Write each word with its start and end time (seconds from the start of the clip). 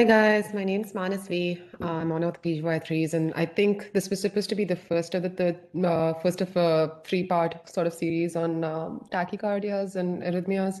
Hi 0.00 0.04
guys, 0.04 0.54
my 0.54 0.64
name's 0.64 0.94
Manasvi. 0.94 1.60
Uh, 1.78 1.84
I'm 1.84 2.10
on 2.10 2.22
the 2.22 2.32
PGY3s, 2.32 3.12
and 3.12 3.34
I 3.34 3.44
think 3.44 3.92
this 3.92 4.08
was 4.08 4.18
supposed 4.18 4.48
to 4.48 4.54
be 4.54 4.64
the 4.64 4.74
first 4.74 5.14
of 5.14 5.22
the 5.22 5.28
third, 5.28 5.58
uh, 5.84 6.14
first 6.14 6.40
of 6.40 6.56
a 6.56 6.96
three-part 7.04 7.68
sort 7.68 7.86
of 7.86 7.92
series 7.92 8.34
on 8.34 8.64
um, 8.64 9.06
tachycardias 9.12 9.96
and 9.96 10.22
arrhythmias. 10.22 10.80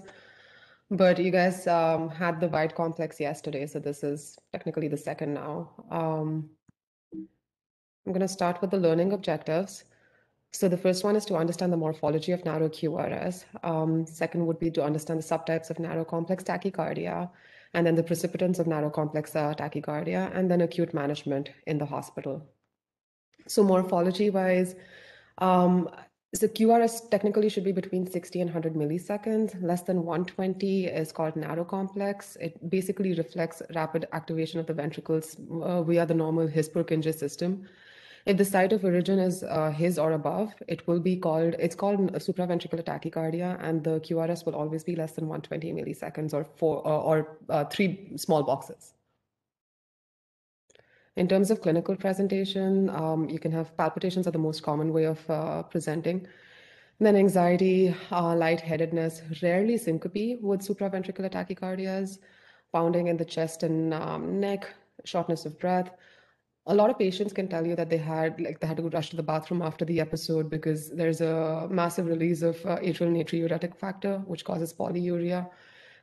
But 0.90 1.18
you 1.18 1.30
guys 1.30 1.66
um, 1.66 2.08
had 2.08 2.40
the 2.40 2.48
wide 2.48 2.74
complex 2.74 3.20
yesterday, 3.20 3.66
so 3.66 3.78
this 3.78 4.02
is 4.02 4.38
technically 4.54 4.88
the 4.88 4.96
second 4.96 5.34
now. 5.34 5.70
Um, 5.90 6.48
I'm 7.12 8.14
going 8.14 8.20
to 8.20 8.26
start 8.28 8.62
with 8.62 8.70
the 8.70 8.78
learning 8.78 9.12
objectives. 9.12 9.84
So 10.52 10.66
the 10.66 10.78
first 10.78 11.04
one 11.04 11.14
is 11.14 11.26
to 11.26 11.36
understand 11.36 11.74
the 11.74 11.76
morphology 11.76 12.32
of 12.32 12.42
narrow 12.46 12.70
QRS. 12.70 13.44
Um, 13.64 14.06
second 14.06 14.46
would 14.46 14.58
be 14.58 14.70
to 14.70 14.82
understand 14.82 15.20
the 15.22 15.24
subtypes 15.24 15.68
of 15.68 15.78
narrow 15.78 16.06
complex 16.06 16.42
tachycardia 16.42 17.28
and 17.74 17.86
then 17.86 17.94
the 17.94 18.02
precipitants 18.02 18.58
of 18.58 18.66
narrow 18.66 18.90
complex 18.90 19.34
uh, 19.36 19.54
tachycardia, 19.54 20.34
and 20.36 20.50
then 20.50 20.60
acute 20.60 20.92
management 20.92 21.50
in 21.66 21.78
the 21.78 21.86
hospital. 21.86 22.42
So 23.46 23.62
morphology 23.62 24.30
wise, 24.30 24.74
um, 25.38 25.88
so 26.32 26.46
QRS 26.46 27.10
technically 27.10 27.48
should 27.48 27.64
be 27.64 27.72
between 27.72 28.08
60 28.08 28.40
and 28.40 28.50
100 28.50 28.74
milliseconds. 28.74 29.60
Less 29.60 29.82
than 29.82 30.04
120 30.04 30.86
is 30.86 31.10
called 31.10 31.34
narrow 31.34 31.64
complex. 31.64 32.36
It 32.40 32.70
basically 32.70 33.14
reflects 33.14 33.62
rapid 33.74 34.06
activation 34.12 34.60
of 34.60 34.66
the 34.66 34.74
ventricles 34.74 35.36
uh, 35.50 35.82
via 35.82 36.06
the 36.06 36.14
normal 36.14 36.46
His-Purkinje 36.46 37.18
system. 37.18 37.66
If 38.26 38.36
the 38.36 38.44
site 38.44 38.72
of 38.72 38.84
origin 38.84 39.18
is 39.18 39.42
uh, 39.42 39.70
his 39.70 39.98
or 39.98 40.12
above, 40.12 40.52
it 40.68 40.86
will 40.86 41.00
be 41.00 41.16
called, 41.16 41.54
it's 41.58 41.74
called 41.74 42.12
supraventricular 42.12 42.84
tachycardia, 42.84 43.58
and 43.62 43.82
the 43.82 44.00
QRS 44.00 44.44
will 44.44 44.54
always 44.54 44.84
be 44.84 44.94
less 44.94 45.12
than 45.12 45.26
120 45.26 45.72
milliseconds 45.72 46.34
or 46.34 46.44
four 46.44 46.86
uh, 46.86 46.90
or 46.90 47.38
uh, 47.48 47.64
three 47.64 48.12
small 48.16 48.42
boxes. 48.42 48.92
In 51.16 51.28
terms 51.28 51.50
of 51.50 51.60
clinical 51.60 51.96
presentation, 51.96 52.88
um, 52.90 53.28
you 53.28 53.38
can 53.38 53.52
have 53.52 53.76
palpitations 53.76 54.26
are 54.26 54.30
the 54.30 54.38
most 54.38 54.62
common 54.62 54.92
way 54.92 55.04
of 55.04 55.18
uh, 55.30 55.62
presenting. 55.62 56.26
then 56.98 57.16
anxiety, 57.16 57.94
uh, 58.12 58.34
lightheadedness, 58.36 59.22
rarely 59.42 59.78
syncope 59.78 60.38
with 60.42 60.60
supraventricular 60.60 61.30
tachycardias, 61.30 62.18
pounding 62.72 63.06
in 63.08 63.16
the 63.16 63.24
chest 63.24 63.62
and 63.62 63.94
um, 63.94 64.38
neck, 64.38 64.66
shortness 65.04 65.46
of 65.46 65.58
breath, 65.58 65.90
a 66.66 66.74
lot 66.74 66.90
of 66.90 66.98
patients 66.98 67.32
can 67.32 67.48
tell 67.48 67.66
you 67.66 67.74
that 67.74 67.88
they 67.90 67.96
had 67.96 68.40
like 68.40 68.60
they 68.60 68.66
had 68.66 68.76
to 68.76 68.82
go 68.82 68.90
rush 68.90 69.10
to 69.10 69.16
the 69.16 69.22
bathroom 69.22 69.62
after 69.62 69.84
the 69.84 70.00
episode 70.00 70.50
because 70.50 70.90
there's 70.90 71.20
a 71.20 71.66
massive 71.70 72.06
release 72.06 72.42
of 72.42 72.64
uh, 72.66 72.76
atrial 72.78 73.10
natriuretic 73.10 73.76
factor 73.76 74.18
which 74.26 74.44
causes 74.44 74.72
polyuria 74.72 75.48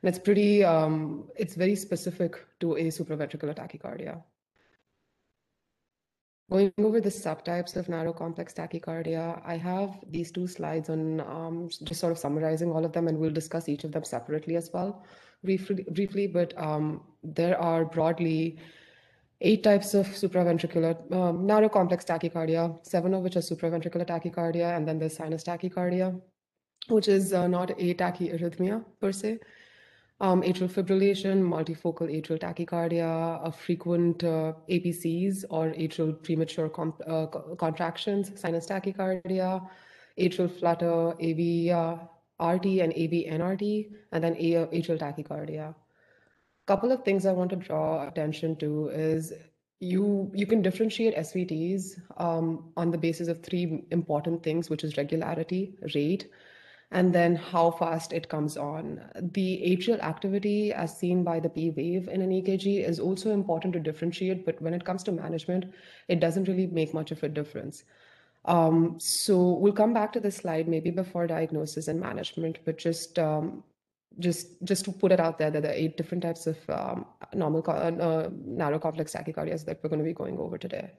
and 0.02 0.08
it's 0.08 0.18
pretty 0.18 0.64
um, 0.64 1.28
it's 1.36 1.54
very 1.54 1.76
specific 1.76 2.44
to 2.60 2.74
a 2.76 2.84
supraventricular 2.88 3.54
tachycardia 3.54 4.22
Going 6.50 6.72
over 6.78 6.98
the 6.98 7.10
subtypes 7.10 7.76
of 7.76 7.90
narrow 7.90 8.14
complex 8.14 8.54
tachycardia, 8.54 9.42
I 9.44 9.58
have 9.58 9.98
these 10.10 10.32
two 10.32 10.46
slides 10.46 10.88
on 10.88 11.20
um, 11.20 11.68
just 11.68 12.00
sort 12.00 12.10
of 12.10 12.18
summarizing 12.18 12.70
all 12.72 12.86
of 12.86 12.92
them, 12.92 13.06
and 13.06 13.18
we'll 13.18 13.30
discuss 13.30 13.68
each 13.68 13.84
of 13.84 13.92
them 13.92 14.02
separately 14.02 14.56
as 14.56 14.70
well, 14.72 15.04
briefly. 15.44 15.84
briefly 15.90 16.26
but 16.26 16.56
um, 16.56 17.02
there 17.22 17.60
are 17.60 17.84
broadly 17.84 18.58
eight 19.40 19.62
types 19.62 19.94
of 19.94 20.06
supraventricular 20.06 21.12
um, 21.12 21.46
narrow 21.46 21.68
complex 21.68 22.04
tachycardia, 22.04 22.78
seven 22.84 23.14
of 23.14 23.22
which 23.22 23.36
are 23.36 23.40
supraventricular 23.40 24.06
tachycardia, 24.06 24.76
and 24.76 24.86
then 24.86 24.98
there's 24.98 25.16
sinus 25.16 25.44
tachycardia, 25.44 26.20
which 26.88 27.08
is 27.08 27.32
uh, 27.32 27.46
not 27.46 27.70
a 27.70 27.94
tachyarrhythmia 27.94 28.84
per 29.00 29.12
se. 29.12 29.38
Um, 30.20 30.42
atrial 30.42 30.68
fibrillation, 30.68 31.40
multifocal 31.42 32.10
atrial 32.10 32.40
tachycardia, 32.40 33.54
frequent 33.54 34.24
uh, 34.24 34.54
APCs 34.68 35.44
or 35.48 35.70
atrial 35.70 36.20
premature 36.24 36.68
uh, 37.06 37.26
contractions, 37.54 38.32
sinus 38.34 38.66
tachycardia, 38.66 39.64
atrial 40.18 40.50
flutter, 40.58 41.12
AV 41.22 41.70
uh, 41.72 41.98
and 42.40 42.92
AV 42.92 43.12
NRT, 43.40 43.92
and 44.10 44.24
then 44.24 44.34
atrial 44.34 44.98
tachycardia 44.98 45.74
couple 46.68 46.92
of 46.92 47.02
things 47.02 47.24
I 47.24 47.32
want 47.32 47.50
to 47.50 47.56
draw 47.56 48.06
attention 48.06 48.56
to 48.56 48.88
is 48.88 49.32
you 49.80 50.30
you 50.34 50.46
can 50.46 50.60
differentiate 50.60 51.16
SVTs 51.16 52.00
um, 52.18 52.72
on 52.76 52.90
the 52.90 52.98
basis 52.98 53.28
of 53.28 53.42
three 53.42 53.84
important 53.90 54.42
things, 54.42 54.68
which 54.68 54.84
is 54.84 54.96
regularity, 54.96 55.78
rate, 55.94 56.28
and 56.90 57.14
then 57.14 57.36
how 57.36 57.70
fast 57.70 58.12
it 58.12 58.28
comes 58.28 58.56
on. 58.56 59.00
The 59.36 59.62
atrial 59.70 60.00
activity 60.00 60.72
as 60.72 60.98
seen 60.98 61.22
by 61.22 61.38
the 61.40 61.48
P 61.48 61.70
wave 61.70 62.08
in 62.08 62.22
an 62.22 62.30
EKG 62.30 62.84
is 62.88 62.98
also 62.98 63.30
important 63.30 63.72
to 63.74 63.80
differentiate, 63.80 64.44
but 64.44 64.60
when 64.60 64.74
it 64.74 64.84
comes 64.84 65.02
to 65.04 65.12
management, 65.12 65.72
it 66.08 66.20
doesn't 66.20 66.48
really 66.48 66.66
make 66.66 66.92
much 66.92 67.12
of 67.12 67.22
a 67.22 67.28
difference. 67.28 67.84
Um, 68.44 68.98
so 68.98 69.54
we'll 69.54 69.72
come 69.72 69.92
back 69.92 70.12
to 70.12 70.20
this 70.20 70.36
slide 70.36 70.68
maybe 70.68 70.90
before 70.90 71.26
diagnosis 71.26 71.88
and 71.88 72.00
management, 72.00 72.58
but 72.64 72.78
just 72.78 73.18
um, 73.18 73.62
just 74.18 74.62
just 74.64 74.84
to 74.84 74.92
put 74.92 75.12
it 75.12 75.20
out 75.20 75.38
there 75.38 75.50
there 75.50 75.64
are 75.64 75.74
eight 75.74 75.96
different 75.96 76.22
types 76.22 76.46
of 76.46 76.58
um, 76.70 77.06
normal 77.34 77.62
uh, 77.68 77.70
uh, 77.70 78.28
narrow 78.44 78.78
complex 78.78 79.12
tachycardias 79.14 79.64
that 79.64 79.80
we're 79.82 79.88
going 79.88 80.00
to 80.00 80.04
be 80.04 80.12
going 80.12 80.38
over 80.38 80.58
today. 80.58 80.90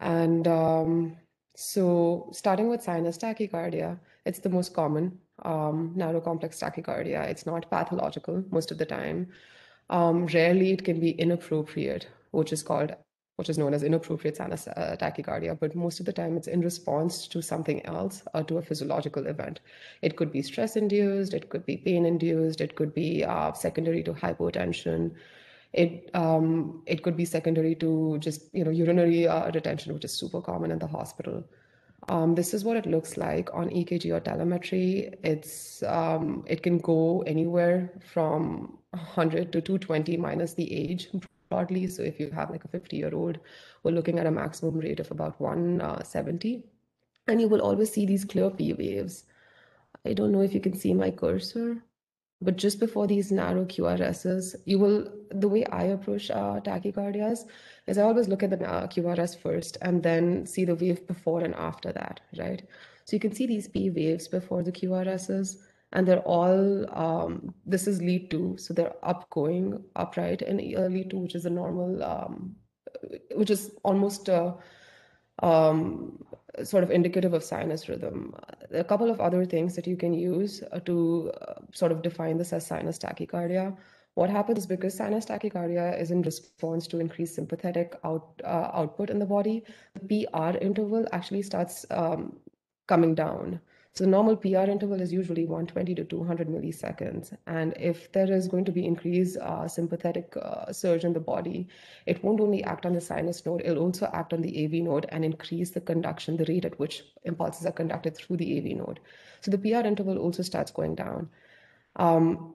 And 0.00 0.46
um, 0.46 1.16
so 1.56 2.28
starting 2.32 2.68
with 2.68 2.82
sinus 2.82 3.18
tachycardia, 3.18 3.98
it's 4.24 4.38
the 4.38 4.50
most 4.50 4.74
common 4.74 5.18
um, 5.44 5.92
narrow 5.94 6.20
complex 6.20 6.60
tachycardia. 6.60 7.26
It's 7.28 7.46
not 7.46 7.70
pathological 7.70 8.44
most 8.50 8.70
of 8.70 8.78
the 8.78 8.86
time. 8.86 9.28
Um, 9.88 10.26
rarely 10.26 10.72
it 10.72 10.84
can 10.84 11.00
be 11.00 11.10
inappropriate, 11.10 12.08
which 12.32 12.52
is 12.52 12.62
called 12.62 12.94
which 13.36 13.50
is 13.50 13.58
known 13.58 13.74
as 13.74 13.82
inappropriate 13.82 14.40
uh, 14.40 14.48
tachycardia, 14.96 15.58
but 15.60 15.74
most 15.74 16.00
of 16.00 16.06
the 16.06 16.12
time 16.12 16.36
it's 16.36 16.48
in 16.48 16.62
response 16.62 17.28
to 17.28 17.42
something 17.42 17.84
else 17.84 18.22
or 18.34 18.42
to 18.42 18.58
a 18.58 18.62
physiological 18.62 19.26
event. 19.26 19.60
It 20.02 20.16
could 20.16 20.32
be 20.32 20.42
stress 20.42 20.76
induced, 20.76 21.34
it 21.34 21.50
could 21.50 21.66
be 21.66 21.76
pain 21.76 22.06
induced, 22.06 22.62
it 22.62 22.76
could 22.76 22.94
be 22.94 23.24
uh, 23.24 23.52
secondary 23.52 24.02
to 24.04 24.14
hypotension. 24.14 25.12
It 25.74 26.10
um, 26.14 26.82
it 26.86 27.02
could 27.02 27.16
be 27.16 27.26
secondary 27.26 27.74
to 27.76 28.16
just 28.18 28.54
you 28.54 28.64
know 28.64 28.70
urinary 28.70 29.28
uh, 29.28 29.50
retention, 29.52 29.92
which 29.92 30.06
is 30.06 30.12
super 30.12 30.40
common 30.40 30.70
in 30.70 30.78
the 30.78 30.86
hospital. 30.86 31.44
Um, 32.08 32.34
this 32.34 32.54
is 32.54 32.64
what 32.64 32.76
it 32.76 32.86
looks 32.86 33.16
like 33.16 33.52
on 33.52 33.68
EKG 33.68 34.14
or 34.14 34.20
telemetry. 34.20 35.12
It's 35.22 35.82
um, 35.82 36.44
it 36.46 36.62
can 36.62 36.78
go 36.78 37.22
anywhere 37.26 37.92
from 38.12 38.78
100 38.90 39.52
to 39.52 39.60
220 39.60 40.16
minus 40.16 40.54
the 40.54 40.72
age 40.72 41.10
broadly. 41.48 41.86
So 41.86 42.02
if 42.02 42.20
you 42.20 42.30
have 42.30 42.50
like 42.50 42.64
a 42.64 42.68
50 42.68 42.96
year 42.96 43.14
old, 43.14 43.38
we're 43.82 43.92
looking 43.92 44.18
at 44.18 44.26
a 44.26 44.30
maximum 44.30 44.78
rate 44.78 45.00
of 45.00 45.10
about 45.10 45.40
170. 45.40 46.64
And 47.28 47.40
you 47.40 47.48
will 47.48 47.60
always 47.60 47.92
see 47.92 48.06
these 48.06 48.24
clear 48.24 48.50
P 48.50 48.72
waves. 48.72 49.24
I 50.04 50.12
don't 50.12 50.32
know 50.32 50.42
if 50.42 50.54
you 50.54 50.60
can 50.60 50.74
see 50.74 50.94
my 50.94 51.10
cursor, 51.10 51.82
but 52.40 52.56
just 52.56 52.78
before 52.78 53.06
these 53.06 53.32
narrow 53.32 53.64
QRSs, 53.64 54.56
you 54.66 54.78
will, 54.78 55.10
the 55.30 55.48
way 55.48 55.64
I 55.66 55.84
approach 55.84 56.30
uh, 56.30 56.60
tachycardias 56.60 57.46
is 57.86 57.98
I 57.98 58.02
always 58.02 58.28
look 58.28 58.42
at 58.42 58.50
the 58.50 58.68
uh, 58.68 58.86
QRS 58.86 59.38
first 59.40 59.78
and 59.80 60.02
then 60.02 60.46
see 60.46 60.64
the 60.64 60.74
wave 60.74 61.06
before 61.06 61.40
and 61.42 61.54
after 61.54 61.92
that, 61.92 62.20
right? 62.38 62.62
So 63.04 63.16
you 63.16 63.20
can 63.20 63.32
see 63.32 63.46
these 63.46 63.68
P 63.68 63.90
waves 63.90 64.28
before 64.28 64.62
the 64.62 64.72
QRSs 64.72 65.56
and 65.92 66.06
they're 66.06 66.20
all 66.20 66.86
um, 66.96 67.54
this 67.64 67.86
is 67.86 68.02
lead 68.02 68.30
two 68.30 68.56
so 68.58 68.74
they're 68.74 68.94
up 69.02 69.28
going 69.30 69.82
upright 69.94 70.42
and 70.42 70.60
lead 70.60 71.10
two 71.10 71.18
which 71.18 71.34
is 71.34 71.46
a 71.46 71.50
normal 71.50 72.02
um, 72.02 72.54
which 73.34 73.50
is 73.50 73.70
almost 73.84 74.28
uh, 74.28 74.52
um, 75.42 76.24
sort 76.64 76.84
of 76.84 76.90
indicative 76.90 77.34
of 77.34 77.44
sinus 77.44 77.88
rhythm. 77.88 78.34
A 78.72 78.84
couple 78.84 79.10
of 79.10 79.20
other 79.20 79.44
things 79.44 79.74
that 79.76 79.86
you 79.86 79.96
can 79.96 80.14
use 80.14 80.62
uh, 80.72 80.80
to 80.80 81.32
uh, 81.42 81.54
sort 81.72 81.92
of 81.92 82.02
define 82.02 82.38
this 82.38 82.52
as 82.52 82.66
sinus 82.66 82.98
tachycardia. 82.98 83.76
What 84.14 84.30
happens 84.30 84.60
is 84.60 84.66
because 84.66 84.96
sinus 84.96 85.26
tachycardia 85.26 86.00
is 86.00 86.10
in 86.10 86.22
response 86.22 86.86
to 86.88 87.00
increased 87.00 87.34
sympathetic 87.34 87.98
out, 88.02 88.40
uh, 88.44 88.70
output 88.72 89.10
in 89.10 89.18
the 89.18 89.26
body 89.26 89.62
the 90.00 90.26
pr 90.32 90.56
interval 90.58 91.06
actually 91.12 91.42
starts 91.42 91.84
um, 91.90 92.38
coming 92.86 93.14
down 93.14 93.60
so 93.96 94.04
normal 94.04 94.36
PR 94.36 94.68
interval 94.70 95.00
is 95.00 95.10
usually 95.10 95.46
120 95.46 95.94
to 95.94 96.04
200 96.04 96.48
milliseconds. 96.48 97.34
And 97.46 97.72
if 97.80 98.12
there 98.12 98.30
is 98.30 98.46
going 98.46 98.66
to 98.66 98.72
be 98.72 98.84
increased 98.84 99.38
uh, 99.38 99.66
sympathetic 99.66 100.36
uh, 100.36 100.70
surge 100.70 101.04
in 101.04 101.14
the 101.14 101.20
body, 101.20 101.68
it 102.04 102.22
won't 102.22 102.42
only 102.42 102.62
act 102.64 102.84
on 102.84 102.92
the 102.92 103.00
sinus 103.00 103.46
node, 103.46 103.62
it'll 103.64 103.82
also 103.82 104.10
act 104.12 104.34
on 104.34 104.42
the 104.42 104.64
AV 104.64 104.84
node 104.84 105.06
and 105.08 105.24
increase 105.24 105.70
the 105.70 105.80
conduction, 105.80 106.36
the 106.36 106.44
rate 106.44 106.66
at 106.66 106.78
which 106.78 107.04
impulses 107.24 107.64
are 107.64 107.72
conducted 107.72 108.14
through 108.14 108.36
the 108.36 108.58
AV 108.58 108.76
node. 108.76 109.00
So 109.40 109.50
the 109.50 109.58
PR 109.58 109.86
interval 109.86 110.18
also 110.18 110.42
starts 110.42 110.70
going 110.70 110.94
down. 110.94 111.30
Um, 111.96 112.54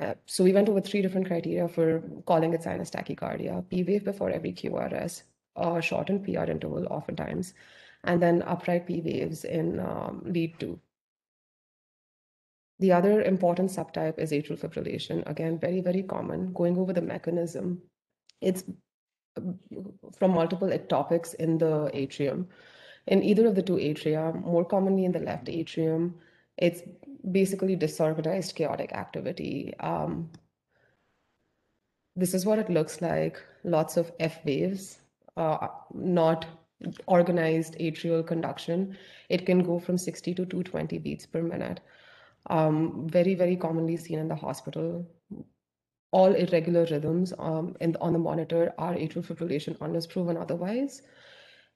uh, 0.00 0.14
so 0.26 0.42
we 0.42 0.52
went 0.52 0.68
over 0.68 0.80
three 0.80 1.02
different 1.02 1.28
criteria 1.28 1.68
for 1.68 2.02
calling 2.26 2.52
it 2.54 2.64
sinus 2.64 2.90
tachycardia, 2.90 3.68
P 3.68 3.84
wave 3.84 4.04
before 4.04 4.30
every 4.30 4.52
QRS, 4.52 5.22
a 5.54 5.80
shortened 5.80 6.24
PR 6.24 6.50
interval 6.50 6.86
oftentimes, 6.86 7.54
and 8.04 8.22
then 8.22 8.42
upright 8.42 8.86
P 8.86 9.00
waves 9.00 9.44
in 9.44 9.80
um, 9.80 10.22
lead 10.24 10.58
two. 10.58 10.80
The 12.80 12.92
other 12.92 13.22
important 13.22 13.70
subtype 13.70 14.18
is 14.18 14.32
atrial 14.32 14.58
fibrillation. 14.58 15.22
Again, 15.30 15.58
very, 15.58 15.80
very 15.80 16.02
common. 16.02 16.52
Going 16.52 16.76
over 16.76 16.92
the 16.92 17.00
mechanism, 17.00 17.80
it's 18.40 18.64
from 20.18 20.32
multiple 20.32 20.68
ectopics 20.68 21.34
in 21.34 21.58
the 21.58 21.90
atrium. 21.94 22.48
In 23.06 23.22
either 23.22 23.46
of 23.46 23.54
the 23.54 23.62
two 23.62 23.76
atria, 23.76 24.34
more 24.44 24.64
commonly 24.64 25.04
in 25.04 25.12
the 25.12 25.20
left 25.20 25.48
atrium, 25.48 26.16
it's 26.56 26.82
basically 27.30 27.76
disorganized 27.76 28.56
chaotic 28.56 28.92
activity. 28.92 29.74
Um, 29.78 30.30
this 32.16 32.34
is 32.34 32.44
what 32.44 32.58
it 32.58 32.68
looks 32.68 33.00
like. 33.00 33.40
Lots 33.64 33.96
of 33.96 34.12
F 34.18 34.44
waves, 34.44 34.98
uh, 35.36 35.68
not 35.94 36.46
organized 37.06 37.76
atrial 37.78 38.26
conduction. 38.26 38.96
It 39.28 39.46
can 39.46 39.62
go 39.62 39.78
from 39.78 39.98
60 39.98 40.34
to 40.34 40.46
220 40.46 40.98
beats 40.98 41.26
per 41.26 41.42
minute. 41.42 41.80
Um, 42.50 43.08
very, 43.08 43.34
very 43.34 43.56
commonly 43.56 43.96
seen 43.96 44.18
in 44.18 44.28
the 44.28 44.34
hospital. 44.34 45.06
All 46.10 46.34
irregular 46.34 46.86
rhythms 46.90 47.32
um, 47.38 47.76
in, 47.80 47.96
on 48.00 48.12
the 48.12 48.18
monitor 48.18 48.72
are 48.78 48.94
atrial 48.94 49.24
fibrillation 49.24 49.76
unless 49.80 50.06
proven 50.06 50.36
otherwise. 50.36 51.02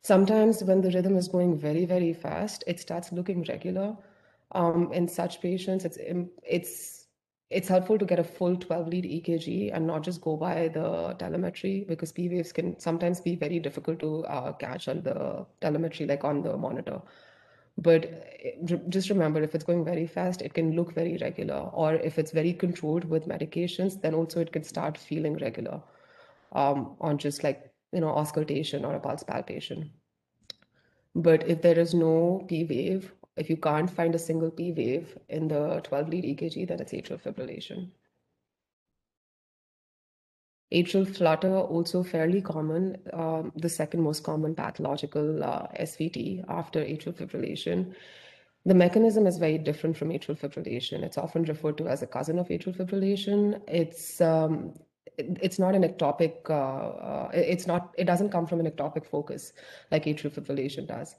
Sometimes 0.03 0.63
when 0.63 0.81
the 0.83 0.91
rhythm 0.91 1.17
is 1.17 1.29
going 1.29 1.59
very, 1.59 1.85
very 1.85 2.13
fast, 2.13 2.63
it 2.67 2.79
starts 2.79 3.13
looking 3.13 3.45
regular. 3.49 3.97
Um, 4.53 4.93
in 4.93 5.09
such 5.09 5.41
patients, 5.41 5.85
it's 5.85 5.99
it's 6.45 7.06
it's 7.49 7.69
helpful 7.69 7.97
to 7.97 8.05
get 8.05 8.19
a 8.19 8.25
full 8.25 8.57
12 8.57 8.89
lead 8.89 9.05
EKG 9.05 9.71
and 9.73 9.87
not 9.87 10.03
just 10.03 10.21
go 10.21 10.37
by 10.37 10.69
the 10.69 11.15
telemetry 11.19 11.85
because 11.89 12.11
P 12.11 12.29
waves 12.29 12.53
can 12.53 12.79
sometimes 12.81 13.21
be 13.21 13.37
very 13.37 13.61
difficult 13.61 14.01
to 14.01 14.25
uh, 14.27 14.53
catch 14.53 14.89
on 14.89 15.03
the 15.03 15.47
telemetry, 15.61 16.07
like 16.07 16.25
on 16.25 16.43
the 16.43 16.57
monitor. 16.57 17.01
But 17.79 18.07
eh, 18.43 18.77
just 18.89 19.11
remember, 19.11 19.43
if 19.43 19.55
it's 19.55 19.65
going 19.65 19.85
very 19.85 20.07
fast, 20.07 20.43
it 20.43 20.55
can 20.55 20.75
look 20.75 20.93
very 20.93 21.19
regular. 21.19 21.71
Or 21.73 21.95
if 21.95 22.19
it's 22.19 22.33
very 22.33 22.53
controlled 22.53 23.05
with 23.05 23.29
medications, 23.29 24.01
then 24.01 24.15
also 24.15 24.41
it 24.41 24.53
can 24.53 24.65
start 24.65 24.99
feeling 24.99 25.37
regular 25.37 25.81
um, 26.53 26.97
on 27.01 27.19
just 27.19 27.45
like, 27.45 27.71
you 27.93 28.01
know, 28.01 28.09
auscultation 28.09 28.85
or 28.85 28.95
a 28.95 29.01
pulse 29.01 29.23
palpation. 29.23 29.91
But 31.15 31.49
if 31.49 31.63
there 31.63 31.79
is 31.79 31.95
no 31.95 32.45
P 32.49 32.65
wave 32.65 33.13
if 33.37 33.51
you 33.51 33.57
can't 33.57 33.91
find 33.91 34.15
a 34.15 34.19
single 34.19 34.51
P 34.51 34.73
wave 34.73 35.19
in 35.29 35.49
the 35.49 35.81
12 35.85 36.09
lead 36.09 36.25
EKG, 36.25 36.67
then 36.69 36.81
it's 36.81 36.93
atrial 36.93 37.21
fibrillation. 37.21 37.91
Atrial 40.73 41.07
flutter, 41.07 41.57
also 41.57 42.03
fairly 42.03 42.41
common, 42.41 42.97
um, 43.13 43.53
the 43.57 43.69
second 43.69 44.03
most 44.03 44.25
common 44.25 44.55
pathological 44.55 45.45
uh, 45.45 45.69
SVT 45.79 46.45
after 46.49 46.81
atrial 46.81 47.15
fibrillation. 47.15 47.95
The 48.65 48.75
mechanism 48.75 49.29
is 49.29 49.39
very 49.39 49.59
different 49.59 49.97
from 49.97 50.09
atrial 50.09 50.37
fibrillation. 50.37 51.05
It's 51.05 51.19
often 51.19 51.45
referred 51.45 51.79
to 51.79 51.87
as 51.87 52.03
a 52.03 52.07
cousin 52.07 52.39
of 52.39 52.49
atrial 52.49 52.77
fibrillation. 52.77 53.61
It's 53.69 54.21
um, 54.21 54.75
it's 55.19 55.59
not 55.59 55.75
an 55.75 55.83
ectopic. 55.83 56.51
Uh, 56.51 56.53
uh, 56.53 57.31
it's 57.33 57.67
not. 57.67 57.95
It 57.97 58.05
doesn't 58.05 58.31
come 58.31 58.47
from 58.47 58.59
an 58.59 58.67
ectopic 58.67 59.07
focus 59.07 59.53
like 59.93 60.07
atrial 60.07 60.33
fibrillation 60.33 60.87
does. 60.89 61.15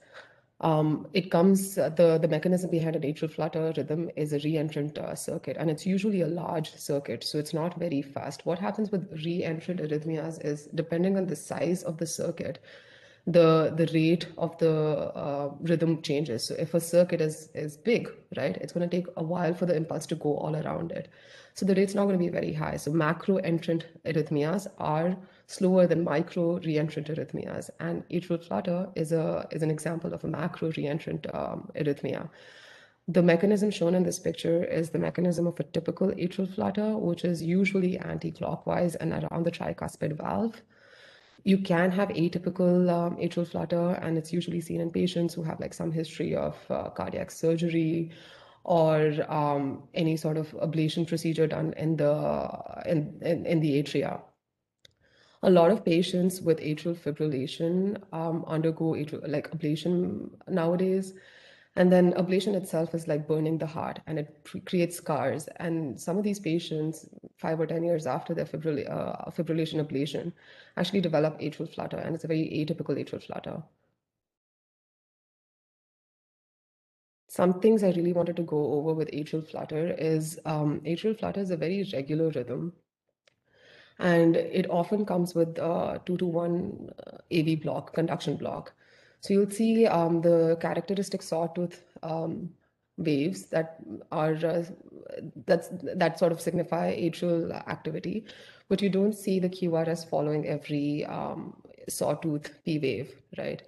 Um, 0.60 1.06
it 1.12 1.30
comes, 1.30 1.78
uh, 1.78 1.90
the, 1.90 2.18
the 2.18 2.26
mechanism 2.26 2.68
behind 2.70 2.96
an 2.96 3.02
atrial 3.02 3.30
flutter 3.30 3.72
rhythm 3.76 4.10
is 4.16 4.32
a 4.32 4.40
reentrant 4.40 4.98
uh, 4.98 5.14
circuit, 5.14 5.56
and 5.56 5.70
it's 5.70 5.86
usually 5.86 6.22
a 6.22 6.26
large 6.26 6.74
circuit, 6.74 7.22
so 7.22 7.38
it's 7.38 7.54
not 7.54 7.78
very 7.78 8.02
fast. 8.02 8.44
What 8.44 8.58
happens 8.58 8.90
with 8.90 9.08
reentrant 9.24 9.80
arrhythmias 9.80 10.44
is 10.44 10.68
depending 10.74 11.16
on 11.16 11.26
the 11.26 11.36
size 11.36 11.84
of 11.84 11.98
the 11.98 12.06
circuit, 12.06 12.58
the 13.28 13.74
the 13.76 13.86
rate 13.92 14.26
of 14.38 14.56
the 14.58 14.74
uh, 15.14 15.50
rhythm 15.60 16.02
changes. 16.02 16.44
So 16.44 16.54
if 16.58 16.74
a 16.74 16.80
circuit 16.80 17.20
is 17.20 17.50
is 17.54 17.76
big, 17.76 18.10
right, 18.36 18.56
it's 18.56 18.72
going 18.72 18.88
to 18.88 18.96
take 18.96 19.06
a 19.16 19.22
while 19.22 19.54
for 19.54 19.66
the 19.66 19.76
impulse 19.76 20.06
to 20.06 20.14
go 20.14 20.34
all 20.38 20.56
around 20.56 20.92
it. 20.92 21.08
So 21.54 21.66
the 21.66 21.74
rate's 21.74 21.94
not 21.94 22.04
going 22.06 22.18
to 22.18 22.24
be 22.24 22.30
very 22.30 22.52
high. 22.52 22.78
So 22.78 22.90
macro 22.90 23.36
entrant 23.36 23.86
arrhythmias 24.06 24.66
are 24.78 25.16
slower 25.48 25.86
than 25.86 26.04
micro 26.04 26.58
reentrant 26.60 27.08
arrhythmias, 27.08 27.70
and 27.80 28.06
atrial 28.10 28.44
flutter 28.46 28.88
is 28.94 29.12
a 29.12 29.48
is 29.50 29.62
an 29.62 29.70
example 29.70 30.12
of 30.12 30.22
a 30.22 30.28
macro 30.28 30.70
reentrant 30.70 31.26
um, 31.34 31.70
arrhythmia. 31.74 32.28
The 33.08 33.22
mechanism 33.22 33.70
shown 33.70 33.94
in 33.94 34.02
this 34.02 34.18
picture 34.18 34.62
is 34.64 34.90
the 34.90 34.98
mechanism 34.98 35.46
of 35.46 35.58
a 35.58 35.64
typical 35.64 36.08
atrial 36.08 36.54
flutter, 36.54 36.96
which 36.98 37.24
is 37.24 37.42
usually 37.42 37.96
anti-clockwise 37.98 38.96
and 38.96 39.12
around 39.14 39.44
the 39.44 39.50
tricuspid 39.50 40.12
valve. 40.18 40.60
You 41.44 41.56
can 41.56 41.90
have 41.92 42.10
atypical 42.10 42.90
um, 42.90 43.16
atrial 43.16 43.48
flutter, 43.48 43.92
and 44.02 44.18
it's 44.18 44.34
usually 44.34 44.60
seen 44.60 44.82
in 44.82 44.90
patients 44.90 45.32
who 45.32 45.42
have 45.44 45.60
like 45.60 45.72
some 45.72 45.90
history 45.90 46.36
of 46.36 46.56
uh, 46.68 46.90
cardiac 46.90 47.30
surgery 47.30 48.10
or 48.64 49.14
um, 49.32 49.84
any 49.94 50.18
sort 50.18 50.36
of 50.36 50.50
ablation 50.66 51.08
procedure 51.08 51.46
done 51.46 51.72
in 51.78 51.96
the 51.96 52.12
in, 52.84 53.18
in, 53.22 53.46
in 53.46 53.60
the 53.60 53.82
atria. 53.82 54.20
A 55.42 55.50
lot 55.50 55.70
of 55.70 55.84
patients 55.84 56.40
with 56.40 56.58
atrial 56.60 56.96
fibrillation 56.96 58.02
um, 58.12 58.44
undergo 58.46 58.92
atrial, 58.94 59.26
like 59.28 59.50
ablation 59.50 60.30
nowadays, 60.48 61.14
and 61.76 61.92
then 61.92 62.12
ablation 62.14 62.54
itself 62.54 62.94
is 62.94 63.06
like 63.06 63.28
burning 63.28 63.56
the 63.58 63.66
heart 63.66 64.00
and 64.06 64.18
it 64.18 64.48
creates 64.66 64.96
scars. 64.96 65.48
And 65.56 66.00
some 66.00 66.18
of 66.18 66.24
these 66.24 66.40
patients, 66.40 67.08
five 67.36 67.60
or 67.60 67.66
10 67.66 67.84
years 67.84 68.06
after 68.06 68.34
their 68.34 68.46
uh, 68.46 69.30
fibrillation 69.30 69.84
ablation, 69.86 70.32
actually 70.76 71.00
develop 71.00 71.38
atrial 71.40 71.72
flutter. 71.72 71.98
And 71.98 72.14
it's 72.16 72.24
a 72.24 72.28
very 72.28 72.48
atypical 72.66 72.96
atrial 72.96 73.22
flutter. 73.22 73.62
Some 77.28 77.60
things 77.60 77.84
I 77.84 77.90
really 77.90 78.12
wanted 78.12 78.36
to 78.36 78.42
go 78.42 78.72
over 78.74 78.92
with 78.94 79.10
atrial 79.12 79.48
flutter 79.48 79.92
is 79.98 80.38
um, 80.44 80.80
atrial 80.80 81.18
flutter 81.18 81.40
is 81.40 81.50
a 81.50 81.56
very 81.56 81.88
regular 81.92 82.30
rhythm. 82.30 82.72
And 83.98 84.36
it 84.36 84.70
often 84.70 85.04
comes 85.04 85.34
with 85.34 85.58
a 85.58 86.00
two 86.06 86.16
to 86.18 86.26
one 86.26 86.90
uh, 87.06 87.18
AV 87.32 87.60
block, 87.60 87.94
conduction 87.94 88.36
block. 88.36 88.72
So 89.20 89.34
you'll 89.34 89.50
see 89.50 89.86
um, 89.86 90.20
the 90.22 90.56
characteristic 90.60 91.22
sawtooth 91.22 91.82
um, 92.02 92.50
waves 92.96 93.46
that 93.46 93.78
are 94.12 94.34
uh, 94.34 94.64
that's 95.46 95.68
that 95.82 96.18
sort 96.18 96.32
of 96.32 96.40
signify 96.40 96.94
atrial 96.94 97.52
activity, 97.68 98.24
but 98.68 98.82
you 98.82 98.88
don't 98.88 99.14
see 99.14 99.40
the 99.40 99.48
QRS 99.48 100.08
following 100.08 100.46
every 100.46 101.04
um, 101.06 101.56
sawtooth 101.88 102.50
P 102.64 102.78
wave, 102.78 103.10
right? 103.36 103.62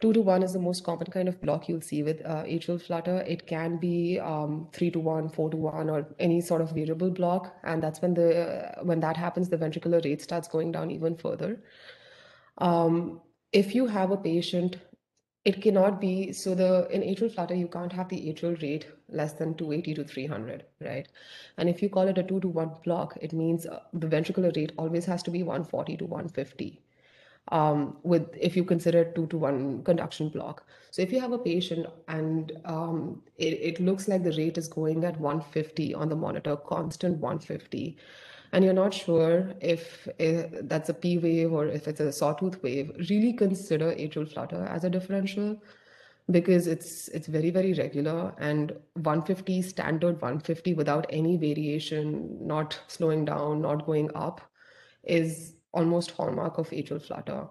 Two 0.00 0.12
to 0.12 0.20
one 0.20 0.42
is 0.42 0.52
the 0.52 0.58
most 0.58 0.84
common 0.84 1.06
kind 1.06 1.28
of 1.28 1.40
block 1.40 1.68
you'll 1.68 1.80
see 1.80 2.02
with 2.02 2.24
uh, 2.24 2.44
atrial 2.44 2.80
flutter. 2.80 3.24
It 3.26 3.46
can 3.46 3.78
be 3.78 4.20
um, 4.20 4.68
three 4.72 4.90
to 4.90 5.00
one, 5.00 5.28
four 5.28 5.48
to 5.50 5.56
one, 5.56 5.88
or 5.88 6.06
any 6.18 6.40
sort 6.40 6.60
of 6.60 6.72
variable 6.72 7.10
block, 7.10 7.54
and 7.64 7.82
that's 7.82 8.02
when 8.02 8.14
the 8.14 8.74
when 8.82 9.00
that 9.00 9.16
happens, 9.16 9.48
the 9.48 9.56
ventricular 9.56 10.04
rate 10.04 10.20
starts 10.20 10.48
going 10.48 10.72
down 10.72 10.90
even 10.90 11.16
further. 11.16 11.62
Um, 12.58 13.22
if 13.52 13.74
you 13.74 13.86
have 13.86 14.10
a 14.10 14.16
patient 14.16 14.76
it 15.46 15.62
cannot 15.62 16.00
be 16.00 16.32
so 16.32 16.54
the 16.60 16.68
in 16.96 17.02
atrial 17.08 17.32
flutter 17.32 17.54
you 17.54 17.68
can't 17.74 17.92
have 17.98 18.08
the 18.12 18.16
atrial 18.30 18.60
rate 18.62 18.86
less 19.20 19.34
than 19.40 19.54
280 19.54 19.94
to 19.94 20.04
300 20.04 20.64
right 20.80 21.08
and 21.56 21.68
if 21.68 21.82
you 21.82 21.88
call 21.88 22.08
it 22.08 22.18
a 22.18 22.24
2 22.30 22.40
to 22.40 22.48
1 22.48 22.72
block 22.84 23.16
it 23.28 23.32
means 23.32 23.66
uh, 23.66 23.78
the 23.92 24.08
ventricular 24.08 24.54
rate 24.56 24.72
always 24.76 25.06
has 25.12 25.22
to 25.22 25.30
be 25.36 25.44
140 25.44 25.96
to 25.98 26.04
150 26.04 26.82
um, 27.52 27.96
with 28.02 28.36
if 28.40 28.56
you 28.56 28.64
consider 28.64 29.04
2 29.04 29.26
to 29.28 29.38
1 29.38 29.84
conduction 29.84 30.28
block. 30.28 30.64
So 30.90 31.02
if 31.02 31.12
you 31.12 31.20
have 31.20 31.32
a 31.32 31.38
patient 31.38 31.86
and 32.08 32.52
um, 32.64 33.22
it, 33.36 33.54
it 33.54 33.80
looks 33.80 34.08
like 34.08 34.24
the 34.24 34.32
rate 34.32 34.58
is 34.58 34.68
going 34.68 35.04
at 35.04 35.20
150 35.20 35.94
on 35.94 36.08
the 36.08 36.16
monitor 36.16 36.56
constant 36.56 37.18
150 37.18 37.96
and 38.52 38.64
you're 38.64 38.72
not 38.72 38.94
sure 38.94 39.52
if, 39.60 40.08
if 40.18 40.68
that's 40.68 40.88
a 40.88 40.94
P 40.94 41.18
wave 41.18 41.52
or 41.52 41.66
if 41.66 41.88
it's 41.88 42.00
a 42.00 42.12
sawtooth 42.12 42.62
wave, 42.62 42.92
really 43.10 43.32
consider 43.32 43.92
atrial 43.92 44.32
flutter 44.32 44.64
as 44.66 44.84
a 44.84 44.90
differential 44.90 45.60
because 46.30 46.66
it's 46.66 47.06
it's 47.08 47.28
very 47.28 47.50
very 47.50 47.72
regular 47.74 48.34
and 48.38 48.72
150 48.94 49.62
standard 49.62 50.14
150 50.20 50.74
without 50.74 51.06
any 51.08 51.36
variation 51.36 52.36
not 52.44 52.80
slowing 52.88 53.24
down 53.24 53.62
not 53.62 53.86
going 53.86 54.10
up 54.16 54.40
is 55.04 55.55
almost 55.72 56.12
hallmark 56.12 56.58
of 56.58 56.70
atrial 56.70 57.02
flutter 57.02 57.46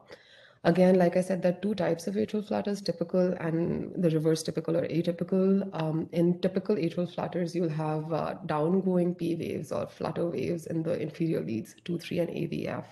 Again, 0.66 0.98
like 0.98 1.16
I 1.16 1.22
said, 1.22 1.44
there 1.44 1.52
are 1.52 1.62
two 1.62 1.76
types 1.76 2.08
of 2.08 2.16
atrial 2.16 2.44
flutters, 2.44 2.82
typical 2.82 3.34
and 3.40 3.94
the 4.02 4.10
reverse 4.10 4.42
typical 4.42 4.76
or 4.76 4.88
atypical. 4.88 5.70
Um, 5.80 6.10
in 6.12 6.42
typical 6.42 6.76
atrial 6.76 7.14
flutters, 7.14 7.54
you'll 7.54 7.70
have 7.70 8.12
uh, 8.12 8.34
downgoing 8.48 9.16
P 9.16 9.36
waves 9.36 9.72
or 9.72 9.86
flutter 9.86 10.26
waves 10.26 10.66
in 10.66 10.82
the 10.82 11.00
inferior 11.00 11.42
leads, 11.42 11.76
2, 11.86 12.00
3, 12.00 12.20
and 12.20 12.30
AVF, 12.30 12.86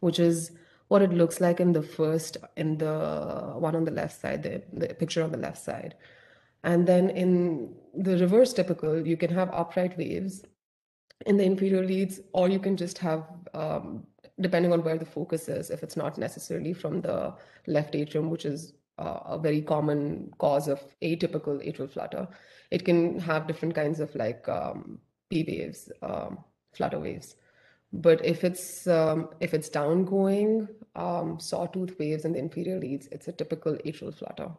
which 0.00 0.18
is 0.18 0.50
what 0.88 1.00
it 1.00 1.12
looks 1.12 1.40
like 1.40 1.60
in 1.60 1.72
the 1.72 1.82
first, 1.82 2.38
in 2.56 2.76
the 2.78 3.52
one 3.56 3.76
on 3.76 3.84
the 3.84 3.92
left 3.92 4.20
side, 4.20 4.42
the, 4.42 4.60
the 4.72 4.92
picture 4.92 5.22
on 5.22 5.30
the 5.30 5.38
left 5.38 5.58
side. 5.58 5.94
And 6.64 6.88
then 6.88 7.10
in 7.10 7.72
the 7.94 8.18
reverse 8.18 8.52
typical, 8.52 9.06
you 9.06 9.16
can 9.16 9.32
have 9.32 9.48
upright 9.52 9.96
waves 9.96 10.42
in 11.24 11.36
the 11.36 11.44
inferior 11.44 11.86
leads, 11.86 12.18
or 12.32 12.48
you 12.48 12.58
can 12.58 12.76
just 12.76 12.98
have 12.98 13.26
um, 13.54 14.06
depending 14.40 14.72
on 14.72 14.82
where 14.82 14.98
the 14.98 15.04
focus 15.04 15.48
is, 15.48 15.70
if 15.70 15.82
it's 15.82 15.96
not 15.96 16.18
necessarily 16.18 16.72
from 16.72 17.00
the 17.00 17.34
left 17.66 17.94
atrium, 17.94 18.30
which 18.30 18.44
is 18.44 18.72
uh, 18.98 19.20
a 19.26 19.38
very 19.38 19.62
common 19.62 20.32
cause 20.38 20.68
of 20.68 20.80
atypical 21.02 21.64
atrial 21.66 21.90
flutter, 21.90 22.28
it 22.70 22.84
can 22.84 23.18
have 23.18 23.46
different 23.46 23.74
kinds 23.74 24.00
of 24.00 24.14
like 24.14 24.48
um, 24.48 24.98
P 25.30 25.44
waves, 25.46 25.90
um, 26.02 26.38
flutter 26.72 26.98
waves. 26.98 27.36
But 27.92 28.24
if 28.24 28.44
it's 28.44 28.86
um, 28.86 29.30
if 29.40 29.52
it's 29.52 29.68
downgoing 29.68 30.68
um, 30.94 31.40
sawtooth 31.40 31.98
waves 31.98 32.24
in 32.24 32.32
the 32.32 32.38
inferior 32.38 32.78
leads, 32.78 33.08
it's 33.08 33.28
a 33.28 33.32
typical 33.32 33.74
atrial 33.84 34.14
flutter. 34.14 34.50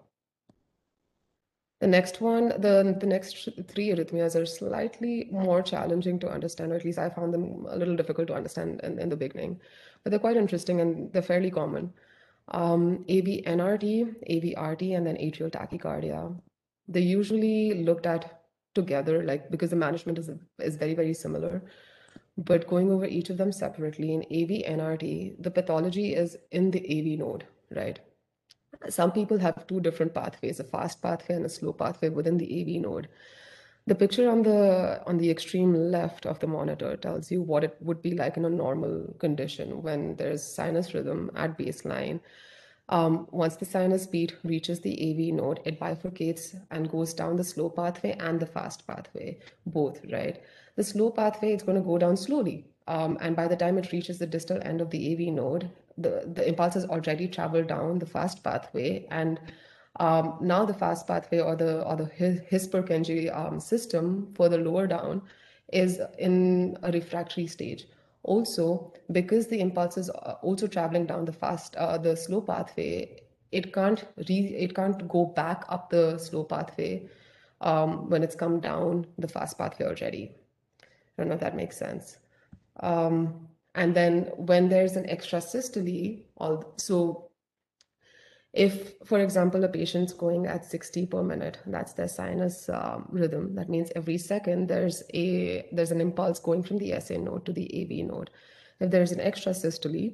The 1.81 1.87
next 1.87 2.21
one, 2.21 2.49
the, 2.49 2.95
the 2.99 3.07
next 3.07 3.49
three 3.67 3.89
arrhythmias 3.89 4.39
are 4.39 4.45
slightly 4.45 5.27
more 5.31 5.63
challenging 5.63 6.19
to 6.19 6.29
understand, 6.29 6.71
or 6.71 6.75
at 6.75 6.85
least 6.85 6.99
I 6.99 7.09
found 7.09 7.33
them 7.33 7.65
a 7.67 7.75
little 7.75 7.95
difficult 7.95 8.27
to 8.27 8.35
understand 8.35 8.81
in, 8.83 8.99
in 8.99 9.09
the 9.09 9.17
beginning, 9.17 9.59
but 10.03 10.11
they're 10.11 10.19
quite 10.19 10.37
interesting 10.37 10.79
and 10.79 11.11
they're 11.11 11.23
fairly 11.23 11.49
common. 11.49 11.91
Um, 12.49 13.03
AV-NRT, 13.09 14.15
AV-RT, 14.29 14.81
and 14.83 15.07
then 15.07 15.17
atrial 15.17 15.49
tachycardia. 15.49 16.39
They're 16.87 17.01
usually 17.01 17.83
looked 17.83 18.05
at 18.05 18.43
together, 18.75 19.23
like 19.23 19.49
because 19.49 19.71
the 19.71 19.75
management 19.75 20.19
is, 20.19 20.29
is 20.59 20.75
very, 20.75 20.93
very 20.93 21.15
similar. 21.15 21.63
But 22.37 22.67
going 22.67 22.91
over 22.91 23.05
each 23.05 23.31
of 23.31 23.37
them 23.37 23.51
separately, 23.51 24.13
in 24.13 24.21
AV-NRT, 24.21 25.41
the 25.41 25.49
pathology 25.49 26.13
is 26.13 26.37
in 26.51 26.69
the 26.69 26.79
AV 26.79 27.17
node, 27.17 27.45
right? 27.71 27.99
Some 28.89 29.11
people 29.11 29.37
have 29.39 29.67
two 29.67 29.79
different 29.79 30.13
pathways, 30.13 30.59
a 30.59 30.63
fast 30.63 31.01
pathway 31.01 31.35
and 31.35 31.45
a 31.45 31.49
slow 31.49 31.73
pathway 31.73 32.09
within 32.09 32.37
the 32.37 32.61
AV 32.61 32.81
node. 32.81 33.07
The 33.87 33.95
picture 33.95 34.29
on 34.29 34.43
the 34.43 35.01
on 35.07 35.17
the 35.17 35.31
extreme 35.31 35.73
left 35.73 36.25
of 36.25 36.39
the 36.39 36.47
monitor 36.47 36.95
tells 36.97 37.31
you 37.31 37.41
what 37.41 37.63
it 37.63 37.75
would 37.81 38.01
be 38.01 38.13
like 38.13 38.37
in 38.37 38.45
a 38.45 38.49
normal 38.49 39.15
condition 39.17 39.81
when 39.81 40.15
there's 40.17 40.43
sinus 40.43 40.93
rhythm 40.93 41.31
at 41.35 41.57
baseline. 41.57 42.19
Um, 42.89 43.27
once 43.31 43.55
the 43.55 43.65
sinus 43.65 44.05
beat 44.05 44.35
reaches 44.43 44.81
the 44.81 44.93
AV 44.93 45.33
node, 45.33 45.61
it 45.65 45.79
bifurcates 45.79 46.55
and 46.71 46.91
goes 46.91 47.13
down 47.13 47.37
the 47.37 47.43
slow 47.43 47.69
pathway 47.69 48.11
and 48.19 48.39
the 48.39 48.45
fast 48.45 48.85
pathway, 48.85 49.39
both, 49.65 50.01
right? 50.11 50.43
The 50.75 50.83
slow 50.83 51.09
pathway 51.09 51.53
is 51.53 51.63
going 51.63 51.77
to 51.77 51.83
go 51.83 51.97
down 51.97 52.17
slowly. 52.17 52.65
Um, 52.91 53.17
and 53.21 53.37
by 53.37 53.47
the 53.47 53.55
time 53.55 53.77
it 53.77 53.93
reaches 53.93 54.19
the 54.19 54.27
distal 54.27 54.59
end 54.63 54.81
of 54.81 54.89
the 54.89 55.01
AV 55.13 55.33
node, 55.33 55.69
the, 55.97 56.29
the 56.33 56.45
impulse 56.45 56.73
has 56.73 56.85
already 56.85 57.25
traveled 57.25 57.67
down 57.67 57.99
the 57.99 58.05
fast 58.05 58.43
pathway 58.43 59.07
and 59.09 59.39
um, 59.99 60.37
now 60.41 60.65
the 60.65 60.73
fast 60.73 61.07
pathway 61.07 61.39
or 61.39 61.55
the 61.55 61.83
or 61.83 61.95
the 61.95 62.05
His 62.05 62.69
um, 63.33 63.59
system 63.61 64.33
further 64.35 64.57
lower 64.57 64.87
down 64.87 65.21
is 65.71 66.01
in 66.19 66.77
a 66.83 66.91
refractory 66.91 67.47
stage. 67.47 67.87
Also, 68.23 68.93
because 69.11 69.47
the 69.47 69.59
impulse 69.61 69.97
is 69.97 70.09
uh, 70.09 70.35
also 70.41 70.67
traveling 70.67 71.05
down 71.05 71.25
the 71.25 71.33
fast 71.33 71.75
uh, 71.77 71.97
the 71.97 72.15
slow 72.15 72.41
pathway, 72.41 73.21
it 73.51 73.73
can't 73.73 74.05
re- 74.29 74.55
it 74.65 74.75
can't 74.75 75.07
go 75.07 75.25
back 75.25 75.63
up 75.69 75.89
the 75.89 76.17
slow 76.17 76.43
pathway 76.43 77.09
um, 77.61 78.09
when 78.09 78.21
it's 78.21 78.35
come 78.35 78.59
down 78.59 79.05
the 79.17 79.27
fast 79.27 79.57
pathway 79.57 79.85
already. 79.85 80.35
I 80.81 80.87
don't 81.17 81.29
know 81.29 81.35
if 81.35 81.41
that 81.41 81.55
makes 81.55 81.77
sense. 81.77 82.17
Um, 82.79 83.47
and 83.75 83.95
then 83.95 84.31
when 84.35 84.69
there's 84.69 84.95
an 84.95 85.09
extra 85.09 85.41
systole, 85.41 86.17
all, 86.37 86.73
so 86.77 87.31
if, 88.53 88.93
for 89.05 89.19
example, 89.19 89.63
a 89.63 89.69
patient's 89.69 90.11
going 90.11 90.45
at 90.45 90.65
60 90.65 91.05
per 91.05 91.23
minute, 91.23 91.59
that's 91.65 91.93
their 91.93 92.09
sinus 92.09 92.67
um, 92.67 93.07
rhythm. 93.09 93.55
That 93.55 93.69
means 93.69 93.91
every 93.95 94.17
second 94.17 94.67
there's 94.67 95.03
a 95.13 95.67
there's 95.71 95.91
an 95.91 96.01
impulse 96.01 96.39
going 96.39 96.63
from 96.63 96.77
the 96.77 96.99
SA 96.99 97.15
node 97.15 97.45
to 97.45 97.53
the 97.53 97.69
AV 97.81 98.05
node. 98.05 98.29
If 98.81 98.91
there's 98.91 99.13
an 99.13 99.21
extra 99.21 99.53
systole, 99.53 100.11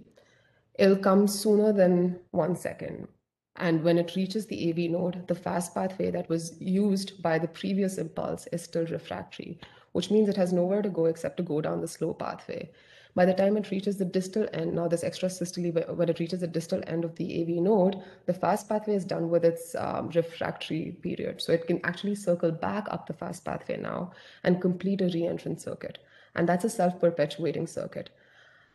it'll 0.76 0.98
come 0.98 1.28
sooner 1.28 1.74
than 1.74 2.20
one 2.32 2.56
second. 2.56 3.08
And 3.56 3.84
when 3.84 3.98
it 3.98 4.16
reaches 4.16 4.46
the 4.46 4.70
AV 4.70 4.92
node, 4.92 5.28
the 5.28 5.34
fast 5.34 5.74
pathway 5.74 6.12
that 6.12 6.30
was 6.30 6.62
used 6.62 7.24
by 7.24 7.40
the 7.40 7.48
previous 7.48 7.98
impulse 7.98 8.46
is 8.52 8.62
still 8.62 8.86
refractory, 8.86 9.60
which 9.98 10.12
means 10.12 10.30
it 10.30 10.38
has 10.38 10.54
nowhere 10.54 10.84
to 10.84 10.90
go 10.90 11.06
except 11.06 11.38
to 11.38 11.44
go 11.44 11.60
down 11.60 11.82
the 11.82 11.88
slow 11.88 12.14
pathway. 12.14 12.70
By 13.16 13.26
the 13.26 13.34
time 13.34 13.58
it 13.58 13.72
reaches 13.72 13.98
the 13.98 14.06
distal 14.06 14.46
end, 14.54 14.76
now 14.76 14.88
this 14.88 15.04
extra 15.04 15.28
systole, 15.28 15.72
when 15.72 16.08
it 16.08 16.20
reaches 16.20 16.42
the 16.42 16.54
distal 16.58 16.84
end 16.86 17.04
of 17.04 17.16
the 17.16 17.42
AV 17.42 17.64
node, 17.64 18.00
the 18.28 18.34
fast 18.36 18.70
pathway 18.70 18.94
is 18.94 19.06
done 19.06 19.32
with 19.32 19.44
its 19.44 19.74
um, 19.74 20.10
refractory 20.10 20.96
period. 21.02 21.42
So 21.42 21.52
it 21.52 21.66
can 21.66 21.84
actually 21.84 22.14
circle 22.14 22.52
back 22.52 22.86
up 22.92 23.08
the 23.08 23.14
fast 23.14 23.44
pathway 23.44 23.78
now 23.78 24.12
and 24.44 24.62
complete 24.62 25.02
a 25.02 25.06
reentrant 25.06 25.60
circuit. 25.60 25.98
And 26.36 26.48
that's 26.48 26.64
a 26.64 26.70
self-perpetuating 26.70 27.66
circuit. 27.66 28.12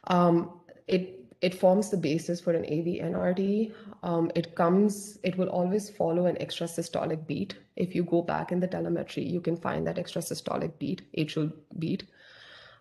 Um, 0.09 0.59
it 0.89 1.22
it 1.43 1.55
forms 1.55 1.91
the 1.91 1.97
basis 1.97 2.41
for 2.41 2.53
an 2.53 2.65
AV 2.65 3.03
NRT. 3.11 3.73
Um, 4.05 4.31
it 4.37 4.55
comes, 4.55 5.19
it 5.25 5.37
will 5.37 5.49
always 5.49 5.91
follow 5.91 6.27
an 6.27 6.41
extra 6.41 6.69
systolic 6.69 7.27
beat. 7.27 7.57
If 7.75 7.97
you 7.97 8.05
go 8.05 8.23
back 8.23 8.53
in 8.53 8.61
the 8.61 8.69
telemetry, 8.69 9.25
you 9.25 9.41
can 9.41 9.57
find 9.57 9.85
that 9.89 9.99
extra 9.99 10.23
systolic 10.23 10.79
beat, 10.79 11.03
atrial 11.19 11.53
beat. 11.81 12.05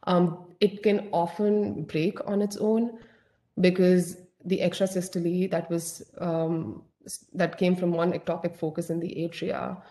Um, 0.04 0.46
it 0.60 0.84
can 0.84 1.10
often 1.12 1.84
break 1.84 2.28
on 2.28 2.42
its 2.42 2.58
own 2.58 3.00
because 3.60 4.18
the 4.46 4.62
extra 4.62 4.88
systole 4.88 5.48
that 5.50 5.70
was 5.70 6.04
um, 6.20 6.84
that 7.34 7.58
came 7.58 7.76
from 7.76 7.92
one 7.92 8.14
ectopic 8.14 8.56
focus 8.56 8.90
in 8.92 9.00
the 9.00 9.10
atria 9.10 9.82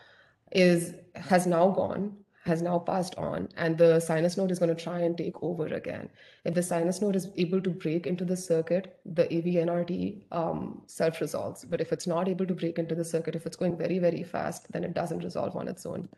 is 0.53 0.95
has 1.15 1.47
now 1.47 1.69
gone 1.71 2.17
has 2.45 2.63
now 2.63 2.79
passed 2.79 3.15
on 3.17 3.49
and 3.57 3.77
the 3.77 4.01
sinus 4.01 4.37
node 4.37 4.51
is 4.51 4.59
going 4.59 4.75
to 4.75 4.83
try 4.83 5.01
and 5.01 5.19
take 5.19 5.43
over 5.43 5.67
again 5.67 6.09
if 6.45 6.55
the 6.55 6.63
sinus 6.63 7.03
node 7.03 7.17
is 7.17 7.29
able 7.37 7.61
to 7.61 7.71
break 7.71 8.07
into 8.07 8.25
the 8.25 8.37
circuit 8.37 8.99
the 9.05 9.25
avnrt 9.25 10.23
um, 10.33 10.83
self 10.87 11.21
resolves 11.21 11.65
but 11.65 11.81
if 11.81 11.93
it's 11.93 12.07
not 12.07 12.29
able 12.29 12.47
to 12.47 12.55
break 12.55 12.79
into 12.79 12.95
the 12.95 13.05
circuit 13.05 13.37
if 13.37 13.47
it's 13.47 13.57
going 13.57 13.77
very 13.77 13.99
very 13.99 14.23
fast 14.23 14.71
then 14.73 14.85
it 14.85 14.95
doesn't 14.95 15.25
resolve 15.25 15.55
on 15.55 15.69
its 15.69 15.85
own 15.85 16.09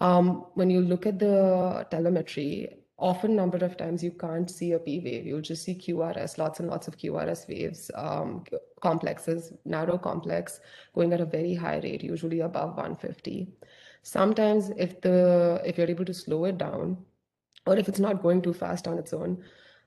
um, 0.00 0.46
when 0.54 0.70
you 0.70 0.80
look 0.80 1.06
at 1.06 1.18
the 1.18 1.86
telemetry, 1.90 2.76
often 2.98 3.36
number 3.36 3.58
of 3.58 3.76
times 3.76 4.02
you 4.02 4.10
can't 4.10 4.50
see 4.50 4.72
a 4.72 4.78
P 4.78 5.00
wave. 5.00 5.26
You'll 5.26 5.40
just 5.40 5.64
see 5.64 5.74
QRS, 5.74 6.38
lots 6.38 6.60
and 6.60 6.68
lots 6.68 6.88
of 6.88 6.96
QRS 6.96 7.48
waves, 7.48 7.90
um, 7.94 8.44
complexes, 8.80 9.52
narrow 9.64 9.98
complex, 9.98 10.60
going 10.94 11.12
at 11.12 11.20
a 11.20 11.26
very 11.26 11.54
high 11.54 11.78
rate, 11.78 12.02
usually 12.02 12.40
above 12.40 12.76
150. 12.76 13.48
Sometimes 14.06 14.70
if 14.76 15.00
the 15.00 15.60
if 15.64 15.76
you're 15.76 15.90
able 15.90 16.04
to 16.04 16.14
slow 16.14 16.44
it 16.44 16.58
down, 16.58 16.96
or 17.66 17.76
if 17.76 17.88
it's 17.88 17.98
not 17.98 18.22
going 18.22 18.40
too 18.40 18.52
fast 18.52 18.86
on 18.86 18.98
its 18.98 19.12
own, 19.12 19.42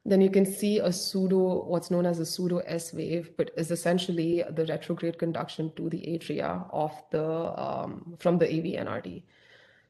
then 0.05 0.19
you 0.19 0.29
can 0.29 0.45
see 0.45 0.79
a 0.79 0.91
pseudo, 0.91 1.63
what's 1.63 1.89
known 1.89 2.05
as 2.05 2.19
a 2.19 2.25
pseudo 2.25 2.57
S 2.65 2.93
wave, 2.93 3.31
but 3.37 3.51
is 3.55 3.71
essentially 3.71 4.43
the 4.49 4.65
retrograde 4.65 5.17
conduction 5.17 5.71
to 5.77 5.89
the 5.89 5.99
atria 5.99 6.67
of 6.73 6.91
the 7.11 7.25
um, 7.67 8.17
from 8.19 8.37
the 8.37 8.45
AV 8.45 8.85
NRT. 8.85 9.23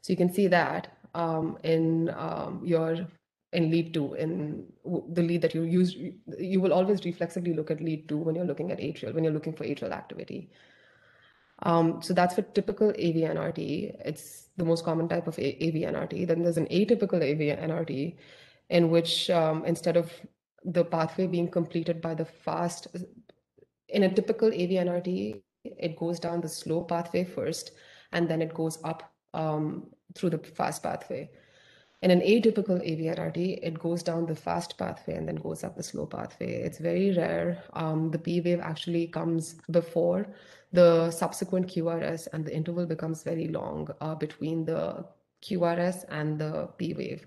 So 0.02 0.14
you 0.14 0.18
can 0.18 0.32
see 0.32 0.46
that 0.46 0.96
um, 1.16 1.58
in 1.64 2.12
um, 2.12 2.62
your 2.64 3.08
in 3.54 3.72
lead 3.72 3.96
two 3.96 4.14
in 4.14 4.64
the 5.10 5.24
lead 5.24 5.42
that 5.42 5.56
you 5.56 5.64
use 5.64 5.96
you 6.38 6.62
will 6.62 6.72
always 6.72 7.04
reflexively 7.04 7.54
look 7.56 7.72
at 7.72 7.82
lead 7.82 8.08
two 8.08 8.20
when 8.20 8.36
you're 8.36 8.46
looking 8.46 8.72
at 8.72 8.78
atrial 8.78 9.12
when 9.12 9.24
you're 9.24 9.34
looking 9.34 9.54
for 9.54 9.64
atrial 9.64 9.92
activity 9.92 10.52
um, 11.64 12.02
so 12.02 12.14
that's 12.14 12.36
for 12.36 12.42
typical 12.42 12.92
AVNRT. 12.94 13.96
It's 14.06 14.50
the 14.58 14.66
most 14.66 14.86
common 14.86 15.08
type 15.08 15.28
of 15.28 15.36
AVNRT. 15.36 16.28
Then 16.28 16.44
there's 16.44 16.58
an 16.58 16.68
atypical 16.68 17.22
AVNRT 17.22 18.16
in 18.70 18.90
which 18.90 19.30
um, 19.30 19.66
instead 19.66 19.98
of 19.98 20.12
the 20.64 20.86
pathway 20.86 21.28
being 21.28 21.50
completed 21.50 22.02
by 22.02 22.14
the 22.14 22.26
fast, 22.26 22.88
in 23.90 24.04
a 24.04 24.14
typical 24.14 24.50
AVNRT, 24.50 25.42
it 25.64 25.98
goes 25.98 26.20
down 26.20 26.42
the 26.42 26.50
slow 26.50 26.84
pathway 26.84 27.24
first, 27.24 27.72
and 28.12 28.30
then 28.30 28.42
it 28.42 28.54
goes 28.54 28.80
up 28.84 29.12
um, 29.34 29.88
through 30.16 30.30
the 30.30 30.38
fast 30.38 30.84
pathway. 30.84 31.30
In 32.02 32.12
an 32.12 32.22
atypical 32.22 32.80
AVNRT, 32.80 33.60
it 33.62 33.78
goes 33.78 34.02
down 34.04 34.26
the 34.26 34.36
fast 34.36 34.78
pathway 34.78 35.16
and 35.16 35.28
then 35.28 35.36
goes 35.36 35.66
up 35.66 35.76
the 35.76 35.84
slow 35.84 36.06
pathway. 36.06 36.62
It's 36.62 36.78
very 36.78 37.12
rare. 37.12 37.62
Um, 37.74 38.10
the 38.10 38.18
P 38.20 38.40
wave 38.40 38.62
actually 38.62 39.08
comes 39.08 39.56
before 39.70 40.28
the 40.72 41.12
subsequent 41.12 41.68
QRS, 41.68 42.30
and 42.32 42.46
the 42.46 42.56
interval 42.56 42.86
becomes 42.86 43.24
very 43.24 43.48
long 43.50 43.90
uh, 44.00 44.16
between 44.16 44.64
the 44.64 45.06
QRS 45.42 46.06
and 46.10 46.40
the 46.40 46.70
P 46.78 46.94
wave. 46.94 47.26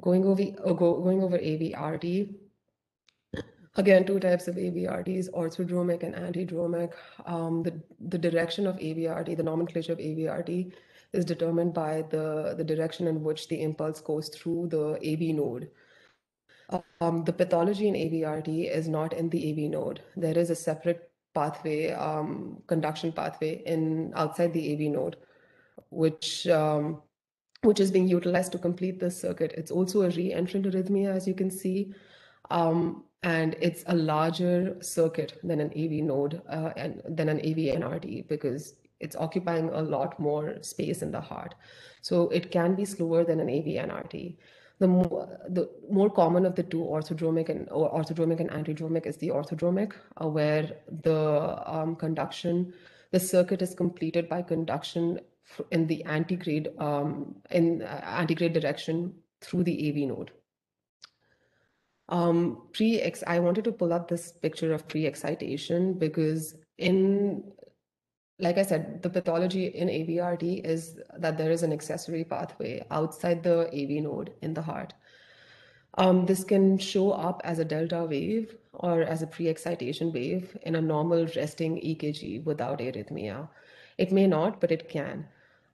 Going 0.00 0.24
over, 0.24 0.42
uh, 0.42 0.72
go, 0.72 1.00
going 1.00 1.22
over 1.22 1.38
AVRT, 1.38 2.34
Again, 3.76 4.06
two 4.06 4.20
types 4.20 4.46
of 4.46 4.54
AVRTs, 4.54 5.30
orthodromic 5.32 6.04
and 6.04 6.14
antidromic. 6.14 6.92
Um, 7.26 7.64
the, 7.64 7.74
the 7.98 8.18
direction 8.18 8.68
of 8.68 8.76
AVRT, 8.76 9.36
the 9.36 9.42
nomenclature 9.42 9.92
of 9.92 9.98
AVRT, 9.98 10.72
is 11.14 11.24
determined 11.24 11.72
by 11.72 12.02
the, 12.10 12.54
the 12.56 12.64
direction 12.64 13.06
in 13.06 13.22
which 13.22 13.48
the 13.48 13.62
impulse 13.62 14.00
goes 14.00 14.28
through 14.28 14.68
the 14.68 14.94
AV 14.96 15.34
node. 15.34 15.70
Um, 17.00 17.24
the 17.24 17.32
pathology 17.32 17.88
in 17.88 17.94
AVRT 17.94 18.70
is 18.70 18.88
not 18.88 19.12
in 19.12 19.28
the 19.28 19.50
AV 19.50 19.70
node. 19.70 20.00
There 20.16 20.36
is 20.36 20.50
a 20.50 20.56
separate 20.56 21.10
pathway, 21.34 21.92
um, 21.92 22.62
conduction 22.66 23.12
pathway 23.12 23.62
in 23.66 24.12
outside 24.16 24.52
the 24.52 24.72
AV 24.72 24.92
node, 24.92 25.16
which 25.90 26.46
um, 26.48 27.02
which 27.62 27.80
is 27.80 27.90
being 27.90 28.08
utilized 28.08 28.52
to 28.52 28.58
complete 28.58 29.00
this 29.00 29.18
circuit. 29.18 29.52
It's 29.56 29.70
also 29.70 30.02
a 30.02 30.10
re-entrant 30.10 30.66
arrhythmia, 30.66 31.14
as 31.14 31.26
you 31.26 31.34
can 31.34 31.50
see. 31.50 31.94
Um, 32.50 33.04
and 33.22 33.56
it's 33.58 33.84
a 33.86 33.94
larger 33.94 34.76
circuit 34.82 35.38
than 35.42 35.60
an 35.60 35.70
AV 35.70 36.04
node 36.04 36.42
uh, 36.48 36.72
and 36.76 37.00
than 37.08 37.30
an 37.30 37.38
AV 37.38 37.72
NRT 37.80 38.28
because 38.28 38.74
it's 39.00 39.16
occupying 39.16 39.68
a 39.70 39.82
lot 39.82 40.18
more 40.18 40.62
space 40.62 41.02
in 41.02 41.10
the 41.10 41.20
heart. 41.20 41.54
So 42.02 42.28
it 42.28 42.50
can 42.50 42.74
be 42.74 42.84
slower 42.84 43.24
than 43.24 43.40
an 43.40 43.48
AV 43.48 43.88
NRT. 43.88 44.36
The 44.80 44.88
more, 44.88 45.38
the 45.48 45.70
more 45.90 46.10
common 46.10 46.44
of 46.44 46.56
the 46.56 46.64
two, 46.64 46.78
orthodromic 46.78 47.48
and 47.48 47.68
or 47.70 47.92
orthodromic 47.92 48.40
and 48.40 48.50
antidromic, 48.50 49.06
is 49.06 49.16
the 49.16 49.28
orthodromic, 49.28 49.92
uh, 50.20 50.28
where 50.28 50.78
the 51.02 51.62
um, 51.66 51.94
conduction, 51.94 52.72
the 53.12 53.20
circuit 53.20 53.62
is 53.62 53.74
completed 53.74 54.28
by 54.28 54.42
conduction 54.42 55.20
in 55.70 55.86
the 55.86 56.02
antegrade 56.04 56.68
um, 56.80 57.36
in 57.50 57.82
uh, 57.82 58.00
antegrade 58.04 58.52
direction 58.52 59.14
through 59.40 59.62
the 59.62 59.88
AV 59.88 60.08
node. 60.08 60.32
Um, 62.08 62.68
pre-ex, 62.72 63.22
I 63.26 63.38
wanted 63.38 63.64
to 63.64 63.72
pull 63.72 63.92
up 63.92 64.08
this 64.08 64.32
picture 64.32 64.74
of 64.74 64.86
pre-excitation 64.88 65.94
because 65.94 66.54
in, 66.78 67.44
like 68.38 68.58
I 68.58 68.62
said, 68.62 69.02
the 69.02 69.10
pathology 69.10 69.66
in 69.66 69.88
AVRT 69.88 70.64
is 70.64 71.00
that 71.18 71.38
there 71.38 71.50
is 71.50 71.62
an 71.62 71.72
accessory 71.72 72.24
pathway 72.24 72.84
outside 72.90 73.42
the 73.42 73.68
AV 73.68 74.02
node 74.02 74.32
in 74.42 74.54
the 74.54 74.62
heart. 74.62 74.92
Um, 75.96 76.26
this 76.26 76.42
can 76.42 76.76
show 76.78 77.12
up 77.12 77.40
as 77.44 77.60
a 77.60 77.64
delta 77.64 78.04
wave 78.04 78.56
or 78.72 79.02
as 79.02 79.22
a 79.22 79.28
pre-excitation 79.28 80.12
wave 80.12 80.56
in 80.62 80.74
a 80.74 80.80
normal 80.80 81.26
resting 81.36 81.76
EKG 81.76 82.44
without 82.44 82.80
arrhythmia. 82.80 83.48
It 83.98 84.10
may 84.10 84.26
not, 84.26 84.60
but 84.60 84.72
it 84.72 84.88
can. 84.88 85.28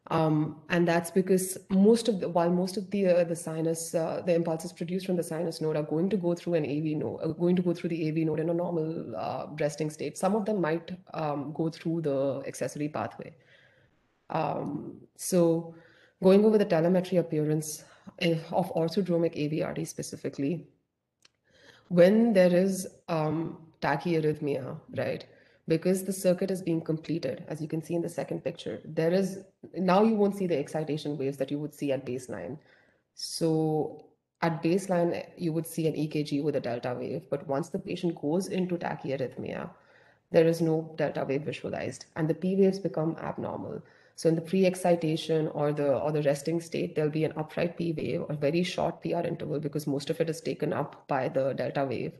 Um, 0.06 0.62
and 0.70 0.88
that's 0.88 1.10
because 1.10 1.58
most 1.68 2.08
of 2.08 2.20
the, 2.20 2.28
while 2.28 2.50
most 2.50 2.76
of 2.76 2.90
the 2.90 3.06
uh, 3.06 3.24
the 3.24 3.36
sinus 3.36 3.94
uh, 3.94 4.22
the 4.24 4.34
impulses 4.34 4.72
produced 4.72 5.06
from 5.06 5.16
the 5.16 5.22
sinus 5.22 5.60
node 5.60 5.76
are 5.76 5.82
going 5.82 6.08
to 6.10 6.16
go 6.16 6.34
through 6.34 6.54
an 6.54 6.64
AV 6.64 6.96
node, 6.98 7.20
uh, 7.22 7.28
going 7.28 7.54
to 7.54 7.62
go 7.62 7.74
through 7.74 7.90
the 7.90 8.08
AV 8.08 8.26
node 8.26 8.40
in 8.40 8.48
a 8.48 8.54
normal 8.54 9.14
uh, 9.14 9.46
resting 9.60 9.90
state. 9.90 10.16
Some 10.16 10.34
of 10.34 10.46
them 10.46 10.60
might 10.60 10.90
um, 11.12 11.52
go 11.52 11.68
through 11.68 12.00
the 12.00 12.42
accessory 12.46 12.88
pathway. 12.88 13.34
Um, 14.30 14.96
so, 15.16 15.74
going 16.22 16.44
over 16.44 16.56
the 16.56 16.64
telemetry 16.64 17.18
appearance 17.18 17.84
eh, 18.20 18.38
of 18.52 18.72
orthodromic 18.74 19.36
AVRT 19.36 19.86
specifically, 19.86 20.66
when 21.88 22.32
there 22.32 22.54
is 22.54 22.86
um, 23.08 23.58
tachyarrhythmia, 23.82 24.78
right? 24.96 25.26
Because 25.70 26.02
the 26.02 26.12
circuit 26.12 26.50
is 26.50 26.62
being 26.62 26.80
completed, 26.80 27.44
as 27.46 27.62
you 27.62 27.68
can 27.68 27.80
see 27.80 27.94
in 27.94 28.02
the 28.02 28.08
second 28.08 28.42
picture, 28.42 28.80
there 28.84 29.12
is, 29.12 29.38
now 29.74 30.02
you 30.02 30.16
won't 30.16 30.36
see 30.36 30.48
the 30.48 30.58
excitation 30.58 31.16
waves 31.16 31.36
that 31.36 31.50
you 31.52 31.60
would 31.60 31.72
see 31.72 31.92
at 31.92 32.04
baseline. 32.04 32.58
So 33.14 34.04
at 34.42 34.64
baseline, 34.64 35.24
you 35.36 35.52
would 35.52 35.68
see 35.68 35.86
an 35.86 35.94
EKG 35.94 36.42
with 36.42 36.56
a 36.56 36.60
delta 36.60 36.96
wave, 36.98 37.22
but 37.30 37.46
once 37.46 37.68
the 37.68 37.78
patient 37.78 38.20
goes 38.20 38.48
into 38.48 38.78
tachyarrhythmia, 38.78 39.70
there 40.32 40.48
is 40.48 40.60
no 40.60 40.92
delta 40.96 41.24
wave 41.28 41.42
visualized 41.42 42.06
and 42.16 42.26
the 42.28 42.34
P 42.34 42.56
waves 42.56 42.80
become 42.80 43.16
abnormal. 43.22 43.80
So 44.16 44.28
in 44.28 44.34
the 44.34 44.42
pre-excitation 44.42 45.48
or 45.48 45.72
the 45.72 45.96
or 45.98 46.10
the 46.10 46.22
resting 46.22 46.60
state, 46.60 46.94
there'll 46.94 47.10
be 47.10 47.24
an 47.24 47.32
upright 47.36 47.76
P 47.76 47.92
wave 47.92 48.24
or 48.28 48.34
very 48.34 48.64
short 48.64 49.02
PR 49.02 49.26
interval 49.32 49.60
because 49.60 49.86
most 49.86 50.10
of 50.10 50.20
it 50.20 50.28
is 50.28 50.40
taken 50.40 50.72
up 50.72 51.06
by 51.06 51.28
the 51.28 51.52
delta 51.52 51.84
wave. 51.84 52.12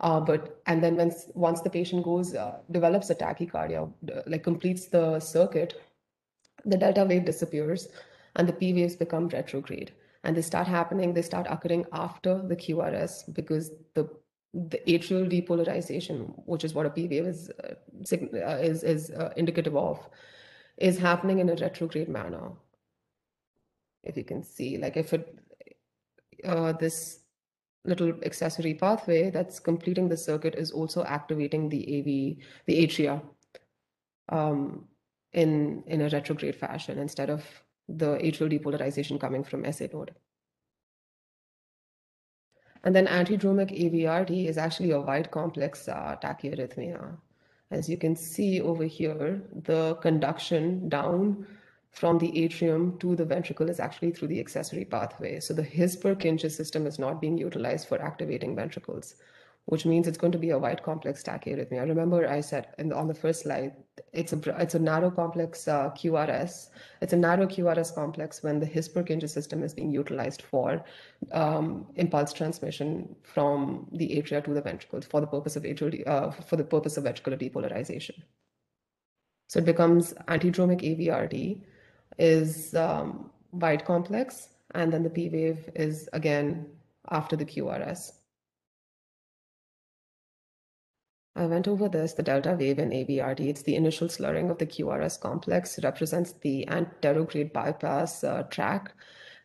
Uh, 0.00 0.18
but 0.18 0.60
and 0.66 0.82
then 0.82 0.96
when 0.96 1.12
once 1.34 1.60
the 1.60 1.68
patient 1.70 2.04
goes 2.04 2.34
uh, 2.34 2.56
develops 2.70 3.10
a 3.10 3.14
tachycardia, 3.14 3.90
like 4.26 4.42
completes 4.42 4.86
the 4.86 5.20
circuit, 5.20 5.74
the 6.64 6.76
delta 6.76 7.04
wave 7.04 7.26
disappears, 7.26 7.88
and 8.36 8.48
the 8.48 8.52
P 8.52 8.72
waves 8.72 8.96
become 8.96 9.28
retrograde, 9.28 9.92
and 10.24 10.34
they 10.34 10.42
start 10.42 10.66
happening. 10.66 11.12
They 11.12 11.22
start 11.22 11.46
occurring 11.50 11.84
after 11.92 12.40
the 12.40 12.56
QRS 12.56 13.34
because 13.34 13.72
the 13.94 14.08
the 14.54 14.80
atrial 14.88 15.30
depolarization, 15.30 16.32
which 16.46 16.64
is 16.64 16.74
what 16.74 16.86
a 16.86 16.90
P 16.90 17.06
wave 17.06 17.26
is 17.26 17.50
uh, 17.62 17.74
uh 17.74 18.58
is 18.62 18.82
is 18.82 19.10
uh, 19.10 19.32
indicative 19.36 19.76
of, 19.76 20.08
is 20.78 20.98
happening 20.98 21.40
in 21.40 21.50
a 21.50 21.56
retrograde 21.56 22.08
manner. 22.08 22.52
If 24.02 24.16
you 24.16 24.24
can 24.24 24.42
see, 24.42 24.78
like 24.78 24.96
if 24.96 25.12
it 25.12 25.38
uh, 26.44 26.72
this 26.72 27.20
little 27.84 28.12
accessory 28.24 28.74
pathway 28.74 29.30
that's 29.30 29.58
completing 29.58 30.08
the 30.08 30.16
circuit 30.16 30.54
is 30.54 30.70
also 30.70 31.04
activating 31.04 31.68
the 31.68 31.82
AV, 31.98 32.44
the 32.66 32.86
atria, 32.86 33.22
um, 34.28 34.84
in 35.32 35.82
in 35.86 36.02
a 36.02 36.08
retrograde 36.08 36.56
fashion 36.56 36.98
instead 36.98 37.30
of 37.30 37.44
the 37.88 38.16
atrial 38.18 38.50
depolarization 38.50 39.20
coming 39.20 39.44
from 39.44 39.70
SA 39.72 39.86
node. 39.92 40.14
And 42.84 42.94
then 42.94 43.06
antidromic 43.06 43.70
AVRT 43.70 44.46
is 44.46 44.56
actually 44.56 44.92
a 44.92 45.00
wide 45.00 45.30
complex 45.30 45.86
uh, 45.88 46.16
tachyarrhythmia. 46.22 47.16
As 47.70 47.88
you 47.88 47.96
can 47.96 48.16
see 48.16 48.60
over 48.60 48.84
here, 48.84 49.42
the 49.64 49.96
conduction 49.96 50.88
down 50.88 51.46
from 51.90 52.18
the 52.18 52.44
atrium 52.44 52.98
to 52.98 53.16
the 53.16 53.24
ventricle 53.24 53.68
is 53.68 53.80
actually 53.80 54.12
through 54.12 54.28
the 54.28 54.40
accessory 54.40 54.84
pathway. 54.84 55.40
So 55.40 55.52
the 55.52 55.62
His 55.62 55.96
Purkinje 55.96 56.50
system 56.50 56.86
is 56.86 56.98
not 56.98 57.20
being 57.20 57.36
utilized 57.36 57.88
for 57.88 58.00
activating 58.00 58.54
ventricles, 58.54 59.16
which 59.66 59.84
means 59.84 60.06
it's 60.06 60.16
going 60.16 60.32
to 60.32 60.38
be 60.38 60.50
a 60.50 60.58
wide 60.58 60.82
complex 60.82 61.22
tachyarrhythmia. 61.22 61.88
Remember 61.88 62.26
I 62.28 62.40
said 62.40 62.68
the, 62.78 62.94
on 62.96 63.08
the 63.08 63.14
first 63.14 63.42
slide, 63.42 63.74
it's 64.12 64.32
a, 64.32 64.40
it's 64.60 64.76
a 64.76 64.78
narrow 64.78 65.10
complex 65.10 65.66
uh, 65.66 65.90
QRS. 65.90 66.70
It's 67.00 67.12
a 67.12 67.16
narrow 67.16 67.46
QRS 67.46 67.94
complex 67.94 68.42
when 68.42 68.60
the 68.60 68.66
His 68.66 68.88
Purkinje 68.88 69.28
system 69.28 69.64
is 69.64 69.74
being 69.74 69.90
utilized 69.90 70.42
for 70.42 70.84
um, 71.32 71.86
impulse 71.96 72.32
transmission 72.32 73.14
from 73.22 73.88
the 73.92 74.08
atria 74.16 74.42
to 74.44 74.54
the 74.54 74.62
ventricles 74.62 75.06
for 75.06 75.20
the 75.20 75.26
purpose 75.26 75.56
of 75.56 75.64
atrial, 75.64 76.06
uh, 76.06 76.30
for 76.30 76.56
the 76.56 76.64
purpose 76.64 76.96
of 76.96 77.04
ventricular 77.04 77.38
depolarization. 77.38 78.22
So 79.48 79.58
it 79.58 79.64
becomes 79.64 80.14
antidromic 80.28 80.80
AVRT, 80.82 81.60
is 82.20 82.74
um, 82.74 83.30
wide 83.50 83.84
complex, 83.84 84.50
and 84.74 84.92
then 84.92 85.02
the 85.02 85.10
P 85.10 85.28
wave 85.28 85.68
is 85.74 86.08
again 86.12 86.66
after 87.10 87.34
the 87.34 87.44
QRS. 87.44 88.12
I 91.34 91.46
went 91.46 91.66
over 91.66 91.88
this, 91.88 92.12
the 92.12 92.22
delta 92.22 92.56
wave 92.58 92.78
in 92.78 92.90
AVRT. 92.90 93.40
It's 93.40 93.62
the 93.62 93.76
initial 93.76 94.08
slurring 94.08 94.50
of 94.50 94.58
the 94.58 94.66
QRS 94.66 95.18
complex, 95.18 95.78
it 95.78 95.84
represents 95.84 96.32
the 96.42 96.66
anterograde 96.68 97.52
bypass 97.52 98.22
uh, 98.22 98.42
tract, 98.50 98.94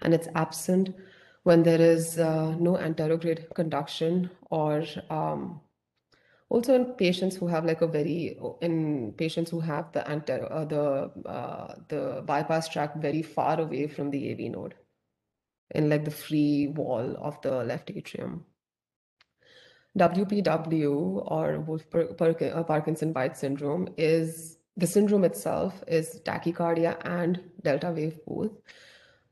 and 0.01 0.13
it's 0.13 0.27
absent 0.35 0.93
when 1.43 1.63
there 1.63 1.79
is 1.79 2.19
uh, 2.19 2.55
no 2.59 2.73
anterograde 2.73 3.53
conduction 3.53 4.29
or 4.49 4.83
um, 5.09 5.61
also 6.49 6.75
in 6.75 6.86
patients 6.93 7.36
who 7.36 7.47
have 7.47 7.65
like 7.65 7.81
a 7.81 7.88
very 7.88 8.38
in 8.62 9.13
patients 9.17 9.49
who 9.49 9.60
have 9.60 9.91
the 9.91 10.08
anti 10.08 10.38
uh, 10.38 10.65
the 10.65 11.12
uh, 11.27 11.75
the 11.89 12.23
bypass 12.25 12.69
tract 12.69 12.97
very 12.97 13.21
far 13.21 13.60
away 13.60 13.88
from 13.88 14.12
the 14.12 14.31
AV 14.31 14.51
node 14.51 14.75
in 15.71 15.89
like 15.89 16.05
the 16.05 16.12
free 16.12 16.67
wall 16.67 17.15
of 17.19 17.41
the 17.41 17.63
left 17.63 17.89
atrium. 17.89 18.45
WPW 19.97 21.23
or 21.31 21.60
Wolff 21.62 21.86
uh, 21.95 22.63
Parkinson 22.63 23.13
White 23.13 23.38
syndrome 23.38 23.88
is 23.97 24.58
the 24.77 24.88
syndrome 24.88 25.23
itself 25.23 25.84
is 25.88 26.19
tachycardia 26.25 26.97
and 27.05 27.41
delta 27.63 27.91
wave 27.91 28.19
both. 28.27 28.51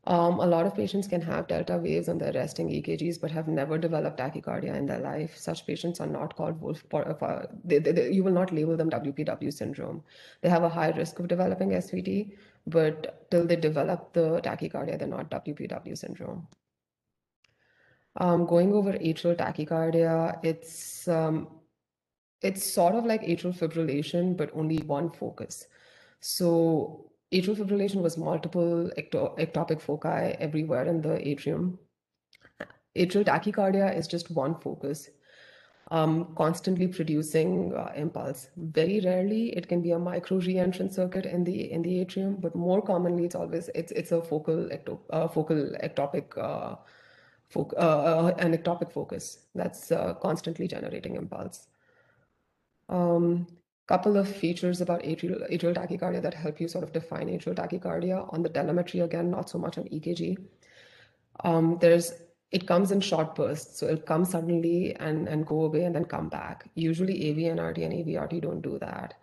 Um, 0.05 0.41
a 0.41 0.45
lot 0.45 0.65
of 0.65 0.75
patients 0.75 1.07
can 1.07 1.21
have 1.21 1.47
delta 1.47 1.77
waves 1.77 2.09
on 2.09 2.17
their 2.17 2.33
resting 2.33 2.67
EKGs, 2.67 3.21
but 3.21 3.31
have 3.31 3.47
never 3.47 3.77
developed 3.77 4.19
tachycardia 4.19 4.75
in 4.75 4.85
their 4.85 4.99
life. 4.99 5.37
Such 5.37 5.65
patients 5.65 6.01
are 6.01 6.07
not 6.07 6.35
called 6.35 6.59
Wolff. 6.59 6.83
Uh, 6.93 7.43
they, 7.63 7.79
they, 7.79 8.11
you 8.11 8.21
will 8.21 8.33
not 8.33 8.51
label 8.51 8.75
them 8.75 8.89
WPW 8.89 9.53
syndrome. 9.53 10.03
They 10.41 10.49
have 10.49 10.63
a 10.63 10.69
high 10.69 10.89
risk 10.89 11.19
of 11.19 11.29
developing 11.29 11.69
SVT, 11.69 12.33
but 12.67 13.29
till 13.31 13.47
they 13.47 13.55
develop 13.55 14.11
the 14.11 14.41
tachycardia, 14.41 14.99
they're 14.99 15.07
not 15.07 15.31
WPW 15.31 15.97
syndrome. 15.97 16.47
Um, 18.17 18.45
going 18.45 18.73
over 18.73 18.91
atrial 18.93 19.37
tachycardia, 19.37 20.37
it's 20.43 21.07
um, 21.07 21.47
it's 22.41 22.73
sort 22.73 22.93
of 22.93 23.05
like 23.05 23.21
atrial 23.23 23.57
fibrillation, 23.57 24.35
but 24.35 24.51
only 24.53 24.79
one 24.79 25.09
focus. 25.11 25.65
So 26.19 27.09
atrial 27.37 27.57
fibrillation 27.57 28.01
was 28.01 28.17
multiple 28.17 28.91
ecto 28.97 29.37
ectopic 29.45 29.81
foci 29.81 30.35
everywhere 30.47 30.85
in 30.85 31.01
the 31.01 31.15
atrium. 31.27 31.79
Atrial 32.95 33.25
tachycardia 33.25 33.97
is 33.97 34.07
just 34.07 34.29
one 34.31 34.55
focus, 34.59 35.09
um, 35.89 36.33
constantly 36.35 36.87
producing 36.87 37.73
uh, 37.75 37.91
impulse. 37.95 38.49
Very 38.55 38.99
rarely 38.99 39.49
it 39.57 39.67
can 39.67 39.81
be 39.81 39.91
a 39.91 39.99
micro 39.99 40.39
reentrant 40.39 40.93
circuit 40.93 41.25
in 41.25 41.43
the 41.43 41.71
in 41.71 41.81
the 41.81 41.99
atrium, 42.01 42.35
but 42.35 42.55
more 42.55 42.81
commonly 42.81 43.25
it's 43.25 43.35
always 43.35 43.69
it's 43.73 43.91
it's 43.91 44.11
a 44.11 44.21
focal 44.21 44.69
ecto 44.77 44.99
uh, 45.09 45.27
focal 45.27 45.75
ectopic 45.81 46.37
uh, 46.37 46.75
uh, 47.55 47.59
uh, 47.77 48.33
an 48.39 48.57
ectopic 48.57 48.91
focus 48.91 49.39
that's 49.53 49.91
uh, 49.91 50.13
constantly 50.15 50.67
generating 50.67 51.15
impulse. 51.15 51.67
Um, 52.89 53.47
couple 53.87 54.17
of 54.17 54.27
features 54.27 54.81
about 54.81 55.01
atrial, 55.03 55.51
atrial 55.51 55.75
tachycardia 55.75 56.21
that 56.21 56.33
help 56.33 56.59
you 56.59 56.67
sort 56.67 56.83
of 56.83 56.93
define 56.93 57.27
atrial 57.27 57.55
tachycardia. 57.55 58.31
On 58.33 58.41
the 58.41 58.49
telemetry 58.49 59.01
again 59.01 59.29
not 59.29 59.49
so 59.49 59.57
much 59.57 59.77
on 59.77 59.85
ekg 59.85 60.37
um, 61.43 61.77
there's 61.81 62.13
it 62.51 62.67
comes 62.67 62.91
in 62.91 63.01
short 63.01 63.35
bursts. 63.35 63.79
So 63.79 63.87
it'll 63.87 63.97
come 63.97 64.25
suddenly 64.25 64.95
and 64.95 65.27
and 65.27 65.45
go 65.45 65.63
away 65.63 65.83
and 65.83 65.95
then 65.95 66.05
come 66.05 66.29
back. 66.29 66.65
Usually 66.75 67.19
avnrt 67.33 67.83
and 67.83 67.93
avrt 67.93 68.41
don't 68.41 68.61
do 68.61 68.77
that. 68.79 69.15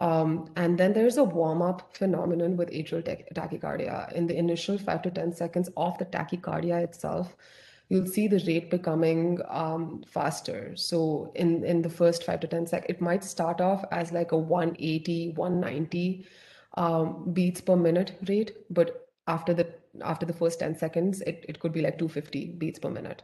Um, 0.00 0.50
and 0.56 0.76
then 0.76 0.92
there's 0.92 1.16
a 1.16 1.24
warm-up 1.24 1.96
phenomenon 1.96 2.56
with 2.56 2.70
atrial 2.70 3.02
tachycardia. 3.34 4.12
In 4.12 4.26
the 4.26 4.36
initial 4.36 4.76
five 4.76 5.00
to 5.02 5.10
10 5.10 5.32
seconds 5.32 5.70
of 5.76 5.96
the 5.98 6.04
tachycardia 6.04 6.82
itself, 6.82 7.34
you'll 7.88 8.06
see 8.06 8.26
the 8.26 8.42
rate 8.46 8.70
becoming 8.70 9.40
um, 9.48 10.02
faster. 10.08 10.72
So 10.76 11.32
in, 11.34 11.64
in 11.64 11.82
the 11.82 11.90
first 11.90 12.24
five 12.24 12.40
to 12.40 12.46
10 12.46 12.66
seconds, 12.66 12.90
it 12.90 13.00
might 13.00 13.22
start 13.22 13.60
off 13.60 13.84
as 13.92 14.12
like 14.12 14.32
a 14.32 14.36
180, 14.36 15.30
190 15.30 16.26
um, 16.76 17.32
beats 17.32 17.60
per 17.60 17.76
minute 17.76 18.18
rate, 18.28 18.56
but 18.70 19.08
after 19.26 19.54
the 19.54 19.66
after 20.04 20.26
the 20.26 20.32
first 20.32 20.60
10 20.60 20.76
seconds, 20.76 21.22
it, 21.22 21.44
it 21.48 21.58
could 21.58 21.72
be 21.72 21.80
like 21.80 21.98
250 21.98 22.52
beats 22.58 22.78
per 22.78 22.90
minute. 22.90 23.22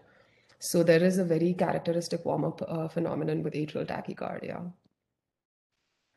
So 0.59 0.83
there 0.83 1.03
is 1.03 1.19
a 1.19 1.25
very 1.25 1.53
characteristic 1.53 2.25
warm-up 2.25 2.63
uh, 2.67 2.89
phenomenon 2.89 3.43
with 3.43 3.53
atrial 3.53 3.87
tachycardia. 3.87 4.73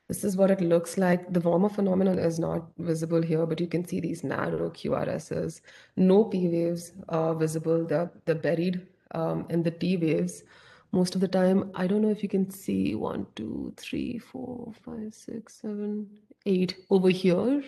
This 0.08 0.24
is 0.24 0.38
what 0.38 0.52
it 0.52 0.62
looks 0.62 0.98
like. 1.00 1.34
The 1.34 1.40
warm-up 1.40 1.74
phenomenon 1.74 2.20
is 2.20 2.38
not 2.38 2.68
visible 2.78 3.22
here, 3.22 3.46
but 3.46 3.60
you 3.60 3.68
can 3.68 3.84
see 3.86 4.00
these 4.00 4.24
narrow 4.24 4.70
QRSs. 4.70 5.62
No 5.98 6.26
P 6.26 6.48
waves 6.48 6.94
are 7.10 7.34
visible. 7.34 7.86
They're, 7.86 8.12
they're 8.26 8.36
buried 8.36 8.86
um, 9.12 9.48
in 9.50 9.64
the 9.64 9.72
T 9.72 9.98
waves 9.98 10.44
most 10.92 11.16
of 11.16 11.22
the 11.22 11.28
time. 11.28 11.72
I 11.74 11.88
don't 11.88 12.04
know 12.04 12.12
if 12.12 12.22
you 12.22 12.30
can 12.30 12.52
see 12.52 12.94
one, 12.94 13.26
two, 13.36 13.74
three, 13.78 14.20
four, 14.20 14.74
five, 14.86 15.14
six, 15.14 15.62
seven, 15.62 16.08
eight 16.46 16.76
over 16.92 17.10
here. 17.10 17.64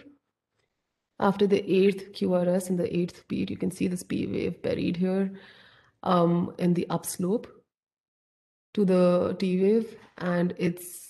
After 1.20 1.48
the 1.48 1.64
eighth 1.68 2.12
QRS 2.14 2.70
and 2.70 2.78
the 2.78 2.96
eighth 2.96 3.28
beat, 3.28 3.50
you 3.50 3.58
can 3.58 3.72
see 3.72 3.88
this 3.88 4.04
P 4.04 4.28
wave 4.28 4.62
buried 4.62 4.96
here 4.96 5.34
um, 6.04 6.54
in 6.60 6.76
the 6.76 6.86
upslope 6.92 7.48
to 8.76 8.86
the 8.86 9.36
T 9.40 9.60
wave, 9.60 9.96
and 10.20 10.54
it's 10.58 11.07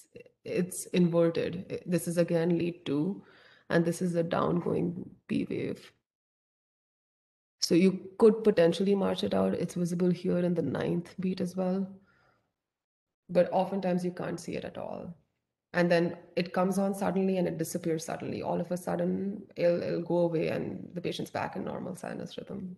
it's 0.48 0.86
inverted. 0.88 1.84
This 1.86 2.08
is 2.08 2.18
again 2.18 2.58
lead 2.58 2.86
two, 2.86 3.24
and 3.70 3.86
this 3.86 4.02
is 4.02 4.16
a 4.16 4.24
downgoing 4.24 5.10
P 5.28 5.46
wave. 5.50 5.92
So 7.60 7.76
you 7.76 8.10
could 8.18 8.44
potentially 8.44 8.96
march 8.96 9.24
it 9.24 9.34
out. 9.34 9.54
It's 9.54 9.76
visible 9.76 10.10
here 10.10 10.40
in 10.40 10.54
the 10.54 10.62
ninth 10.62 11.14
beat 11.20 11.42
as 11.42 11.56
well. 11.56 11.88
But 13.30 13.52
oftentimes 13.52 14.06
you 14.06 14.12
can't 14.12 14.40
see 14.40 14.56
it 14.56 14.64
at 14.64 14.78
all. 14.78 15.14
And 15.74 15.92
then 15.92 16.18
it 16.36 16.54
comes 16.54 16.78
on 16.78 16.94
suddenly 16.96 17.38
and 17.38 17.48
it 17.48 17.58
disappears 17.58 18.06
suddenly. 18.06 18.42
All 18.42 18.62
of 18.62 18.72
a 18.72 18.78
sudden, 18.78 19.44
it'll, 19.56 19.84
it'll 19.84 20.02
go 20.02 20.20
away 20.20 20.48
and 20.48 20.88
the 20.94 21.02
patient's 21.02 21.32
back 21.32 21.56
in 21.56 21.66
normal 21.66 21.96
sinus 21.96 22.38
rhythm. 22.38 22.78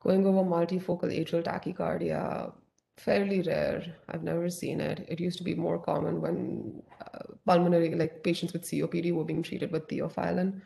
Going 0.00 0.26
over 0.26 0.48
multifocal 0.48 1.10
atrial 1.10 1.42
tachycardia, 1.42 2.52
fairly 2.96 3.42
rare. 3.42 3.84
I've 4.08 4.22
never 4.22 4.48
seen 4.50 4.80
it. 4.80 5.04
It 5.08 5.20
used 5.20 5.38
to 5.38 5.44
be 5.44 5.54
more 5.54 5.78
common 5.78 6.20
when 6.20 6.82
uh, 7.00 7.34
pulmonary, 7.46 7.94
like 7.94 8.22
patients 8.22 8.52
with 8.52 8.62
COPD, 8.62 9.12
were 9.12 9.24
being 9.24 9.42
treated 9.42 9.72
with 9.72 9.88
theophylline. 9.88 10.60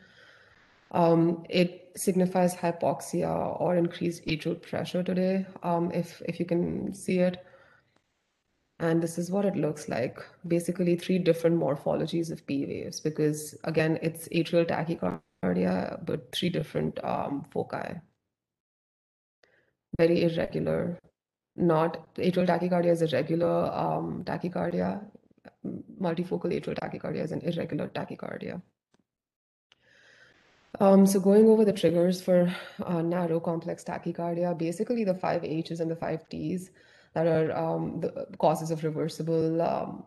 Um, 0.91 1.45
it 1.49 1.91
signifies 1.95 2.55
hypoxia 2.55 3.59
or 3.59 3.75
increased 3.75 4.25
atrial 4.25 4.61
pressure 4.61 5.03
today, 5.03 5.45
um, 5.63 5.91
if 5.91 6.21
if 6.25 6.39
you 6.39 6.45
can 6.45 6.93
see 6.93 7.19
it. 7.19 7.43
And 8.79 9.01
this 9.01 9.17
is 9.17 9.31
what 9.31 9.45
it 9.45 9.55
looks 9.55 9.89
like. 9.89 10.19
Basically, 10.47 10.95
three 10.95 11.17
different 11.17 11.59
morphologies 11.59 12.31
of 12.31 12.45
P 12.45 12.65
waves, 12.65 12.99
because 12.99 13.55
again, 13.63 13.97
it's 14.01 14.27
atrial 14.29 14.65
tachycardia, 14.67 16.05
but 16.05 16.31
three 16.31 16.49
different 16.49 17.03
um, 17.03 17.45
foci. 17.51 17.99
Very 19.97 20.23
irregular 20.23 20.99
not 21.57 22.15
atrial 22.15 22.47
tachycardia 22.47 22.91
is 22.91 23.01
a 23.01 23.07
regular 23.07 23.71
um, 23.73 24.23
tachycardia. 24.23 25.03
Multifocal 25.99 26.53
atrial 26.53 26.77
tachycardia 26.77 27.23
is 27.23 27.31
an 27.31 27.41
irregular 27.41 27.87
tachycardia. 27.89 28.61
Um, 30.79 31.07
so 31.07 31.19
going 31.19 31.49
over 31.49 31.65
the 31.65 31.73
triggers 31.73 32.21
for 32.21 32.53
uh, 32.85 33.01
narrow 33.01 33.39
complex 33.39 33.83
tachycardia, 33.83 34.55
basically 34.57 35.03
the 35.03 35.15
five 35.15 35.43
H's 35.43 35.79
and 35.79 35.89
the 35.89 35.95
five 35.95 36.29
T's 36.29 36.69
that 37.13 37.25
are 37.25 37.51
um, 37.57 37.99
the 37.99 38.27
causes 38.37 38.69
of 38.69 38.83
reversible, 38.83 39.61
um, 39.61 40.03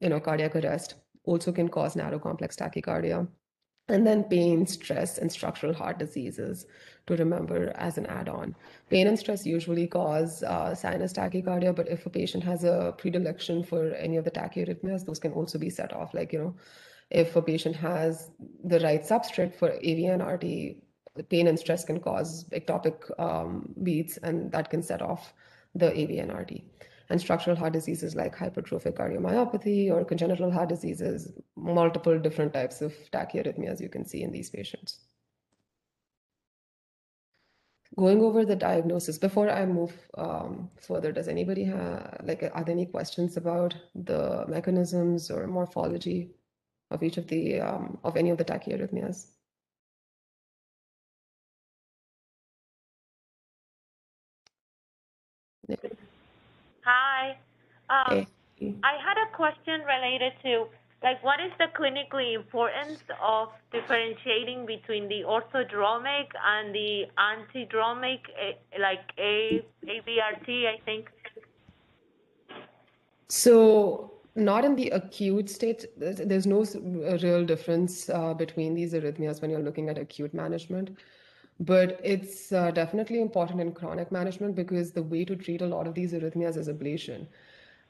you 0.00 0.10
know, 0.10 0.20
cardiac 0.20 0.56
arrest 0.56 0.96
also 1.24 1.52
can 1.52 1.68
cause 1.68 1.96
narrow 1.96 2.18
complex 2.18 2.56
tachycardia. 2.56 3.26
And 3.90 4.06
then 4.06 4.22
pain, 4.22 4.66
stress, 4.66 5.18
and 5.18 5.30
structural 5.30 5.74
heart 5.74 5.98
diseases 5.98 6.66
to 7.08 7.16
remember 7.16 7.72
as 7.74 7.98
an 7.98 8.06
add-on. 8.06 8.54
Pain 8.88 9.08
and 9.08 9.18
stress 9.18 9.44
usually 9.44 9.88
cause 9.88 10.44
uh, 10.44 10.76
sinus 10.76 11.12
tachycardia, 11.12 11.74
but 11.74 11.88
if 11.88 12.06
a 12.06 12.10
patient 12.10 12.44
has 12.44 12.62
a 12.62 12.94
predilection 12.96 13.64
for 13.64 13.92
any 13.94 14.16
of 14.16 14.24
the 14.24 14.30
tachyarrhythmias, 14.30 15.04
those 15.04 15.18
can 15.18 15.32
also 15.32 15.58
be 15.58 15.70
set 15.70 15.92
off. 15.92 16.14
Like, 16.14 16.32
you 16.32 16.38
know, 16.38 16.54
if 17.10 17.34
a 17.34 17.42
patient 17.42 17.74
has 17.74 18.30
the 18.62 18.78
right 18.78 19.02
substrate 19.02 19.56
for 19.56 19.72
AV 19.72 20.06
NRT, 20.18 20.76
pain 21.28 21.48
and 21.48 21.58
stress 21.58 21.84
can 21.84 21.98
cause 21.98 22.44
ectopic 22.50 23.10
um, 23.18 23.74
beats, 23.82 24.18
and 24.18 24.52
that 24.52 24.70
can 24.70 24.84
set 24.84 25.02
off 25.02 25.34
the 25.74 25.90
AV 25.90 26.10
and 27.10 27.20
structural 27.20 27.56
heart 27.56 27.72
diseases 27.72 28.14
like 28.14 28.36
hypertrophic 28.36 28.94
cardiomyopathy 28.96 29.90
or 29.90 30.04
congenital 30.04 30.50
heart 30.50 30.68
diseases, 30.68 31.32
multiple 31.56 32.18
different 32.18 32.54
types 32.54 32.80
of 32.80 32.94
tachyarrhythmias 33.12 33.80
you 33.80 33.88
can 33.88 34.04
see 34.06 34.22
in 34.22 34.30
these 34.30 34.48
patients. 34.48 35.00
Going 37.98 38.22
over 38.22 38.44
the 38.44 38.54
diagnosis, 38.54 39.18
before 39.18 39.50
I 39.50 39.66
move 39.66 39.92
um, 40.16 40.70
further, 40.80 41.10
does 41.10 41.26
anybody 41.26 41.64
have, 41.64 42.20
like, 42.22 42.44
are 42.44 42.64
there 42.64 42.72
any 42.72 42.86
questions 42.86 43.36
about 43.36 43.74
the 43.96 44.44
mechanisms 44.46 45.28
or 45.30 45.48
morphology 45.48 46.30
of 46.92 47.02
each 47.02 47.16
of 47.18 47.26
the, 47.26 47.60
um, 47.60 47.98
of 48.04 48.16
any 48.16 48.30
of 48.30 48.38
the 48.38 48.44
tachyarrhythmias? 48.44 49.26
Hi. 56.90 57.38
Um, 57.88 58.26
hey. 58.56 58.74
I 58.82 58.94
had 59.06 59.16
a 59.26 59.36
question 59.36 59.82
related 59.82 60.32
to 60.42 60.66
like 61.02 61.22
what 61.24 61.40
is 61.40 61.52
the 61.58 61.68
clinically 61.78 62.34
importance 62.34 63.02
of 63.22 63.48
differentiating 63.72 64.66
between 64.66 65.08
the 65.08 65.22
orthodromic 65.36 66.28
and 66.44 66.74
the 66.74 67.06
antidromic, 67.30 68.20
eh, 68.38 68.52
like 68.78 69.00
A, 69.18 69.64
AVRT, 69.84 70.66
I 70.66 70.78
think? 70.84 71.08
So 73.28 74.12
not 74.34 74.64
in 74.64 74.76
the 74.76 74.90
acute 74.90 75.48
state. 75.48 75.86
There's 75.96 76.46
no 76.46 76.64
real 77.22 77.46
difference 77.46 78.10
uh, 78.10 78.34
between 78.34 78.74
these 78.74 78.92
arrhythmias 78.92 79.40
when 79.40 79.50
you're 79.50 79.66
looking 79.68 79.88
at 79.88 79.96
acute 79.96 80.34
management. 80.34 80.98
But 81.60 82.00
it's 82.02 82.52
uh, 82.52 82.70
definitely 82.70 83.20
important 83.20 83.60
in 83.60 83.72
chronic 83.72 84.10
management 84.10 84.56
because 84.56 84.92
the 84.92 85.02
way 85.02 85.24
to 85.26 85.36
treat 85.36 85.60
a 85.60 85.66
lot 85.66 85.86
of 85.86 85.94
these 85.94 86.12
arrhythmias 86.14 86.56
is 86.56 86.68
ablation. 86.68 87.26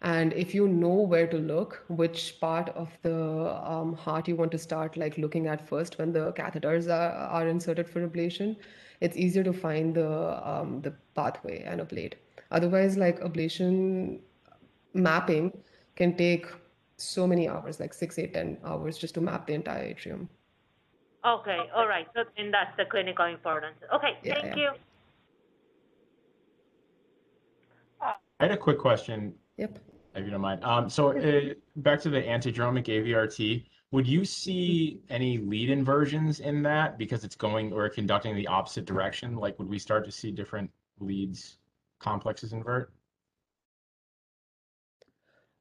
And 0.03 0.33
if 0.33 0.55
you 0.55 0.67
know 0.67 0.95
where 0.95 1.27
to 1.27 1.37
look, 1.37 1.85
which 1.89 2.41
part 2.41 2.71
of 2.71 2.89
the 3.03 3.55
um, 3.63 3.93
heart 3.95 4.29
you 4.29 4.35
want 4.35 4.51
to 4.53 4.59
start 4.59 4.97
like 4.97 5.19
looking 5.19 5.47
at 5.47 5.69
first 5.69 5.99
when 5.99 6.13
the 6.13 6.33
catheters 6.33 6.89
are, 6.89 7.13
are 7.13 7.47
inserted 7.47 7.89
for 7.89 8.09
ablation, 8.09 8.57
it's 9.01 9.17
easier 9.17 9.45
to 9.45 9.53
find 9.53 9.95
the 9.95 10.49
um, 10.49 10.81
the 10.81 10.93
pathway 11.15 11.63
and 11.63 11.81
ablate. 11.81 12.15
Otherwise, 12.51 12.97
like 12.97 13.21
ablation 13.21 14.21
mapping 14.95 15.53
can 15.97 16.17
take 16.17 16.47
so 16.97 17.27
many 17.27 17.49
hours, 17.49 17.79
like 17.79 17.95
six, 17.95 18.19
eight, 18.19 18.35
ten 18.35 18.59
hours 18.65 18.99
just 18.99 19.15
to 19.15 19.21
map 19.21 19.47
the 19.47 19.55
entire 19.55 19.85
atrium. 19.85 20.29
Okay, 21.25 21.61
all 21.75 21.87
right. 21.87 22.07
So 22.15 22.25
then 22.37 22.51
that's 22.51 22.75
the 22.77 22.85
clinical 22.87 23.27
importance. 23.27 23.77
Okay, 23.95 24.17
yeah, 24.23 24.35
thank 24.35 24.57
yeah. 24.57 24.63
you. 24.63 24.71
I 28.01 28.45
had 28.45 28.53
a 28.53 28.57
quick 28.57 28.79
question. 28.79 29.35
Yep. 29.59 29.79
If 30.15 30.25
you 30.25 30.31
don't 30.31 30.41
mind. 30.41 30.65
Um, 30.65 30.89
so 30.89 31.17
uh, 31.17 31.55
back 31.77 32.01
to 32.01 32.11
the 32.11 32.23
antidromic 32.23 32.87
AVRT, 32.87 33.65
would 33.93 34.07
you 34.07 34.25
see 34.25 35.01
any 35.11 35.39
lead 35.39 35.69
inversions 35.69 36.41
in 36.41 36.63
that 36.63 36.97
because 36.97 37.23
it's 37.23 37.37
going 37.37 37.73
or 37.73 37.89
conducting 37.89 38.35
the 38.35 38.47
opposite 38.47 38.87
direction? 38.87 39.37
Like, 39.37 39.59
would 39.59 39.69
we 39.69 39.79
start 39.79 40.05
to 40.07 40.11
see 40.11 40.31
different 40.31 40.71
leads 41.01 41.59
complexes 41.99 42.53
invert? 42.53 42.93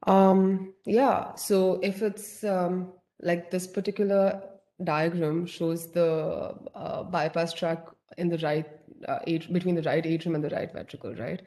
Um, 0.06 0.72
yeah. 0.86 1.34
So 1.34 1.78
if 1.82 2.02
it's 2.02 2.42
um, 2.42 2.92
like 3.20 3.50
this 3.50 3.66
particular 3.66 4.42
diagram 4.84 5.46
shows 5.46 5.90
the 5.90 6.54
uh, 6.74 7.02
bypass 7.04 7.52
tract 7.52 7.90
in 8.18 8.28
the 8.28 8.38
right 8.38 8.66
uh, 9.08 9.18
between 9.52 9.74
the 9.74 9.82
right 9.82 10.04
atrium 10.04 10.34
and 10.34 10.44
the 10.44 10.50
right 10.50 10.72
ventricle, 10.72 11.14
right? 11.14 11.42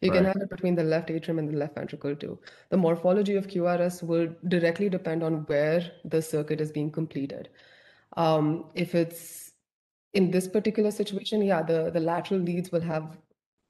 You 0.00 0.10
right. 0.10 0.16
can 0.16 0.24
have 0.24 0.36
it 0.36 0.50
between 0.50 0.74
the 0.74 0.82
left 0.82 1.10
atrium 1.10 1.38
and 1.38 1.48
the 1.48 1.56
left 1.56 1.76
ventricle 1.76 2.16
too. 2.16 2.38
The 2.70 2.76
morphology 2.76 3.36
of 3.36 3.46
QRS 3.46 4.02
will 4.02 4.28
directly 4.48 4.88
depend 4.88 5.22
on 5.22 5.44
where 5.46 5.92
the 6.04 6.20
circuit 6.20 6.60
is 6.60 6.72
being 6.72 6.90
completed. 6.90 7.50
Um, 8.16 8.66
if 8.74 8.94
it's 8.94 9.52
in 10.14 10.30
this 10.30 10.48
particular 10.48 10.90
situation, 10.90 11.42
yeah, 11.42 11.62
the, 11.62 11.90
the 11.90 12.00
lateral 12.00 12.40
leads 12.40 12.72
will 12.72 12.80
have 12.80 13.16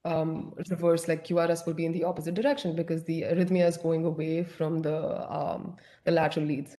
um, 0.04 0.52
reverse, 0.70 1.06
like 1.06 1.26
QRS 1.26 1.66
will 1.66 1.74
be 1.74 1.86
in 1.86 1.92
the 1.92 2.04
opposite 2.04 2.34
direction 2.34 2.74
because 2.74 3.04
the 3.04 3.22
arrhythmia 3.22 3.68
is 3.68 3.76
going 3.76 4.04
away 4.04 4.42
from 4.42 4.80
the 4.82 5.32
um, 5.32 5.76
the 6.04 6.10
lateral 6.10 6.46
leads. 6.46 6.76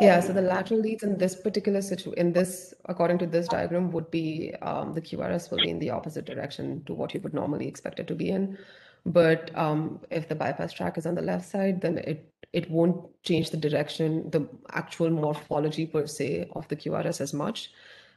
Yeah, 0.00 0.20
so 0.20 0.32
the 0.32 0.42
lateral 0.42 0.80
leads 0.80 1.02
in 1.02 1.16
this 1.18 1.34
particular 1.34 1.80
situation, 1.80 2.18
in 2.18 2.32
this, 2.32 2.74
according 2.86 3.18
to 3.18 3.26
this 3.26 3.48
diagram, 3.48 3.90
would 3.92 4.10
be 4.10 4.54
um, 4.62 4.92
the 4.92 5.00
QRS 5.00 5.50
will 5.50 5.58
be 5.58 5.70
in 5.70 5.78
the 5.78 5.90
opposite 5.90 6.24
direction 6.24 6.82
to 6.84 6.94
what 6.94 7.14
you 7.14 7.20
would 7.20 7.34
normally 7.34 7.66
expect 7.66 7.98
it 7.98 8.06
to 8.08 8.14
be 8.14 8.30
in. 8.30 8.58
But 9.06 9.56
um, 9.56 10.00
if 10.10 10.28
the 10.28 10.34
bypass 10.34 10.72
tract 10.72 10.98
is 10.98 11.06
on 11.06 11.14
the 11.14 11.22
left 11.22 11.48
side, 11.48 11.80
then 11.80 11.98
it 11.98 12.30
it 12.52 12.70
won't 12.70 13.06
change 13.22 13.50
the 13.50 13.56
direction, 13.56 14.30
the 14.30 14.48
actual 14.72 15.10
morphology 15.10 15.86
per 15.86 16.06
se 16.06 16.48
of 16.54 16.66
the 16.68 16.76
QRS 16.76 17.20
as 17.20 17.34
much. 17.34 17.70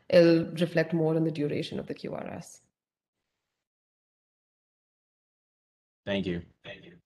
It'll 0.10 0.46
reflect 0.46 0.94
more 0.94 1.16
on 1.16 1.24
the 1.24 1.32
duration 1.32 1.80
of 1.80 1.88
the 1.88 1.94
QRS. 1.94 2.60
Thank 6.06 6.26
you. 6.26 6.42
Thank 6.64 6.86
you. 6.86 6.99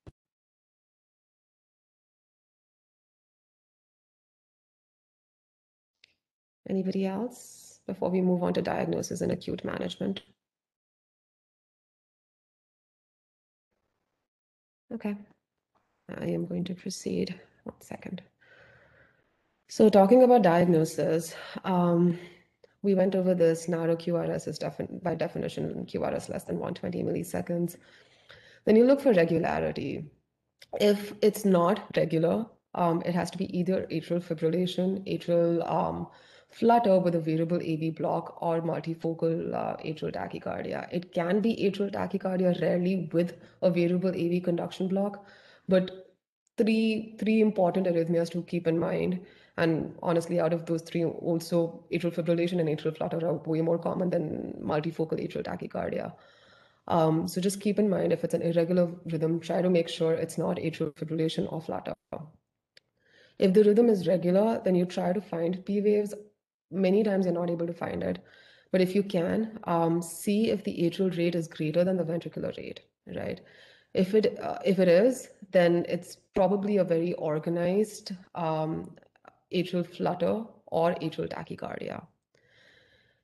Anybody 6.69 7.05
else 7.05 7.79
before 7.87 8.09
we 8.09 8.21
move 8.21 8.43
on 8.43 8.53
to 8.53 8.61
diagnosis 8.61 9.21
and 9.21 9.31
acute 9.31 9.65
management? 9.65 10.21
Okay, 14.93 15.15
I 16.17 16.25
am 16.25 16.45
going 16.45 16.63
to 16.65 16.75
proceed. 16.75 17.39
One 17.63 17.81
second. 17.81 18.21
So 19.69 19.89
talking 19.89 20.23
about 20.23 20.43
diagnosis, 20.43 21.33
um, 21.63 22.19
we 22.83 22.93
went 22.93 23.15
over 23.15 23.33
this 23.33 23.67
narrow 23.67 23.95
QRS 23.95 24.47
is 24.47 24.59
defin 24.59 25.01
by 25.01 25.15
definition 25.15 25.85
QRS 25.85 26.29
less 26.29 26.43
than 26.43 26.59
120 26.59 27.01
milliseconds. 27.03 27.77
Then 28.65 28.75
you 28.75 28.85
look 28.85 29.01
for 29.01 29.13
regularity. 29.13 30.05
If 30.79 31.13
it's 31.21 31.45
not 31.45 31.85
regular, 31.97 32.45
um, 32.75 33.01
it 33.05 33.15
has 33.15 33.31
to 33.31 33.37
be 33.37 33.57
either 33.57 33.87
atrial 33.91 34.23
fibrillation, 34.23 35.05
atrial 35.07 35.69
um, 35.69 36.07
flutter 36.53 36.99
with 36.99 37.15
a 37.15 37.19
variable 37.19 37.57
AV 37.57 37.95
block 37.95 38.37
or 38.41 38.61
multifocal 38.61 39.53
uh, 39.53 39.75
atrial 39.77 40.13
tachycardia. 40.13 40.87
It 40.91 41.11
can 41.13 41.39
be 41.39 41.55
atrial 41.55 41.91
tachycardia 41.91 42.61
rarely 42.61 43.09
with 43.11 43.37
a 43.61 43.71
variable 43.71 44.09
AV 44.09 44.43
conduction 44.43 44.87
block, 44.87 45.25
but 45.67 46.15
three 46.57 47.15
three 47.19 47.41
important 47.41 47.87
arrhythmias 47.87 48.31
to 48.31 48.43
keep 48.43 48.67
in 48.67 48.77
mind. 48.77 49.19
And 49.57 49.95
honestly, 50.01 50.39
out 50.39 50.53
of 50.53 50.65
those 50.65 50.81
three, 50.81 51.03
also 51.05 51.83
atrial 51.91 52.13
fibrillation 52.13 52.59
and 52.59 52.69
atrial 52.69 52.97
flutter 52.97 53.25
are 53.25 53.35
way 53.55 53.61
more 53.61 53.77
common 53.77 54.09
than 54.09 54.53
multifocal 54.61 55.19
atrial 55.25 55.43
tachycardia. 55.43 56.13
Um, 56.87 57.27
so 57.27 57.39
just 57.39 57.61
keep 57.61 57.79
in 57.79 57.89
mind 57.89 58.11
if 58.11 58.23
it's 58.23 58.33
an 58.33 58.41
irregular 58.41 58.89
rhythm, 59.05 59.39
try 59.39 59.61
to 59.61 59.69
make 59.69 59.89
sure 59.89 60.13
it's 60.13 60.37
not 60.37 60.57
atrial 60.57 60.93
fibrillation 60.95 61.51
or 61.51 61.61
flutter. 61.61 61.93
If 63.39 63.53
the 63.53 63.63
rhythm 63.63 63.89
is 63.89 64.07
regular, 64.07 64.61
then 64.63 64.75
you 64.75 64.85
try 64.85 65.11
to 65.13 65.21
find 65.21 65.65
P 65.65 65.81
waves 65.81 66.13
many 66.73 67.03
times 67.03 67.25
you're 67.25 67.33
not 67.33 67.49
able 67.49 67.67
to 67.67 67.73
find 67.73 68.03
it. 68.03 68.19
But 68.71 68.81
if 68.81 68.95
you 68.95 69.03
can, 69.03 69.59
um, 69.65 70.01
see 70.01 70.49
if 70.49 70.63
the 70.63 70.75
atrial 70.77 71.15
rate 71.15 71.35
is 71.35 71.47
greater 71.47 71.83
than 71.83 71.95
the 71.95 72.03
ventricular 72.03 72.55
rate, 72.57 72.81
right? 73.15 73.39
If 73.93 74.15
it 74.15 74.39
uh, 74.41 74.57
if 74.65 74.79
it 74.79 74.87
is, 74.87 75.29
then 75.51 75.85
it's 75.87 76.15
probably 76.33 76.77
a 76.77 76.83
very 76.83 77.13
organized 77.13 78.15
um, 78.33 78.95
atrial 79.53 79.85
flutter 79.85 80.43
or 80.67 80.95
atrial 80.95 81.29
tachycardia. 81.29 82.03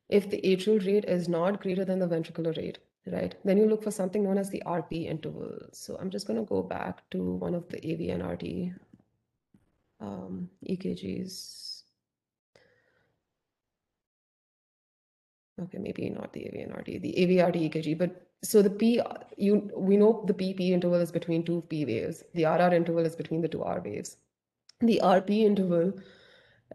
If 0.09 0.29
the 0.29 0.41
atrial 0.41 0.85
rate 0.85 1.05
is 1.05 1.27
not 1.27 1.61
greater 1.61 1.85
than 1.85 1.99
the 1.99 2.07
ventricular 2.07 2.55
rate, 2.55 2.77
right, 3.07 3.35
then 3.43 3.57
you 3.57 3.67
look 3.67 3.83
for 3.83 3.91
something 3.91 4.23
known 4.23 4.37
as 4.37 4.51
the 4.51 4.61
RP 4.65 5.05
interval. 5.05 5.57
So 5.71 5.97
I'm 5.99 6.11
just 6.11 6.27
going 6.27 6.39
to 6.39 6.45
go 6.45 6.61
back 6.61 7.09
to 7.11 7.23
one 7.23 7.55
of 7.55 7.67
the 7.69 7.77
AVNRT 7.77 8.75
um, 9.99 10.49
EKGs. 10.67 11.68
Okay, 15.63 15.77
maybe 15.77 16.09
not 16.09 16.33
the 16.33 16.41
AVNRT, 16.41 17.01
the 17.01 17.13
AVRT 17.17 17.71
EKG, 17.71 17.97
but 17.97 18.25
so 18.41 18.61
the 18.61 18.69
P, 18.69 19.01
you 19.37 19.69
we 19.75 19.97
know 19.97 20.23
the 20.25 20.33
PP 20.33 20.69
interval 20.69 21.01
is 21.01 21.11
between 21.11 21.43
two 21.43 21.61
P 21.69 21.85
waves. 21.85 22.23
The 22.33 22.45
RR 22.45 22.73
interval 22.73 23.05
is 23.05 23.15
between 23.15 23.41
the 23.41 23.49
two 23.49 23.63
R 23.63 23.81
waves. 23.81 24.17
The 24.79 25.01
RP 25.03 25.41
interval 25.41 25.93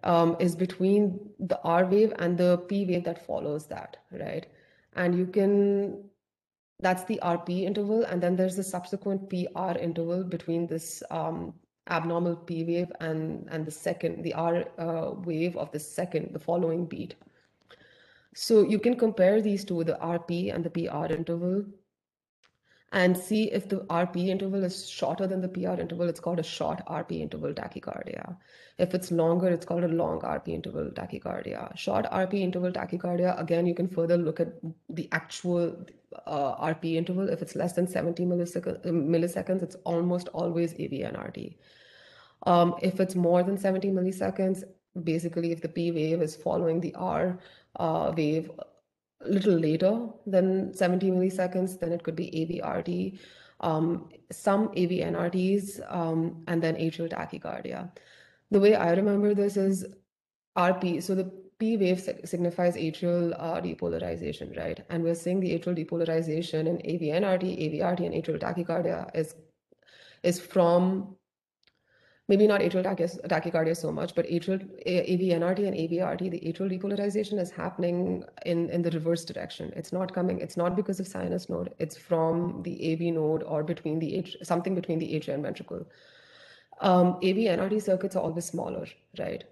um, 0.03 0.37
is 0.41 0.55
between 0.55 1.19
the 1.39 1.59
R 1.63 1.87
wave 1.87 2.13
and 2.19 2.37
the 2.37 2.59
P 2.69 2.85
wave 2.85 3.05
that 3.05 3.25
follows 3.27 3.67
that, 3.69 3.97
right? 4.11 4.47
And 4.95 5.17
you 5.17 5.27
can, 5.27 6.05
that's 6.81 7.05
the 7.05 7.19
RP 7.23 7.63
interval, 7.63 8.05
and 8.05 8.23
then 8.23 8.37
there's 8.37 8.57
the 8.57 8.63
subsequent 8.63 9.31
PR 9.31 9.79
interval 9.79 10.23
between 10.23 10.67
this 10.67 11.03
um, 11.11 11.55
abnormal 11.89 12.37
P 12.37 12.65
wave 12.65 12.93
and 13.01 13.49
and 13.51 13.65
the 13.65 13.71
second, 13.71 14.23
the 14.23 14.35
R 14.35 14.65
uh, 14.79 15.13
wave 15.25 15.57
of 15.57 15.71
the 15.73 15.81
second, 15.81 16.35
the 16.35 16.39
following 16.39 16.85
beat. 16.85 17.15
So 18.35 18.63
you 18.63 18.79
can 18.79 18.97
compare 18.97 19.41
these 19.41 19.65
two, 19.65 19.85
the 19.85 19.95
RP 19.95 20.55
and 20.55 20.65
the 20.65 20.71
PR 20.71 21.13
interval, 21.13 21.65
and 22.95 23.17
see 23.17 23.51
if 23.51 23.69
the 23.69 23.79
RP 23.91 24.29
interval 24.29 24.63
is 24.63 24.89
shorter 24.89 25.27
than 25.27 25.41
the 25.41 25.49
PR 25.49 25.81
interval, 25.81 26.09
it's 26.09 26.21
called 26.21 26.39
a 26.39 26.45
short 26.45 26.81
RP 26.87 27.21
interval 27.21 27.53
tachycardia. 27.53 28.37
If 28.79 28.95
it's 28.95 29.11
longer, 29.11 29.49
it's 29.49 29.67
called 29.67 29.83
a 29.83 29.89
long 29.89 30.21
RP 30.21 30.49
interval 30.49 30.91
tachycardia. 30.91 31.77
Short 31.77 32.07
RP 32.07 32.35
interval 32.35 32.71
tachycardia, 32.71 33.41
again, 33.41 33.67
you 33.67 33.75
can 33.75 33.89
further 33.89 34.17
look 34.17 34.39
at 34.39 34.53
the 34.89 35.09
actual 35.11 35.77
uh, 36.27 36.55
RP 36.67 36.95
interval. 36.95 37.29
If 37.29 37.43
it's 37.43 37.57
less 37.57 37.73
than 37.73 37.89
70 37.89 38.27
milliseconds, 38.27 39.63
it's 39.63 39.77
almost 39.85 40.29
always 40.29 40.75
AVNRT. 40.75 41.57
Um, 42.47 42.77
if 42.81 43.01
it's 43.01 43.17
more 43.17 43.43
than 43.43 43.59
70 43.59 43.91
milliseconds, 43.91 44.63
basically 45.03 45.51
if 45.51 45.61
the 45.61 45.69
P 45.69 45.91
wave 45.91 46.23
is 46.23 46.37
following 46.37 46.81
the 46.81 46.95
R 46.95 47.41
uh, 47.77 48.13
wave 48.17 48.51
a 48.59 49.29
little 49.29 49.59
later 49.59 50.09
than 50.27 50.75
70 50.75 51.11
milliseconds, 51.11 51.79
then 51.79 51.93
it 51.93 52.03
could 52.03 52.17
be 52.17 52.31
AVRT, 52.31 53.19
um, 53.61 54.09
some 54.31 54.69
AVNRTs, 54.69 55.81
um, 55.95 56.43
and 56.47 56.63
then 56.63 56.77
atrial 56.77 57.11
tachycardia. 57.11 57.91
The 58.51 58.61
way 58.61 58.75
I 58.75 58.93
remember 58.93 59.35
this 59.35 59.57
is 59.57 59.87
RP. 60.57 61.03
So 61.03 61.15
the 61.15 61.31
P 61.59 61.77
wave 61.77 62.01
signifies 62.25 62.77
atrial 62.77 63.35
uh, 63.39 63.61
depolarization, 63.61 64.57
right? 64.57 64.85
And 64.91 65.03
we're 65.03 65.15
seeing 65.15 65.41
the 65.41 65.59
atrial 65.59 65.77
depolarization 65.77 66.67
in 66.67 66.79
AVNRT, 66.79 67.43
AVRT, 67.43 68.01
and 68.01 68.15
atrial 68.15 68.41
tachycardia 68.41 69.11
is 69.15 69.35
is 70.23 70.41
from 70.41 71.17
maybe 72.29 72.47
not 72.47 72.61
atrial 72.61 72.85
tachycardia 73.29 73.77
so 73.77 73.93
much, 73.93 74.15
but 74.15 74.27
atrial 74.27 74.61
AVNRT 74.87 75.67
and 75.67 75.75
AVRT, 75.77 76.31
the 76.31 76.41
atrial 76.41 76.71
depolarization 76.73 77.39
is 77.39 77.51
happening 77.51 78.25
in, 78.47 78.71
in 78.71 78.81
the 78.83 78.91
reverse 78.93 79.25
direction. 79.25 79.73
It's 79.77 79.93
not 79.93 80.15
coming, 80.15 80.41
it's 80.41 80.57
not 80.57 80.75
because 80.75 81.01
of 81.01 81.07
sinus 81.07 81.49
node, 81.51 81.75
it's 81.79 81.97
from 81.97 82.63
the 82.63 82.93
AV 82.93 83.15
node 83.15 83.43
or 83.43 83.63
between 83.63 83.99
the 83.99 84.15
H, 84.17 84.37
something 84.43 84.75
between 84.75 84.99
the 84.99 85.09
atria 85.15 85.35
and 85.35 85.43
ventricle. 85.43 85.87
Um, 86.81 87.19
AV 87.23 87.83
circuits 87.83 88.17
are 88.17 88.23
always 88.23 88.47
smaller, 88.47 88.87
right? 89.19 89.45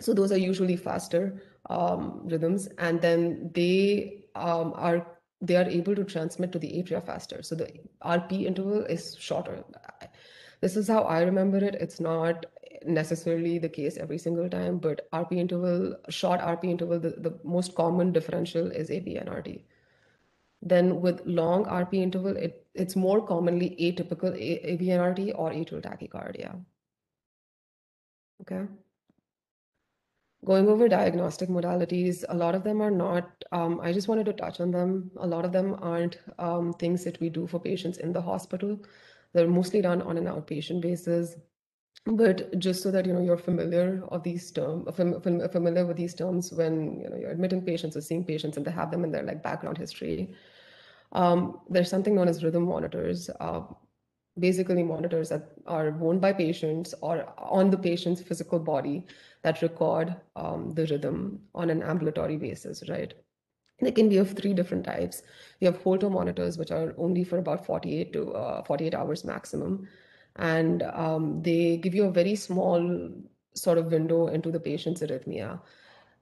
So 0.00 0.14
those 0.14 0.30
are 0.30 0.38
usually 0.38 0.76
faster 0.76 1.42
um, 1.70 2.20
rhythms, 2.24 2.68
and 2.78 3.00
then 3.00 3.50
they 3.54 4.24
um, 4.34 4.72
are 4.76 5.06
they 5.40 5.56
are 5.56 5.68
able 5.68 5.94
to 5.94 6.04
transmit 6.04 6.52
to 6.52 6.58
the 6.58 6.68
atria 6.68 7.04
faster. 7.04 7.42
So 7.42 7.54
the 7.54 7.70
RP 8.02 8.44
interval 8.44 8.84
is 8.84 9.16
shorter 9.18 9.64
this 10.60 10.76
is 10.76 10.88
how 10.88 11.02
I 11.02 11.22
remember 11.22 11.58
it. 11.58 11.74
It's 11.74 12.00
not 12.00 12.46
necessarily 12.84 13.58
the 13.58 13.68
case 13.68 13.96
every 13.96 14.18
single 14.18 14.48
time, 14.48 14.78
but 14.78 15.08
RP 15.12 15.32
interval, 15.32 15.96
short 16.08 16.40
RP 16.40 16.64
interval, 16.64 16.98
the, 16.98 17.10
the 17.10 17.38
most 17.44 17.74
common 17.74 18.12
differential 18.12 18.70
is 18.70 18.90
AVNRT. 18.90 19.62
Then 20.62 21.00
with 21.00 21.22
long 21.26 21.64
RP 21.66 21.94
interval, 21.94 22.36
it, 22.36 22.66
it's 22.74 22.96
more 22.96 23.24
commonly 23.24 23.76
atypical 23.80 24.32
AVNRT 24.32 25.32
or 25.34 25.50
atrial 25.50 25.82
tachycardia. 25.82 26.58
Okay. 28.42 28.66
Going 30.44 30.68
over 30.68 30.88
diagnostic 30.88 31.48
modalities, 31.48 32.24
a 32.28 32.34
lot 32.34 32.54
of 32.54 32.62
them 32.62 32.80
are 32.80 32.90
not, 32.90 33.44
um, 33.52 33.80
I 33.82 33.92
just 33.92 34.06
wanted 34.06 34.26
to 34.26 34.32
touch 34.32 34.60
on 34.60 34.70
them. 34.70 35.10
A 35.18 35.26
lot 35.26 35.44
of 35.44 35.52
them 35.52 35.76
aren't 35.80 36.18
um, 36.38 36.72
things 36.74 37.04
that 37.04 37.18
we 37.20 37.30
do 37.30 37.46
for 37.46 37.58
patients 37.58 37.98
in 37.98 38.12
the 38.12 38.20
hospital. 38.20 38.78
They're 39.36 39.48
mostly 39.48 39.80
done 39.80 40.02
on 40.02 40.16
an 40.16 40.24
outpatient 40.24 40.80
basis. 40.80 41.36
But 42.06 42.58
just 42.58 42.82
so 42.82 42.90
that 42.92 43.06
you 43.06 43.12
know 43.12 43.20
you're 43.20 43.36
familiar 43.36 44.02
of 44.08 44.22
these 44.22 44.50
terms, 44.52 44.88
familiar 44.96 45.86
with 45.86 45.96
these 45.96 46.14
terms 46.14 46.52
when 46.52 47.00
you 47.00 47.08
know 47.10 47.16
you're 47.16 47.30
admitting 47.30 47.62
patients 47.62 47.96
or 47.96 48.00
seeing 48.00 48.24
patients 48.24 48.56
and 48.56 48.64
they 48.66 48.70
have 48.70 48.90
them 48.90 49.04
in 49.04 49.10
their 49.10 49.24
like 49.24 49.42
background 49.42 49.78
history. 49.78 50.34
Um, 51.12 51.60
there's 51.68 51.90
something 51.90 52.14
known 52.14 52.28
as 52.28 52.44
rhythm 52.44 52.64
monitors. 52.64 53.28
Uh, 53.40 53.62
basically 54.38 54.82
monitors 54.82 55.30
that 55.30 55.52
are 55.66 55.90
worn 55.92 56.18
by 56.18 56.32
patients 56.32 56.94
or 57.00 57.32
on 57.38 57.70
the 57.70 57.78
patient's 57.78 58.20
physical 58.20 58.58
body 58.58 59.04
that 59.42 59.62
record 59.62 60.14
um, 60.36 60.74
the 60.74 60.86
rhythm 60.86 61.40
on 61.54 61.70
an 61.70 61.82
ambulatory 61.82 62.36
basis, 62.36 62.82
right? 62.88 63.14
They 63.80 63.92
can 63.92 64.08
be 64.08 64.18
of 64.18 64.32
three 64.32 64.54
different 64.54 64.84
types. 64.84 65.22
You 65.60 65.66
have 65.66 65.82
Holter 65.82 66.08
monitors, 66.08 66.56
which 66.56 66.70
are 66.70 66.94
only 66.96 67.24
for 67.24 67.38
about 67.38 67.66
48 67.66 68.12
to 68.14 68.32
uh, 68.32 68.62
48 68.64 68.94
hours 68.94 69.24
maximum. 69.24 69.88
And 70.36 70.82
um, 70.82 71.42
they 71.42 71.76
give 71.76 71.94
you 71.94 72.04
a 72.04 72.10
very 72.10 72.36
small 72.36 73.10
sort 73.54 73.78
of 73.78 73.92
window 73.92 74.28
into 74.28 74.50
the 74.50 74.60
patient's 74.60 75.02
arrhythmia. 75.02 75.60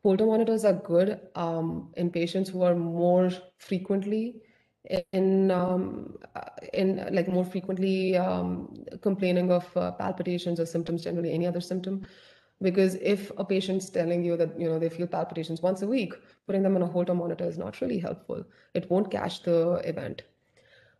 Holter 0.02 0.26
monitors 0.26 0.64
are 0.64 0.72
good 0.72 1.20
um, 1.34 1.92
in 1.96 2.10
patients 2.10 2.50
who 2.50 2.62
are 2.62 2.74
more 2.74 3.30
frequently 3.58 4.42
in 5.12 5.50
um, 5.50 6.14
in 6.74 7.08
like 7.10 7.28
more 7.28 7.44
frequently 7.44 8.16
um, 8.16 8.84
complaining 9.00 9.50
of 9.50 9.64
uh, 9.76 9.92
palpitations 9.92 10.60
or 10.60 10.66
symptoms 10.66 11.02
generally 11.02 11.32
any 11.32 11.46
other 11.46 11.60
symptom 11.60 12.06
because 12.62 12.94
if 12.96 13.30
a 13.38 13.44
patient's 13.44 13.90
telling 13.90 14.22
you 14.24 14.36
that 14.36 14.58
you 14.58 14.68
know 14.68 14.78
they 14.78 14.88
feel 14.88 15.06
palpitations 15.06 15.62
once 15.62 15.82
a 15.82 15.86
week 15.86 16.14
putting 16.46 16.62
them 16.62 16.76
on 16.76 16.82
a 16.82 16.86
holter 16.86 17.14
monitor 17.14 17.46
is 17.46 17.58
not 17.58 17.80
really 17.80 17.98
helpful 17.98 18.44
it 18.74 18.90
won't 18.90 19.10
catch 19.10 19.42
the 19.42 19.74
event 19.84 20.22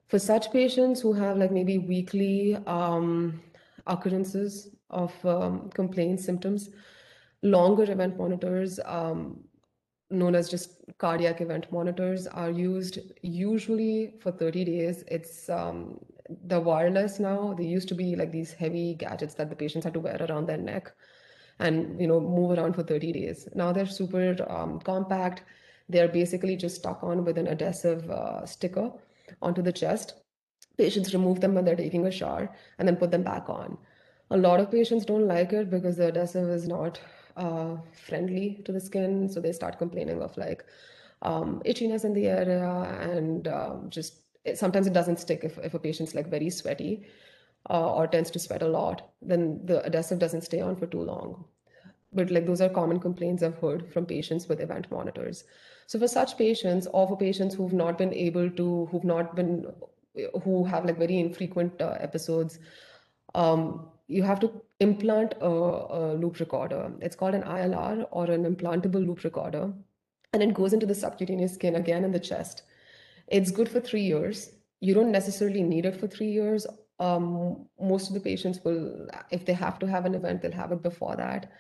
for 0.09 0.19
such 0.19 0.51
patients 0.53 1.01
who 1.01 1.13
have 1.13 1.37
like 1.39 1.53
maybe 1.53 1.79
weekly 1.79 2.57
um, 2.67 3.41
occurrences 3.87 4.71
of 4.91 5.13
um, 5.25 5.71
complaints 5.71 6.25
symptoms 6.25 6.71
longer 7.43 7.91
event 7.91 8.17
monitors 8.19 8.81
um, 8.85 9.39
known 10.11 10.35
as 10.35 10.49
just 10.49 10.83
cardiac 10.99 11.41
event 11.41 11.71
monitors 11.71 12.27
are 12.27 12.51
used 12.51 12.99
usually 13.23 14.15
for 14.21 14.31
30 14.33 14.65
days. 14.65 15.05
It's 15.09 15.49
um, 15.49 15.99
the 16.47 16.61
wireless 16.61 17.19
now. 17.19 17.55
They 17.57 17.65
used 17.65 17.89
to 17.89 17.95
be 17.95 18.17
like 18.17 18.31
these 18.31 18.53
heavy 18.53 18.95
gadgets 18.95 19.35
that 19.35 19.51
the 19.51 19.57
patients 19.57 19.85
had 19.85 19.95
to 19.95 20.01
wear 20.01 20.25
around 20.29 20.47
their 20.47 20.59
neck 20.59 20.93
and 21.59 22.01
you 22.01 22.07
know 22.07 22.21
move 22.21 22.57
around 22.57 22.75
for 22.75 22.83
30 22.83 23.13
days. 23.13 23.49
Now 23.55 23.73
they're 23.73 23.87
super 23.87 24.37
um, 24.49 24.81
compact. 24.81 25.43
They're 25.89 26.09
basically 26.09 26.57
just 26.57 26.77
stuck 26.77 27.03
on 27.03 27.25
with 27.25 27.39
an 27.39 27.47
adhesive 27.47 28.11
uh, 28.11 28.47
sticker 28.47 28.91
onto 29.43 29.63
the 29.63 29.73
chest. 29.73 30.15
Patients 30.77 31.15
remove 31.15 31.41
them 31.41 31.55
when 31.55 31.65
they're 31.65 31.77
taking 31.77 32.07
a 32.07 32.11
shower 32.11 32.51
and 32.79 32.89
then 32.89 32.97
put 32.97 33.11
them 33.11 33.23
back 33.23 33.49
on. 33.49 33.79
A 34.31 34.37
lot 34.37 34.61
of 34.61 34.71
patients 34.71 35.05
don't 35.05 35.29
like 35.29 35.53
it 35.53 35.71
because 35.71 35.97
the 35.97 36.09
adhesive 36.09 36.49
is 36.49 36.67
not 36.67 37.01
uh, 37.37 37.77
friendly 37.93 38.63
to 38.65 38.73
the 38.73 38.81
skin. 38.81 39.29
So 39.29 39.41
they 39.41 39.53
start 39.53 39.79
complaining 39.79 40.23
of 40.23 40.37
like 40.37 40.65
um, 41.23 41.63
itchiness 41.65 42.05
in 42.05 42.15
the 42.15 42.27
area 42.29 42.71
and 43.01 43.47
uh, 43.49 43.77
just 43.89 44.21
it, 44.45 44.59
sometimes 44.59 44.87
it 44.87 44.93
doesn't 44.93 45.19
stick 45.19 45.41
if, 45.43 45.59
if 45.59 45.75
a 45.75 45.79
patient's 45.79 46.15
like 46.15 46.29
very 46.29 46.51
sweaty 46.51 47.07
uh, 47.71 47.95
or 47.95 48.07
tends 48.07 48.31
to 48.31 48.39
sweat 48.39 48.63
a 48.63 48.69
lot, 48.69 49.11
then 49.23 49.61
the 49.65 49.85
adhesive 49.85 50.19
doesn't 50.19 50.43
stay 50.43 50.61
on 50.61 50.77
for 50.77 50.87
too 50.87 51.01
long. 51.01 51.45
But 52.13 52.31
like 52.31 52.47
those 52.47 52.61
are 52.61 52.69
common 52.69 53.01
complaints 53.01 53.43
I've 53.43 53.59
heard 53.59 53.93
from 53.93 54.07
patients 54.07 54.49
with 54.49 54.61
event 54.61 54.91
monitors. 54.91 55.45
So 55.87 55.99
for 55.99 56.09
such 56.09 56.39
patients 56.39 56.87
or 56.93 57.09
for 57.09 57.17
patients 57.17 57.55
who've 57.55 57.73
not 57.73 57.99
been 57.99 58.15
able 58.15 58.51
to, 58.51 58.87
who've 58.87 59.05
not 59.05 59.35
been, 59.35 59.67
who 60.43 60.65
have 60.65 60.85
like 60.85 60.99
very 60.99 61.19
infrequent 61.19 61.81
uh, 61.81 61.97
episodes, 62.01 62.59
um, 63.35 63.89
you 64.07 64.23
have 64.23 64.39
to 64.41 64.53
implant 64.81 65.35
a, 65.41 65.47
a, 65.47 66.15
loop 66.15 66.39
recorder. 66.39 66.93
It's 67.01 67.17
called 67.17 67.35
an 67.35 67.43
ILR 67.43 68.07
or 68.11 68.31
an 68.31 68.45
implantable 68.45 69.07
loop 69.07 69.25
recorder. 69.25 69.73
And 70.33 70.43
it 70.43 70.55
goes 70.55 70.73
into 70.73 70.87
the 70.87 70.95
subcutaneous 70.95 71.55
skin 71.55 71.77
again 71.77 72.05
in 72.05 72.13
the 72.13 72.21
chest. 72.21 72.63
It's 73.29 73.51
good 73.51 73.69
for 73.69 73.81
three 73.81 74.03
years. 74.03 74.51
You 74.81 74.95
don't 74.95 75.11
necessarily 75.11 75.63
need 75.63 75.87
it 75.87 75.99
for 75.99 76.07
three 76.07 76.31
years. 76.31 76.67
Um, 76.99 77.67
most 77.81 78.09
of 78.09 78.15
the 78.15 78.21
patients 78.21 78.61
will, 78.65 79.09
if 79.31 79.45
they 79.45 79.53
have 79.53 79.79
to 79.81 79.87
have 79.87 80.05
an 80.05 80.15
event, 80.15 80.43
they'll 80.43 80.53
have 80.53 80.73
it 80.73 80.83
before 80.83 81.17
that. 81.17 81.51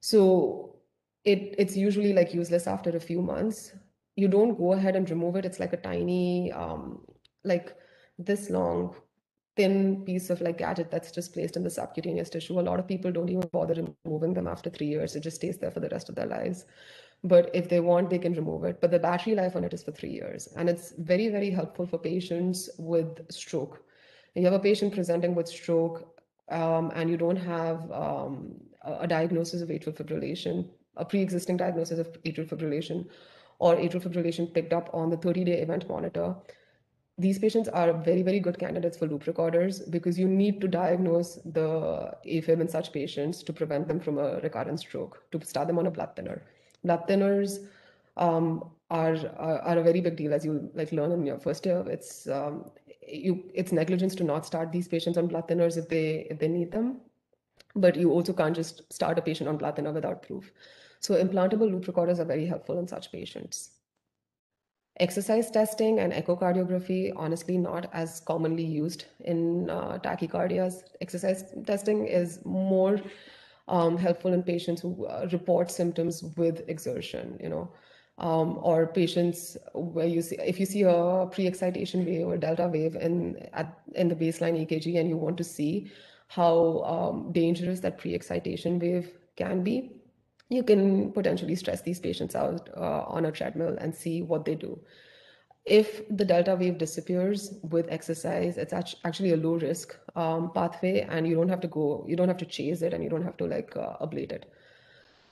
So 0.00 0.76
it, 1.24 1.54
it's 1.58 1.76
usually 1.76 2.12
like 2.12 2.32
useless 2.32 2.66
after 2.66 2.90
a 2.90 3.00
few 3.00 3.20
months. 3.20 3.72
You 4.16 4.28
don't 4.28 4.56
go 4.56 4.72
ahead 4.72 4.96
and 4.96 5.08
remove 5.10 5.36
it. 5.36 5.44
It's 5.44 5.60
like 5.60 5.72
a 5.72 5.76
tiny, 5.78 6.52
um, 6.52 7.04
like 7.44 7.76
this 8.18 8.48
long 8.48 8.94
thin 9.56 10.02
piece 10.04 10.28
of 10.30 10.40
like 10.40 10.58
gadget 10.58 10.90
that's 10.90 11.10
just 11.10 11.32
placed 11.32 11.56
in 11.56 11.64
the 11.64 11.70
subcutaneous 11.70 12.30
tissue. 12.30 12.60
A 12.60 12.62
lot 12.62 12.78
of 12.78 12.86
people 12.86 13.10
don't 13.10 13.30
even 13.30 13.48
bother 13.52 13.94
removing 14.04 14.34
them 14.34 14.46
after 14.46 14.70
three 14.70 14.86
years. 14.86 15.16
It 15.16 15.22
just 15.22 15.36
stays 15.36 15.58
there 15.58 15.70
for 15.70 15.80
the 15.80 15.88
rest 15.88 16.08
of 16.08 16.14
their 16.14 16.26
lives. 16.26 16.66
But 17.24 17.50
if 17.54 17.68
they 17.68 17.80
want, 17.80 18.10
they 18.10 18.18
can 18.18 18.34
remove 18.34 18.64
it. 18.64 18.80
But 18.80 18.90
the 18.90 18.98
battery 18.98 19.34
life 19.34 19.56
on 19.56 19.64
it 19.64 19.74
is 19.74 19.82
for 19.82 19.92
three 19.92 20.10
years. 20.10 20.48
And 20.56 20.68
it's 20.68 20.92
very, 20.98 21.28
very 21.28 21.50
helpful 21.50 21.86
for 21.86 21.98
patients 21.98 22.70
with 22.78 23.30
stroke. 23.30 23.82
You 24.36 24.44
have 24.44 24.52
a 24.52 24.58
patient 24.58 24.94
presenting 24.94 25.34
with 25.34 25.48
stroke 25.48 26.22
um, 26.50 26.92
and 26.94 27.08
you 27.08 27.16
don't 27.16 27.36
have 27.36 27.90
um, 27.90 28.54
a 28.84 29.06
diagnosis 29.06 29.62
of 29.62 29.70
atrial 29.70 29.96
fibrillation, 29.96 30.68
a 30.96 31.04
pre-existing 31.06 31.56
diagnosis 31.56 31.98
of 31.98 32.12
atrial 32.22 32.46
fibrillation, 32.46 33.06
or 33.58 33.76
atrial 33.76 34.02
fibrillation 34.02 34.52
picked 34.52 34.74
up 34.74 34.90
on 34.92 35.08
the 35.08 35.16
30-day 35.16 35.62
event 35.62 35.88
monitor, 35.88 36.36
these 37.18 37.38
patients 37.38 37.68
are 37.68 37.94
very, 37.94 38.22
very 38.22 38.38
good 38.38 38.58
candidates 38.58 38.98
for 38.98 39.06
loop 39.06 39.26
recorders 39.26 39.80
because 39.80 40.18
you 40.18 40.28
need 40.28 40.60
to 40.60 40.68
diagnose 40.68 41.36
the 41.46 42.12
AFib 42.26 42.60
in 42.60 42.68
such 42.68 42.92
patients 42.92 43.42
to 43.42 43.54
prevent 43.54 43.88
them 43.88 43.98
from 43.98 44.18
a 44.18 44.38
recurrent 44.40 44.78
stroke, 44.80 45.22
to 45.32 45.42
start 45.46 45.66
them 45.66 45.78
on 45.78 45.86
a 45.86 45.90
blood 45.90 46.14
thinner. 46.14 46.42
Blood 46.84 47.08
thinners 47.08 47.66
um, 48.18 48.68
are, 48.90 49.16
are, 49.38 49.60
are 49.60 49.78
a 49.78 49.82
very 49.82 50.02
big 50.02 50.16
deal, 50.16 50.34
as 50.34 50.44
you 50.44 50.70
like 50.74 50.92
learn 50.92 51.10
in 51.10 51.24
your 51.24 51.38
first 51.38 51.64
year. 51.64 51.82
It's 51.88 52.28
um, 52.28 52.70
you 53.08 53.50
it's 53.54 53.72
negligence 53.72 54.14
to 54.16 54.24
not 54.24 54.46
start 54.46 54.72
these 54.72 54.88
patients 54.88 55.18
on 55.18 55.26
blood 55.26 55.48
thinners 55.48 55.76
if 55.76 55.88
they 55.88 56.26
if 56.30 56.38
they 56.38 56.48
need 56.48 56.72
them, 56.72 57.00
but 57.74 57.96
you 57.96 58.10
also 58.10 58.32
can't 58.32 58.56
just 58.56 58.92
start 58.92 59.18
a 59.18 59.22
patient 59.22 59.48
on 59.48 59.56
blood 59.56 59.76
thinner 59.76 59.92
without 59.92 60.22
proof. 60.22 60.52
So 61.00 61.14
implantable 61.22 61.70
loop 61.70 61.86
recorders 61.86 62.20
are 62.20 62.24
very 62.24 62.46
helpful 62.46 62.78
in 62.78 62.88
such 62.88 63.12
patients. 63.12 63.70
Exercise 64.98 65.50
testing 65.50 65.98
and 66.00 66.10
echocardiography, 66.10 67.12
honestly, 67.16 67.58
not 67.58 67.90
as 67.92 68.20
commonly 68.20 68.64
used 68.64 69.04
in 69.20 69.68
uh, 69.68 69.98
tachycardias. 70.02 70.84
Exercise 71.02 71.52
testing 71.66 72.06
is 72.06 72.40
more 72.46 72.98
um, 73.68 73.98
helpful 73.98 74.32
in 74.32 74.42
patients 74.42 74.80
who 74.80 75.04
uh, 75.06 75.28
report 75.32 75.70
symptoms 75.70 76.22
with 76.38 76.66
exertion, 76.68 77.38
you 77.42 77.50
know, 77.50 77.70
um, 78.18 78.58
or 78.62 78.86
patients 78.86 79.56
where 79.74 80.06
you 80.06 80.22
see, 80.22 80.36
if 80.36 80.58
you 80.58 80.66
see 80.66 80.82
a 80.82 81.28
pre-excitation 81.30 82.04
wave 82.04 82.26
or 82.26 82.36
delta 82.36 82.68
wave 82.68 82.96
in, 82.96 83.36
at, 83.52 83.78
in 83.94 84.08
the 84.08 84.14
baseline 84.14 84.66
EKG 84.66 84.98
and 84.98 85.08
you 85.08 85.16
want 85.16 85.36
to 85.36 85.44
see 85.44 85.90
how 86.28 86.82
um, 86.82 87.32
dangerous 87.32 87.80
that 87.80 87.98
pre-excitation 87.98 88.78
wave 88.78 89.10
can 89.36 89.62
be, 89.62 89.92
you 90.48 90.62
can 90.62 91.12
potentially 91.12 91.54
stress 91.54 91.82
these 91.82 92.00
patients 92.00 92.34
out 92.34 92.70
uh, 92.76 93.02
on 93.02 93.26
a 93.26 93.32
treadmill 93.32 93.76
and 93.80 93.94
see 93.94 94.22
what 94.22 94.44
they 94.44 94.54
do. 94.54 94.78
If 95.66 96.08
the 96.08 96.24
delta 96.24 96.54
wave 96.54 96.78
disappears 96.78 97.54
with 97.62 97.90
exercise, 97.90 98.56
it's 98.56 98.72
actually 98.72 99.32
a 99.32 99.36
low 99.36 99.54
risk 99.54 99.96
um, 100.14 100.52
pathway, 100.52 101.00
and 101.00 101.26
you 101.26 101.34
don't 101.34 101.48
have 101.48 101.60
to 101.62 101.66
go, 101.66 102.04
you 102.08 102.14
don't 102.14 102.28
have 102.28 102.36
to 102.36 102.44
chase 102.44 102.82
it, 102.82 102.94
and 102.94 103.02
you 103.02 103.10
don't 103.10 103.24
have 103.24 103.36
to 103.38 103.46
like 103.46 103.76
uh, 103.76 103.96
ablate 104.00 104.30
it. 104.30 104.52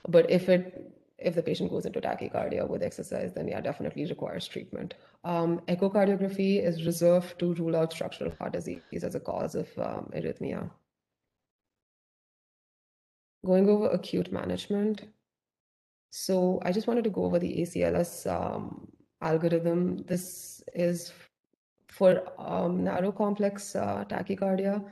But 0.09 0.29
if 0.29 0.49
it 0.49 0.91
if 1.17 1.35
the 1.35 1.43
patient 1.43 1.69
goes 1.69 1.85
into 1.85 2.01
tachycardia 2.01 2.67
with 2.67 2.83
exercise, 2.83 3.33
then 3.33 3.47
yeah, 3.47 3.61
definitely 3.61 4.05
requires 4.05 4.47
treatment. 4.47 4.95
Um, 5.23 5.61
echocardiography 5.67 6.63
is 6.63 6.85
reserved 6.85 7.39
to 7.39 7.53
rule 7.53 7.75
out 7.75 7.93
structural 7.93 8.33
heart 8.39 8.53
disease 8.53 8.81
as 9.03 9.15
a 9.15 9.19
cause 9.19 9.55
of 9.55 9.67
um, 9.77 10.11
arrhythmia. 10.13 10.69
Going 13.45 13.69
over 13.69 13.89
acute 13.89 14.31
management. 14.31 15.05
So 16.09 16.59
I 16.63 16.71
just 16.71 16.87
wanted 16.87 17.03
to 17.05 17.09
go 17.09 17.25
over 17.25 17.39
the 17.39 17.61
ACLS 17.61 18.29
um, 18.29 18.87
algorithm. 19.21 19.97
This 19.97 20.63
is 20.73 21.13
for 21.87 22.23
um, 22.37 22.83
narrow 22.83 23.11
complex 23.11 23.75
uh, 23.75 24.03
tachycardia. 24.09 24.83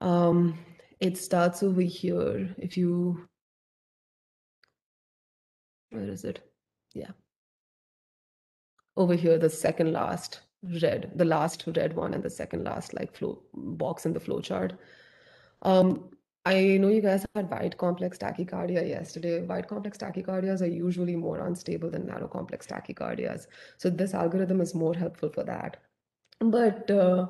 Um, 0.00 0.58
it 1.00 1.16
starts 1.16 1.62
over 1.62 1.80
here. 1.80 2.54
If 2.58 2.76
you, 2.76 3.28
where 5.90 6.08
is 6.08 6.24
it? 6.24 6.40
Yeah. 6.94 7.10
Over 8.96 9.14
here, 9.14 9.38
the 9.38 9.50
second 9.50 9.92
last 9.92 10.40
red, 10.82 11.12
the 11.14 11.24
last 11.24 11.64
red 11.76 11.94
one 11.94 12.14
and 12.14 12.22
the 12.22 12.30
second 12.30 12.64
last 12.64 12.94
like 12.94 13.14
flow 13.14 13.42
box 13.54 14.06
in 14.06 14.12
the 14.12 14.20
flow 14.20 14.40
chart. 14.40 14.74
Um, 15.62 16.10
I 16.46 16.78
know 16.78 16.88
you 16.88 17.02
guys 17.02 17.26
had 17.34 17.50
wide 17.50 17.76
complex 17.76 18.16
tachycardia 18.16 18.88
yesterday. 18.88 19.42
Wide 19.42 19.68
complex 19.68 19.98
tachycardias 19.98 20.62
are 20.62 20.66
usually 20.66 21.14
more 21.14 21.46
unstable 21.46 21.90
than 21.90 22.06
narrow 22.06 22.26
complex 22.26 22.66
tachycardias. 22.66 23.46
So 23.76 23.90
this 23.90 24.14
algorithm 24.14 24.60
is 24.60 24.74
more 24.74 24.94
helpful 24.94 25.28
for 25.28 25.44
that. 25.44 25.76
But 26.40 26.90
uh, 26.90 27.26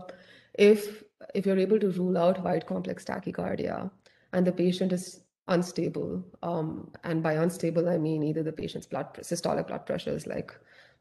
if 0.54 1.02
if 1.34 1.46
you're 1.46 1.58
able 1.58 1.80
to 1.80 1.90
rule 1.90 2.16
out 2.16 2.42
wide 2.44 2.66
complex 2.66 3.04
tachycardia 3.04 3.90
and 4.32 4.46
the 4.46 4.52
patient 4.52 4.92
is 4.92 5.20
unstable, 5.48 6.24
um, 6.42 6.90
and 7.04 7.22
by 7.22 7.34
unstable 7.34 7.88
I 7.88 7.98
mean 7.98 8.22
either 8.22 8.42
the 8.42 8.52
patient's 8.52 8.86
blood 8.86 9.12
systolic 9.20 9.68
blood 9.68 9.86
pressure 9.86 10.12
is 10.12 10.26
like 10.26 10.52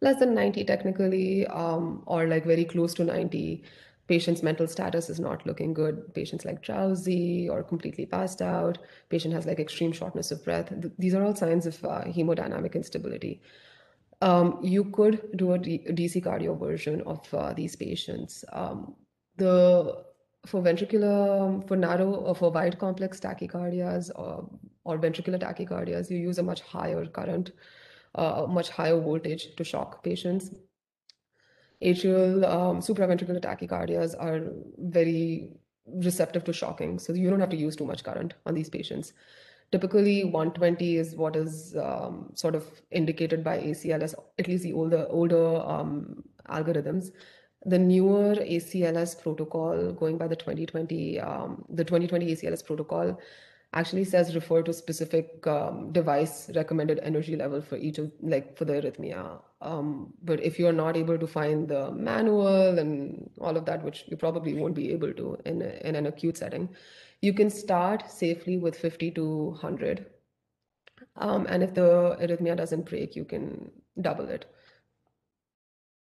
less 0.01 0.19
than 0.19 0.33
90 0.33 0.63
technically, 0.65 1.47
um, 1.47 2.03
or 2.05 2.27
like 2.27 2.45
very 2.45 2.65
close 2.65 2.93
to 2.95 3.03
90, 3.03 3.63
patient's 4.07 4.43
mental 4.43 4.67
status 4.67 5.09
is 5.09 5.19
not 5.19 5.45
looking 5.45 5.73
good. 5.73 6.13
Patient's 6.13 6.45
like 6.45 6.61
drowsy 6.61 7.49
or 7.49 7.63
completely 7.63 8.05
passed 8.05 8.41
out. 8.41 8.77
Patient 9.09 9.33
has 9.33 9.45
like 9.45 9.59
extreme 9.59 9.91
shortness 9.91 10.31
of 10.31 10.43
breath. 10.43 10.71
These 10.97 11.13
are 11.13 11.23
all 11.23 11.35
signs 11.35 11.65
of 11.65 11.83
uh, 11.83 12.03
hemodynamic 12.05 12.73
instability. 12.73 13.41
Um, 14.21 14.59
you 14.63 14.85
could 14.85 15.29
do 15.35 15.53
a 15.53 15.59
DC 15.59 16.23
cardioversion 16.23 17.01
of 17.01 17.21
uh, 17.33 17.53
these 17.53 17.75
patients. 17.75 18.43
Um, 18.51 18.95
the 19.37 20.03
for 20.47 20.61
ventricular, 20.61 21.67
for 21.67 21.75
narrow 21.75 22.11
or 22.11 22.35
for 22.35 22.51
wide 22.51 22.79
complex 22.79 23.19
tachycardias 23.19 24.09
or, 24.15 24.49
or 24.85 24.97
ventricular 24.97 25.39
tachycardias, 25.39 26.09
you 26.09 26.17
use 26.17 26.37
a 26.37 26.43
much 26.43 26.61
higher 26.61 27.05
current, 27.05 27.51
uh, 28.15 28.45
much 28.47 28.69
higher 28.69 28.99
voltage 28.99 29.55
to 29.55 29.63
shock 29.63 30.03
patients. 30.03 30.51
Atrial 31.83 32.43
um, 32.49 32.79
supraventricular 32.79 33.41
tachycardias 33.41 34.15
are 34.19 34.51
very 34.77 35.49
receptive 35.85 36.43
to 36.45 36.53
shocking, 36.53 36.97
so 36.97 37.13
you 37.13 37.29
don't 37.29 37.39
have 37.39 37.49
to 37.49 37.57
use 37.57 37.75
too 37.75 37.85
much 37.85 38.03
current 38.03 38.33
on 38.45 38.55
these 38.55 38.69
patients. 38.69 39.13
Typically, 39.71 40.23
120 40.23 40.97
is 40.97 41.15
what 41.15 41.35
is 41.35 41.75
um, 41.75 42.31
sort 42.35 42.55
of 42.55 42.65
indicated 42.91 43.43
by 43.43 43.59
ACLS, 43.59 44.15
at 44.39 44.47
least 44.47 44.63
the 44.63 44.73
older 44.73 45.05
older 45.09 45.57
um, 45.57 46.23
algorithms 46.49 47.11
the 47.67 47.77
newer 47.77 48.35
ACLS 48.35 49.21
protocol, 49.21 49.91
going 49.91 50.17
by 50.17 50.27
the 50.27 50.35
2020, 50.35 51.19
um, 51.19 51.65
the 51.69 51.83
2020 51.83 52.33
ACLS 52.33 52.65
protocol, 52.65 53.19
actually 53.73 54.05
says 54.05 54.33
refer 54.33 54.63
to 54.63 54.71
specific 54.71 55.45
um, 55.45 55.91
device 55.91 56.49
recommended 56.55 56.99
energy 57.03 57.35
level 57.35 57.61
for 57.61 57.75
each 57.75 57.97
of 57.97 58.09
like 58.21 58.57
for 58.57 58.63
the 58.63 58.73
arrhythmia. 58.73 59.41
Um, 59.61 60.13
but 60.23 60.41
if 60.41 60.57
you're 60.57 60.71
not 60.71 60.95
able 60.95 61.17
to 61.17 61.27
find 61.27 61.67
the 61.67 61.91
manual 61.91 62.79
and 62.79 63.29
all 63.41 63.57
of 63.57 63.65
that, 63.65 63.83
which 63.83 64.05
you 64.07 64.15
probably 64.15 64.53
won't 64.53 64.75
be 64.75 64.93
able 64.93 65.13
to 65.13 65.37
in, 65.45 65.61
in 65.61 65.95
an 65.95 66.05
acute 66.05 66.37
setting, 66.37 66.69
you 67.21 67.33
can 67.33 67.49
start 67.49 68.09
safely 68.09 68.57
with 68.57 68.77
50 68.77 69.11
to 69.11 69.25
100. 69.25 70.05
Um, 71.17 71.45
and 71.49 71.63
if 71.63 71.73
the 71.73 72.15
arrhythmia 72.21 72.55
doesn't 72.55 72.89
break, 72.89 73.15
you 73.15 73.25
can 73.25 73.71
double 74.01 74.29
it 74.29 74.45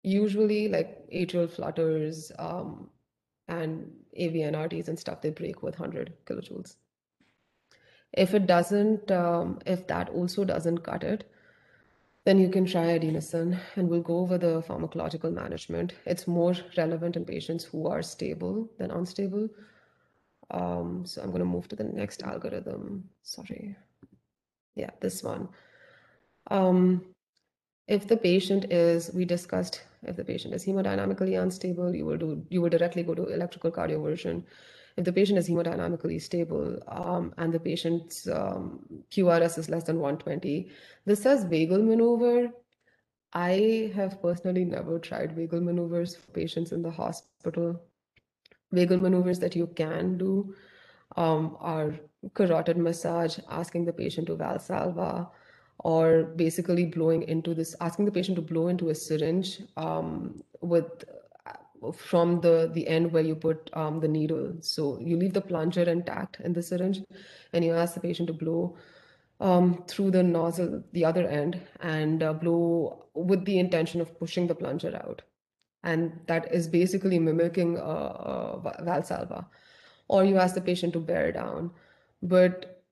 usually 0.03 0.67
like 0.67 1.09
atrial 1.11 1.49
flutters 1.49 2.31
um, 2.39 2.89
and 3.47 3.91
AVNRTs 4.19 4.87
and 4.87 4.99
stuff, 4.99 5.21
they 5.21 5.29
break 5.29 5.61
with 5.61 5.79
100 5.79 6.13
kilojoules. 6.25 6.75
If 8.13 8.33
it 8.33 8.47
doesn't, 8.47 9.11
um, 9.11 9.59
if 9.65 9.87
that 9.87 10.09
also 10.09 10.43
doesn't 10.43 10.79
cut 10.79 11.03
it, 11.03 11.29
then 12.25 12.39
you 12.39 12.49
can 12.49 12.65
try 12.65 12.97
adenosine 12.97 13.59
and 13.75 13.89
we'll 13.89 14.01
go 14.01 14.19
over 14.19 14.37
the 14.37 14.61
pharmacological 14.61 15.33
management. 15.33 15.93
It's 16.05 16.27
more 16.27 16.55
relevant 16.77 17.15
in 17.15 17.25
patients 17.25 17.63
who 17.63 17.87
are 17.87 18.01
stable 18.01 18.69
than 18.77 18.91
unstable. 18.91 19.49
Um, 20.51 21.05
so 21.05 21.21
I'm 21.21 21.29
going 21.29 21.39
to 21.39 21.45
move 21.45 21.67
to 21.69 21.75
the 21.75 21.83
next 21.83 22.23
algorithm. 22.23 23.09
Sorry. 23.21 23.75
Yeah, 24.75 24.89
this 24.99 25.23
one. 25.23 25.49
Um, 26.49 27.05
if 27.87 28.07
the 28.07 28.17
patient 28.17 28.71
is, 28.71 29.11
we 29.13 29.25
discussed, 29.25 29.81
if 30.03 30.15
the 30.15 30.23
patient 30.23 30.53
is 30.53 30.65
hemodynamically 30.65 31.41
unstable, 31.41 31.93
you 31.95 32.05
will 32.05 32.17
do, 32.17 32.45
you 32.49 32.61
will 32.61 32.69
directly 32.69 33.03
go 33.03 33.13
to 33.13 33.27
electrical 33.27 33.71
cardioversion. 33.71 34.43
If 34.97 35.05
the 35.05 35.13
patient 35.13 35.39
is 35.39 35.49
hemodynamically 35.49 36.21
stable 36.21 36.79
um, 36.87 37.33
and 37.37 37.53
the 37.53 37.59
patient's 37.59 38.27
um, 38.27 38.79
QRS 39.11 39.57
is 39.57 39.69
less 39.69 39.83
than 39.83 39.99
120, 39.99 40.69
this 41.05 41.21
says 41.21 41.45
vagal 41.45 41.83
maneuver. 41.83 42.51
I 43.31 43.91
have 43.95 44.21
personally 44.21 44.65
never 44.65 44.97
tried 44.97 45.35
vagal 45.35 45.61
maneuvers 45.61 46.15
for 46.15 46.31
patients 46.31 46.71
in 46.71 46.81
the 46.81 46.91
hospital. 46.91 47.81
Vagal 48.73 49.01
maneuvers 49.01 49.39
that 49.39 49.55
you 49.55 49.67
can 49.67 50.17
do 50.17 50.55
um, 51.15 51.57
are 51.59 51.93
carotid 52.33 52.77
massage, 52.77 53.39
asking 53.49 53.85
the 53.85 53.93
patient 53.93 54.27
to 54.27 54.35
valsalva, 54.35 55.29
or 55.79 56.23
basically 56.35 56.85
blowing 56.85 57.23
into 57.23 57.53
this, 57.53 57.75
asking 57.79 58.05
the 58.05 58.11
patient 58.11 58.35
to 58.35 58.41
blow 58.41 58.67
into 58.67 58.89
a 58.89 58.95
syringe 58.95 59.61
um, 59.77 60.43
with 60.61 61.05
uh, 61.47 61.91
from 61.91 62.41
the 62.41 62.69
the 62.73 62.87
end 62.87 63.11
where 63.11 63.23
you 63.23 63.35
put 63.35 63.69
um, 63.73 63.99
the 63.99 64.07
needle. 64.07 64.53
So 64.61 64.99
you 64.99 65.17
leave 65.17 65.33
the 65.33 65.41
plunger 65.41 65.83
intact 65.83 66.39
in 66.41 66.53
the 66.53 66.61
syringe, 66.61 67.01
and 67.53 67.63
you 67.63 67.73
ask 67.73 67.93
the 67.93 68.01
patient 68.01 68.27
to 68.27 68.33
blow 68.33 68.77
um, 69.39 69.83
through 69.87 70.11
the 70.11 70.23
nozzle, 70.23 70.83
the 70.91 71.05
other 71.05 71.27
end, 71.27 71.61
and 71.79 72.23
uh, 72.23 72.33
blow 72.33 73.05
with 73.13 73.45
the 73.45 73.59
intention 73.59 74.01
of 74.01 74.19
pushing 74.19 74.47
the 74.47 74.55
plunger 74.55 74.95
out. 74.95 75.21
And 75.83 76.19
that 76.27 76.53
is 76.53 76.67
basically 76.67 77.19
mimicking 77.19 77.77
a, 77.77 77.81
a 77.81 78.75
valsalva. 78.81 79.45
Or 80.09 80.25
you 80.25 80.37
ask 80.37 80.55
the 80.55 80.61
patient 80.61 80.91
to 80.93 80.99
bear 80.99 81.31
down. 81.31 81.71
But 82.21 82.83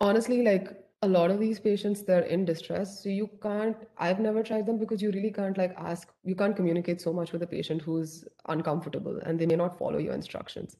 honestly, 0.00 0.42
like 0.42 0.85
a 1.06 1.08
lot 1.08 1.30
of 1.30 1.40
these 1.40 1.58
patients 1.66 2.02
they're 2.02 2.28
in 2.36 2.44
distress. 2.44 3.02
So 3.02 3.08
you 3.08 3.28
can't 3.42 3.76
i've 4.06 4.20
never 4.26 4.42
tried 4.42 4.66
them 4.66 4.78
because 4.78 5.02
you 5.06 5.10
really 5.16 5.32
can't 5.38 5.58
like 5.62 5.74
ask 5.90 6.12
you 6.32 6.34
can't 6.42 6.56
communicate 6.60 7.00
so 7.06 7.12
much 7.12 7.32
with 7.32 7.42
a 7.42 7.50
patient 7.54 7.82
who's 7.82 8.24
uncomfortable 8.56 9.18
and 9.24 9.38
they 9.38 9.46
may 9.46 9.56
not 9.62 9.78
follow 9.78 9.98
your 9.98 10.14
instructions. 10.14 10.76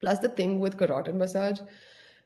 Plus 0.00 0.18
the 0.18 0.28
thing 0.40 0.58
with 0.60 0.78
carotid 0.78 1.14
massage 1.14 1.60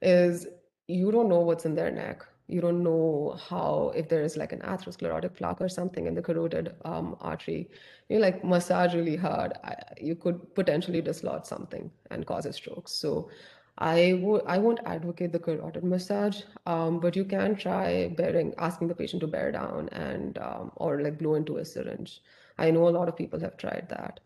is 0.01 0.47
you 0.89 1.11
don't 1.11 1.29
know 1.29 1.41
what's 1.41 1.67
in 1.67 1.75
their 1.75 1.91
neck. 1.91 2.25
You 2.49 2.61
don't 2.61 2.83
know 2.83 3.37
how 3.49 3.93
if 3.97 4.09
there 4.09 4.23
is 4.23 4.37
like 4.37 4.53
an 4.53 4.61
atherosclerotic 4.61 5.35
plaque 5.35 5.61
or 5.61 5.69
something 5.69 6.07
in 6.07 6.15
the 6.15 6.23
carotid 6.23 6.75
um, 6.85 7.17
artery. 7.21 7.69
You 8.09 8.21
like 8.21 8.45
massage 8.45 8.95
really 8.95 9.17
hard. 9.17 9.55
I, 9.65 9.75
you 10.01 10.15
could 10.15 10.55
potentially 10.55 11.03
dislodge 11.03 11.45
something 11.45 11.91
and 12.13 12.25
cause 12.25 12.47
a 12.47 12.53
stroke. 12.53 12.89
So 12.89 13.31
I 13.79 14.15
would 14.23 14.43
I 14.47 14.59
won't 14.59 14.81
advocate 14.87 15.33
the 15.33 15.39
carotid 15.39 15.85
massage, 15.85 16.43
um, 16.67 17.01
but 17.01 17.17
you 17.17 17.25
can 17.25 17.57
try 17.57 18.09
bearing 18.09 18.55
asking 18.59 18.89
the 18.89 18.95
patient 18.95 19.21
to 19.21 19.27
bear 19.27 19.53
down 19.53 19.89
and 19.93 20.39
um, 20.39 20.73
or 20.77 21.01
like 21.03 21.19
blow 21.19 21.35
into 21.35 21.59
a 21.59 21.65
syringe. 21.65 22.23
I 22.59 22.71
know 22.71 22.89
a 22.89 22.97
lot 22.99 23.09
of 23.09 23.17
people 23.17 23.41
have 23.41 23.57
tried 23.57 23.89
that. 23.91 24.21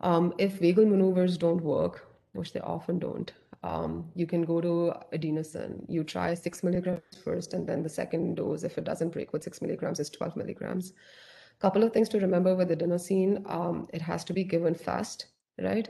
Um, 0.00 0.32
if 0.38 0.60
vagal 0.60 0.88
maneuvers 0.88 1.36
don't 1.38 1.62
work, 1.62 2.06
which 2.32 2.52
they 2.52 2.60
often 2.60 2.98
don't, 3.00 3.32
um, 3.64 4.10
you 4.14 4.26
can 4.26 4.42
go 4.44 4.60
to 4.60 4.94
adenosine. 5.12 5.84
You 5.88 6.04
try 6.04 6.34
six 6.34 6.62
milligrams 6.62 7.02
first, 7.24 7.54
and 7.54 7.66
then 7.66 7.82
the 7.82 7.88
second 7.88 8.36
dose, 8.36 8.62
if 8.62 8.78
it 8.78 8.84
doesn't 8.84 9.10
break 9.10 9.32
with 9.32 9.42
six 9.42 9.60
milligrams, 9.60 9.98
is 9.98 10.10
12 10.10 10.36
milligrams. 10.36 10.92
Couple 11.58 11.82
of 11.82 11.92
things 11.92 12.08
to 12.10 12.20
remember 12.20 12.54
with 12.54 12.70
adenosine: 12.70 13.48
um, 13.50 13.88
it 13.92 14.02
has 14.02 14.24
to 14.24 14.32
be 14.32 14.44
given 14.44 14.74
fast, 14.74 15.26
right? 15.60 15.88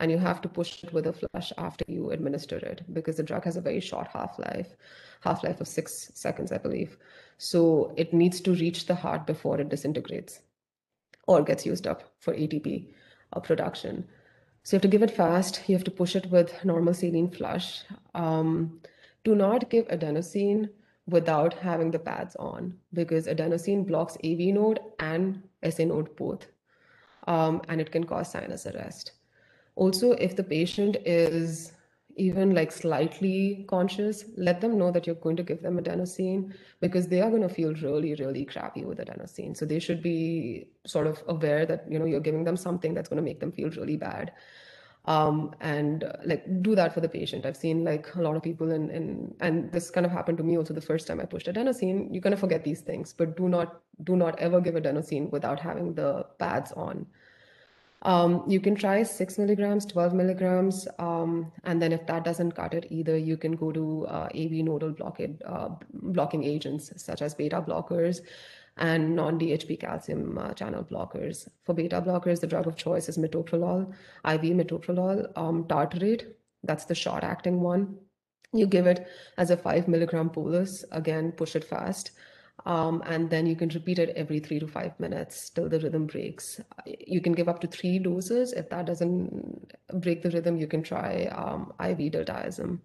And 0.00 0.10
you 0.10 0.18
have 0.18 0.40
to 0.40 0.48
push 0.48 0.82
it 0.82 0.92
with 0.92 1.06
a 1.06 1.12
flush 1.12 1.52
after 1.58 1.84
you 1.86 2.10
administer 2.10 2.56
it 2.56 2.82
because 2.94 3.16
the 3.18 3.22
drug 3.22 3.44
has 3.44 3.56
a 3.56 3.60
very 3.60 3.80
short 3.80 4.08
half-life 4.08 4.74
half-life 5.20 5.60
of 5.60 5.68
six 5.68 6.10
seconds 6.14 6.50
i 6.50 6.58
believe. 6.58 6.96
So 7.38 7.92
it 7.96 8.12
needs 8.12 8.40
to 8.42 8.54
reach 8.54 8.86
the 8.86 8.94
heart 8.94 9.26
before 9.26 9.60
it 9.60 9.68
disintegrates 9.68 10.40
or 11.26 11.42
gets 11.42 11.66
used 11.66 11.86
up 11.86 12.12
for 12.18 12.34
atp 12.34 12.88
uh, 13.34 13.40
production. 13.40 14.06
So 14.62 14.74
you 14.74 14.78
have 14.78 14.82
to 14.82 14.88
give 14.88 15.02
it 15.02 15.16
fast. 15.16 15.62
You 15.66 15.74
have 15.74 15.84
to 15.84 15.90
push 15.90 16.16
it 16.16 16.30
with 16.30 16.64
normal 16.64 16.94
saline 16.94 17.30
flush. 17.30 17.82
Um, 18.14 18.80
do 19.24 19.34
not 19.34 19.70
give 19.70 19.88
adenosine 19.88 20.68
without 21.06 21.54
having 21.54 21.90
the 21.90 21.98
pads 21.98 22.36
on 22.36 22.74
because 22.92 23.26
adenosine 23.26 23.86
blocks 23.86 24.16
av 24.24 24.38
node 24.38 24.80
and 24.98 25.42
sa 25.68 25.84
node 25.84 26.14
both. 26.16 26.46
Um, 27.26 27.62
and 27.68 27.80
it 27.80 27.90
can 27.92 28.04
cause 28.04 28.30
sinus 28.30 28.66
arrest 28.66 29.12
also, 29.80 30.12
if 30.12 30.36
the 30.36 30.44
patient 30.44 30.98
is 31.06 31.72
even 32.16 32.54
like 32.54 32.70
slightly 32.70 33.64
conscious, 33.66 34.24
let 34.36 34.60
them 34.60 34.76
know 34.76 34.90
that 34.90 35.06
you're 35.06 35.22
going 35.26 35.36
to 35.36 35.42
give 35.42 35.62
them 35.62 35.78
adenosine 35.80 36.52
because 36.80 37.08
they 37.08 37.22
are 37.22 37.30
going 37.30 37.48
to 37.48 37.48
feel 37.48 37.72
really, 37.76 38.14
really 38.16 38.44
crappy 38.44 38.84
with 38.84 38.98
adenosine. 38.98 39.56
So 39.56 39.64
they 39.64 39.78
should 39.78 40.02
be 40.02 40.66
sort 40.84 41.06
of 41.06 41.22
aware 41.28 41.64
that 41.64 41.90
you 41.90 41.98
know 41.98 42.04
you're 42.04 42.20
giving 42.28 42.44
them 42.44 42.58
something 42.58 42.92
that's 42.92 43.08
going 43.08 43.22
to 43.22 43.28
make 43.30 43.40
them 43.40 43.52
feel 43.52 43.70
really 43.70 43.96
bad. 43.96 44.32
Um, 45.06 45.54
and 45.60 46.04
uh, 46.04 46.12
like 46.26 46.44
do 46.60 46.74
that 46.74 46.92
for 46.92 47.00
the 47.00 47.08
patient. 47.08 47.46
I've 47.46 47.56
seen 47.56 47.82
like 47.84 48.14
a 48.16 48.20
lot 48.20 48.36
of 48.36 48.42
people 48.42 48.70
in, 48.70 48.90
in 48.90 49.34
and 49.40 49.72
this 49.72 49.88
kind 49.88 50.04
of 50.04 50.12
happened 50.12 50.36
to 50.38 50.44
me 50.44 50.58
also 50.58 50.74
the 50.74 50.82
first 50.82 51.06
time 51.06 51.20
I 51.20 51.24
pushed 51.24 51.46
adenosine. 51.46 52.12
You're 52.12 52.20
gonna 52.20 52.36
forget 52.36 52.64
these 52.64 52.82
things, 52.82 53.14
but 53.14 53.34
do 53.34 53.48
not 53.48 53.80
do 54.04 54.14
not 54.14 54.38
ever 54.38 54.60
give 54.60 54.74
adenosine 54.74 55.30
without 55.30 55.58
having 55.58 55.94
the 55.94 56.26
pads 56.38 56.70
on. 56.72 57.06
Um, 58.02 58.44
you 58.46 58.60
can 58.60 58.74
try 58.74 59.02
six 59.02 59.36
milligrams, 59.36 59.84
12 59.84 60.14
milligrams, 60.14 60.88
um, 60.98 61.52
and 61.64 61.82
then 61.82 61.92
if 61.92 62.06
that 62.06 62.24
doesn't 62.24 62.52
cut 62.52 62.72
it 62.72 62.86
either, 62.90 63.16
you 63.16 63.36
can 63.36 63.52
go 63.52 63.72
to 63.72 64.06
uh, 64.08 64.28
AV 64.34 64.52
nodal 64.64 64.92
blockade, 64.92 65.42
uh, 65.44 65.68
blocking 65.92 66.42
agents 66.42 66.92
such 66.96 67.20
as 67.20 67.34
beta 67.34 67.60
blockers 67.60 68.20
and 68.78 69.14
non-DHP 69.14 69.78
calcium 69.80 70.38
uh, 70.38 70.54
channel 70.54 70.82
blockers. 70.82 71.46
For 71.64 71.74
beta 71.74 72.00
blockers, 72.00 72.40
the 72.40 72.46
drug 72.46 72.66
of 72.66 72.76
choice 72.76 73.08
is 73.10 73.18
metoprolol, 73.18 73.92
IV 74.24 74.40
metoprolol, 74.40 75.30
um, 75.36 75.64
tartrate, 75.64 76.24
that's 76.62 76.86
the 76.86 76.94
short-acting 76.94 77.60
one. 77.60 77.96
You 78.52 78.66
give 78.66 78.86
it 78.86 79.06
as 79.36 79.50
a 79.50 79.56
five 79.56 79.88
milligram 79.88 80.28
bolus, 80.28 80.84
again, 80.90 81.32
push 81.32 81.54
it 81.54 81.64
fast. 81.64 82.12
Um, 82.66 83.02
and 83.06 83.30
then 83.30 83.46
you 83.46 83.56
can 83.56 83.70
repeat 83.70 83.98
it 83.98 84.10
every 84.16 84.38
three 84.38 84.60
to 84.60 84.66
five 84.66 84.98
minutes 85.00 85.50
till 85.50 85.68
the 85.68 85.80
rhythm 85.80 86.06
breaks. 86.06 86.60
You 86.86 87.20
can 87.20 87.32
give 87.32 87.48
up 87.48 87.60
to 87.60 87.66
three 87.66 87.98
doses. 87.98 88.52
If 88.52 88.68
that 88.70 88.86
doesn't 88.86 89.72
break 89.94 90.22
the 90.22 90.30
rhythm, 90.30 90.56
you 90.56 90.66
can 90.66 90.82
try 90.82 91.24
um, 91.26 91.72
IV 91.80 92.12
diltiazem. 92.12 92.80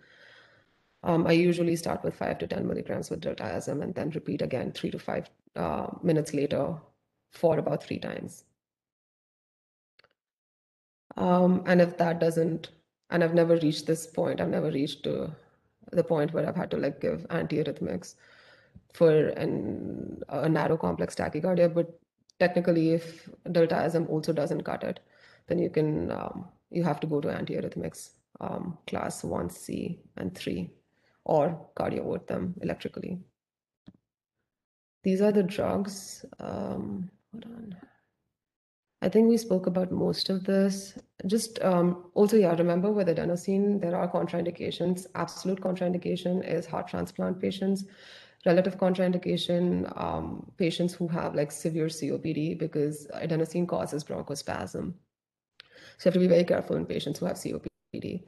Um, 1.03 1.28
I 1.28 1.34
usually 1.34 1.76
start 1.76 2.03
with 2.03 2.15
five 2.15 2.39
to 2.39 2.47
10 2.47 2.65
milligrams 2.67 3.09
with 3.09 3.21
diltiazem 3.21 3.84
and 3.84 3.93
then 3.93 4.09
repeat 4.11 4.41
again 4.41 4.71
three 4.71 4.91
to 4.91 4.99
five 4.99 5.30
uh, 5.55 5.88
minutes 6.01 6.34
later 6.34 6.76
for 7.32 7.59
about 7.59 7.84
three 7.84 7.99
times. 7.99 8.45
Um, 11.17 11.63
and 11.65 11.82
if 11.82 11.97
that 11.97 12.19
doesn't, 12.19 12.69
and 13.09 13.23
I've 13.23 13.34
never 13.34 13.57
reached 13.57 13.86
this 13.86 14.07
point, 14.07 14.41
I've 14.41 14.49
never 14.49 14.71
reached 14.71 15.03
to 15.03 15.32
the 15.91 16.03
point 16.03 16.34
where 16.34 16.47
I've 16.47 16.55
had 16.55 16.71
to 16.71 16.78
like 16.78 16.99
give 16.99 17.28
antiarrhythmics 17.30 18.15
for 18.95 19.27
an, 19.29 20.21
a 20.29 20.49
narrow 20.49 20.77
complex 20.77 21.15
tachycardia. 21.15 21.73
But 21.73 21.99
technically, 22.39 22.93
if 22.93 23.29
diltiazem 23.47 24.09
also 24.09 24.33
doesn't 24.33 24.63
cut 24.63 24.83
it, 24.83 24.99
then 25.47 25.59
you 25.59 25.69
can 25.69 26.11
um, 26.11 26.45
you 26.69 26.83
have 26.83 26.99
to 27.01 27.07
go 27.07 27.21
to 27.21 27.27
antiarrhythmics 27.27 28.11
um, 28.41 28.77
class 28.87 29.21
1C 29.21 29.99
and 30.17 30.35
3 30.35 30.69
or 31.25 31.67
cardiovert 31.77 32.27
them 32.27 32.53
electrically. 32.61 33.19
These 35.03 35.21
are 35.21 35.31
the 35.31 35.43
drugs. 35.43 36.25
Um, 36.39 37.09
hold 37.31 37.45
on. 37.45 37.75
I 39.01 39.09
think 39.09 39.29
we 39.29 39.37
spoke 39.37 39.67
about 39.67 39.91
most 39.91 40.29
of 40.29 40.43
this. 40.45 40.97
Just 41.27 41.63
um, 41.63 42.05
also, 42.15 42.37
yeah, 42.37 42.55
remember 42.55 42.91
with 42.91 43.07
adenosine, 43.07 43.79
there 43.79 43.95
are 43.95 44.11
contraindications. 44.11 45.05
Absolute 45.13 45.61
contraindication 45.61 46.43
is 46.43 46.65
heart 46.65 46.87
transplant 46.87 47.39
patients. 47.39 47.85
Relative 48.45 48.77
contraindication, 48.77 49.91
um, 49.99 50.51
patients 50.57 50.93
who 50.93 51.07
have 51.07 51.33
like 51.33 51.51
severe 51.51 51.87
COPD 51.87 52.59
because 52.59 53.07
adenosine 53.15 53.67
causes 53.67 54.03
bronchospasm. 54.03 54.93
So 55.97 56.09
you 56.09 56.11
have 56.11 56.13
to 56.13 56.19
be 56.19 56.27
very 56.27 56.43
careful 56.43 56.75
in 56.75 56.85
patients 56.85 57.19
who 57.19 57.25
have 57.25 57.37
COPD. 57.37 58.23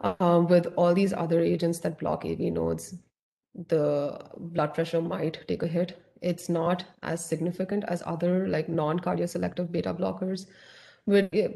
Um, 0.00 0.46
with 0.46 0.66
all 0.76 0.94
these 0.94 1.12
other 1.12 1.40
agents 1.40 1.78
that 1.80 1.98
block 1.98 2.24
AV 2.24 2.40
nodes, 2.40 2.94
the 3.68 4.20
blood 4.36 4.74
pressure 4.74 5.00
might 5.00 5.46
take 5.48 5.62
a 5.62 5.66
hit. 5.66 6.00
It's 6.20 6.48
not 6.48 6.84
as 7.02 7.24
significant 7.24 7.84
as 7.88 8.02
other 8.06 8.48
like 8.48 8.68
non-cardioselective 8.68 9.72
beta 9.72 9.94
blockers, 9.94 10.46
but 11.06 11.28
eh, 11.32 11.48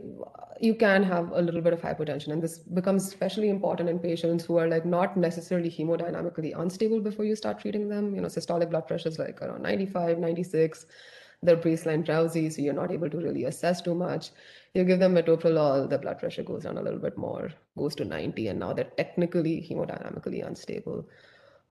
you 0.61 0.74
can 0.74 1.03
have 1.03 1.30
a 1.32 1.40
little 1.40 1.61
bit 1.61 1.72
of 1.72 1.80
hypotension. 1.80 2.28
And 2.32 2.42
this 2.42 2.59
becomes 2.59 3.07
especially 3.07 3.48
important 3.48 3.88
in 3.88 3.98
patients 3.98 4.44
who 4.44 4.59
are 4.59 4.68
like 4.68 4.84
not 4.84 5.16
necessarily 5.16 5.70
hemodynamically 5.70 6.59
unstable 6.59 7.01
before 7.01 7.24
you 7.24 7.34
start 7.34 7.61
treating 7.61 7.88
them. 7.88 8.14
You 8.14 8.20
know, 8.20 8.28
systolic 8.28 8.70
blood 8.70 8.86
pressure 8.86 9.09
is 9.09 9.18
like 9.18 9.40
around 9.42 9.62
95, 9.62 10.18
96 10.18 10.86
they're 11.42 11.57
baseline 11.57 12.05
drowsy, 12.05 12.51
so 12.51 12.61
you're 12.61 12.74
not 12.74 12.92
able 12.92 13.09
to 13.09 13.16
really 13.16 13.44
assess 13.44 13.80
too 13.80 13.94
much. 13.94 14.30
You 14.74 14.84
give 14.84 14.98
them 14.98 15.14
metoprolol, 15.14 15.88
the 15.88 15.96
blood 15.96 16.18
pressure 16.18 16.42
goes 16.42 16.64
down 16.64 16.76
a 16.76 16.82
little 16.82 16.98
bit 16.98 17.16
more, 17.16 17.51
goes 17.78 17.94
to 17.96 18.05
90, 18.05 18.48
and 18.48 18.61
now 18.61 18.74
they're 18.74 18.92
technically 18.98 19.66
hemodynamically 19.68 20.46
unstable. 20.46 21.07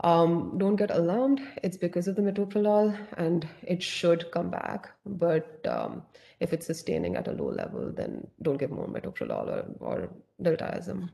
Um, 0.02 0.58
don't 0.58 0.78
get 0.78 0.92
alarmed. 0.92 1.42
It's 1.62 1.76
because 1.76 2.08
of 2.08 2.16
the 2.16 2.22
metoprolol, 2.22 2.98
and 3.18 3.48
it 3.64 3.84
should 3.84 4.32
come 4.32 4.50
back. 4.50 4.90
But 5.06 5.66
um, 5.68 6.04
if 6.40 6.54
it's 6.54 6.66
sustaining 6.66 7.18
at 7.18 7.28
a 7.28 7.34
low 7.34 7.50
level, 7.50 7.92
then 7.92 8.26
don't 8.42 8.58
give 8.58 8.72
more 8.72 8.88
metoprolol 8.88 9.48
or, 9.48 9.66
or 9.80 10.10
diltiazem. 10.42 11.10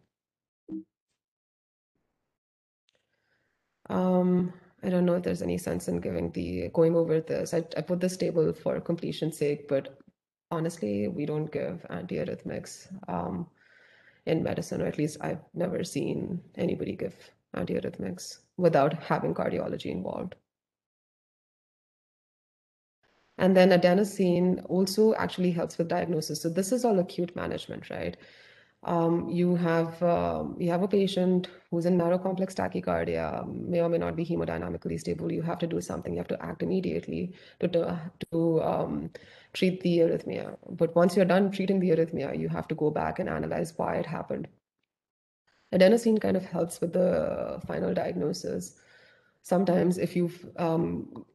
Um, 3.90 4.54
I 4.84 4.90
don't 4.90 5.06
know 5.06 5.16
if 5.16 5.24
there's 5.24 5.42
any 5.42 5.58
sense 5.58 5.88
in 5.88 6.00
giving 6.00 6.32
the 6.32 6.70
going 6.74 6.96
over 6.96 7.20
this. 7.22 7.56
I, 7.56 7.64
I 7.76 7.82
put 7.82 8.00
this 8.00 8.18
table 8.18 8.54
for 8.54 8.80
completion's 8.80 9.38
sake, 9.38 9.68
but 9.68 9.98
honestly, 10.52 11.08
we 11.08 11.26
don't 11.26 11.52
give 11.52 11.84
antiarrhythmics 11.90 12.88
um, 13.08 13.48
in 14.28 14.44
medicine, 14.44 14.82
or 14.82 14.86
at 14.86 15.00
least 15.00 15.18
I've 15.22 15.42
never 15.56 15.84
seen 15.84 16.40
anybody 16.56 16.96
give 16.96 17.16
antiarrhythmics 17.56 18.40
without 18.58 18.94
having 19.04 19.34
cardiology 19.34 19.92
involved. 19.92 20.36
And 23.38 23.56
then 23.56 23.70
adenosine 23.70 24.66
also 24.70 25.14
actually 25.16 25.52
helps 25.52 25.78
with 25.78 25.90
diagnosis. 25.90 26.42
So 26.42 26.50
this 26.50 26.72
is 26.72 26.86
all 26.86 27.00
acute 27.00 27.36
management, 27.36 27.90
right? 27.90 28.16
um, 28.86 29.28
you 29.30 29.56
have 29.56 30.02
um, 30.04 30.56
you 30.60 30.70
have 30.70 30.84
a 30.84 30.88
patient 30.88 31.48
who's 31.72 31.86
in 31.86 31.98
narrow 31.98 32.20
complex 32.20 32.54
tachycardia, 32.54 33.46
may 33.48 33.82
or 33.82 33.90
may 33.90 33.98
not 33.98 34.16
be 34.16 34.26
hemodynamically 34.26 35.00
stable. 35.00 35.32
You 35.32 35.42
have 35.42 35.58
to 35.60 35.68
do 35.68 35.82
something. 35.82 36.14
You 36.14 36.20
have 36.20 36.28
to 36.28 36.42
act 36.44 36.62
immediately 36.62 37.34
to 37.60 37.68
to, 37.68 38.12
to 38.32 38.62
um, 38.62 39.10
treat 39.54 39.82
the 39.82 40.00
arrhythmia. 40.00 40.58
But 40.70 40.96
once 40.96 41.16
you're 41.16 41.26
done 41.26 41.52
treating 41.52 41.80
the 41.80 41.90
arrhythmia, 41.90 42.38
you 42.40 42.48
have 42.50 42.68
to 42.68 42.76
go 42.76 42.92
back 42.92 43.20
and 43.20 43.28
analyze 43.28 43.74
why 43.76 43.96
it 43.96 44.06
happened. 44.06 44.48
Adenosine 45.76 46.22
kind 46.22 46.38
of 46.38 46.46
helps 46.46 46.80
with 46.82 46.94
the 46.94 47.62
final 47.68 47.94
diagnosis. 47.94 48.76
Sometimes, 49.42 49.98
if 49.98 50.16
you've 50.16 50.46
um, 50.58 51.26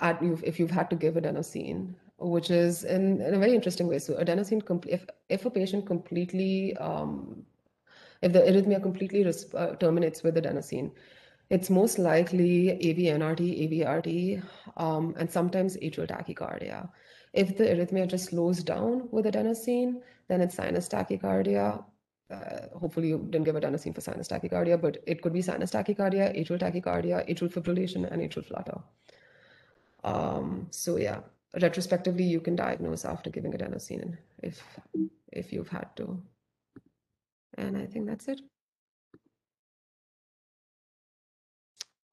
if 0.00 0.58
you've 0.58 0.70
had 0.70 0.90
to 0.90 0.96
give 0.96 1.14
adenosine, 1.14 1.94
which 2.18 2.50
is 2.50 2.84
in, 2.84 3.20
in 3.20 3.34
a 3.34 3.38
very 3.38 3.54
interesting 3.54 3.88
way. 3.88 3.98
So 3.98 4.14
adenosine, 4.14 4.62
if, 4.86 5.06
if 5.28 5.44
a 5.44 5.50
patient 5.50 5.86
completely, 5.86 6.76
um, 6.78 7.44
if 8.22 8.32
the 8.32 8.40
arrhythmia 8.40 8.82
completely 8.82 9.26
uh, 9.54 9.74
terminates 9.76 10.22
with 10.22 10.36
adenosine, 10.36 10.92
it's 11.50 11.70
most 11.70 11.98
likely 11.98 12.78
AVNRT, 12.82 13.40
AVRT, 13.70 14.42
um, 14.76 15.14
and 15.18 15.30
sometimes 15.30 15.76
atrial 15.76 16.08
tachycardia. 16.08 16.88
If 17.32 17.56
the 17.56 17.64
arrhythmia 17.64 18.08
just 18.08 18.30
slows 18.30 18.62
down 18.64 19.08
with 19.12 19.26
adenosine, 19.26 20.00
then 20.28 20.40
it's 20.40 20.56
sinus 20.56 20.88
tachycardia. 20.88 21.84
Uh, 22.30 22.76
hopefully 22.78 23.08
you 23.08 23.18
didn't 23.30 23.44
give 23.44 23.54
adenosine 23.54 23.94
for 23.94 24.00
sinus 24.00 24.28
tachycardia, 24.28 24.80
but 24.80 24.96
it 25.06 25.22
could 25.22 25.32
be 25.32 25.42
sinus 25.42 25.70
tachycardia, 25.70 26.36
atrial 26.36 26.58
tachycardia, 26.58 27.28
atrial 27.28 27.52
fibrillation, 27.52 28.10
and 28.10 28.20
atrial 28.20 28.44
flutter. 28.44 28.80
Um, 30.02 30.66
so 30.70 30.96
yeah, 30.96 31.20
retrospectively 31.60 32.24
you 32.24 32.40
can 32.40 32.56
diagnose 32.56 33.04
after 33.04 33.30
giving 33.30 33.52
adenosine 33.52 34.16
if 34.42 34.62
if 35.32 35.52
you've 35.52 35.68
had 35.68 35.94
to. 35.96 36.22
And 37.58 37.76
i 37.76 37.86
think 37.86 38.06
that's 38.06 38.28
it. 38.28 38.40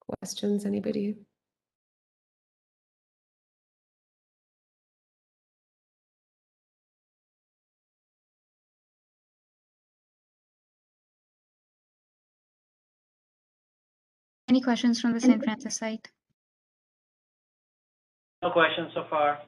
Questions 0.00 0.64
anybody 0.64 1.16
Any 14.54 14.60
questions 14.60 15.00
from 15.00 15.14
the 15.14 15.20
St. 15.20 15.42
Francis 15.42 15.74
site? 15.74 16.08
No 18.40 18.52
questions 18.52 18.92
so 18.94 19.02
far. 19.10 19.40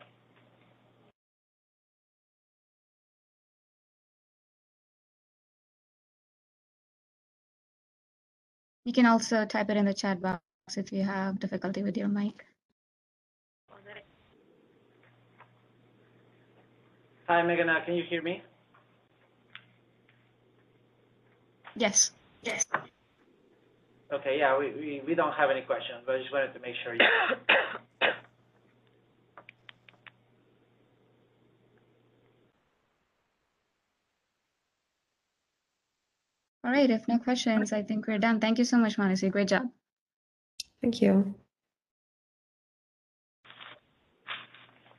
You 8.84 8.92
can 8.92 9.06
also 9.06 9.44
type 9.44 9.70
it 9.70 9.76
in 9.76 9.84
the 9.84 9.94
chat 9.94 10.20
box 10.20 10.42
if 10.76 10.92
you 10.92 11.04
have 11.04 11.38
difficulty 11.38 11.84
with 11.84 11.96
your 11.96 12.08
mic. 12.08 12.44
Hi, 17.28 17.42
Meghana, 17.42 17.84
can 17.84 17.94
you 17.94 18.02
hear 18.10 18.22
me? 18.22 18.42
Yes. 21.76 22.10
Yes. 22.42 22.64
Okay, 24.12 24.38
yeah, 24.38 24.56
we, 24.56 24.66
we, 24.70 25.02
we 25.06 25.14
don't 25.14 25.32
have 25.32 25.50
any 25.50 25.62
questions, 25.62 25.98
but 26.06 26.14
I 26.14 26.18
just 26.18 26.32
wanted 26.32 26.54
to 26.54 26.60
make 26.60 26.74
sure 26.84 26.94
you. 26.94 27.00
All 36.64 36.70
right, 36.70 36.90
if 36.90 37.08
no 37.08 37.18
questions, 37.18 37.72
I 37.72 37.82
think 37.82 38.06
we're 38.06 38.18
done. 38.18 38.38
Thank 38.40 38.58
you 38.58 38.64
so 38.64 38.76
much, 38.76 38.96
Manasi. 38.96 39.30
Great 39.30 39.48
job. 39.48 39.64
thank 40.82 41.00
you 41.00 41.34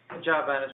Good 0.10 0.24
job, 0.24 0.50
Anna. 0.50 0.66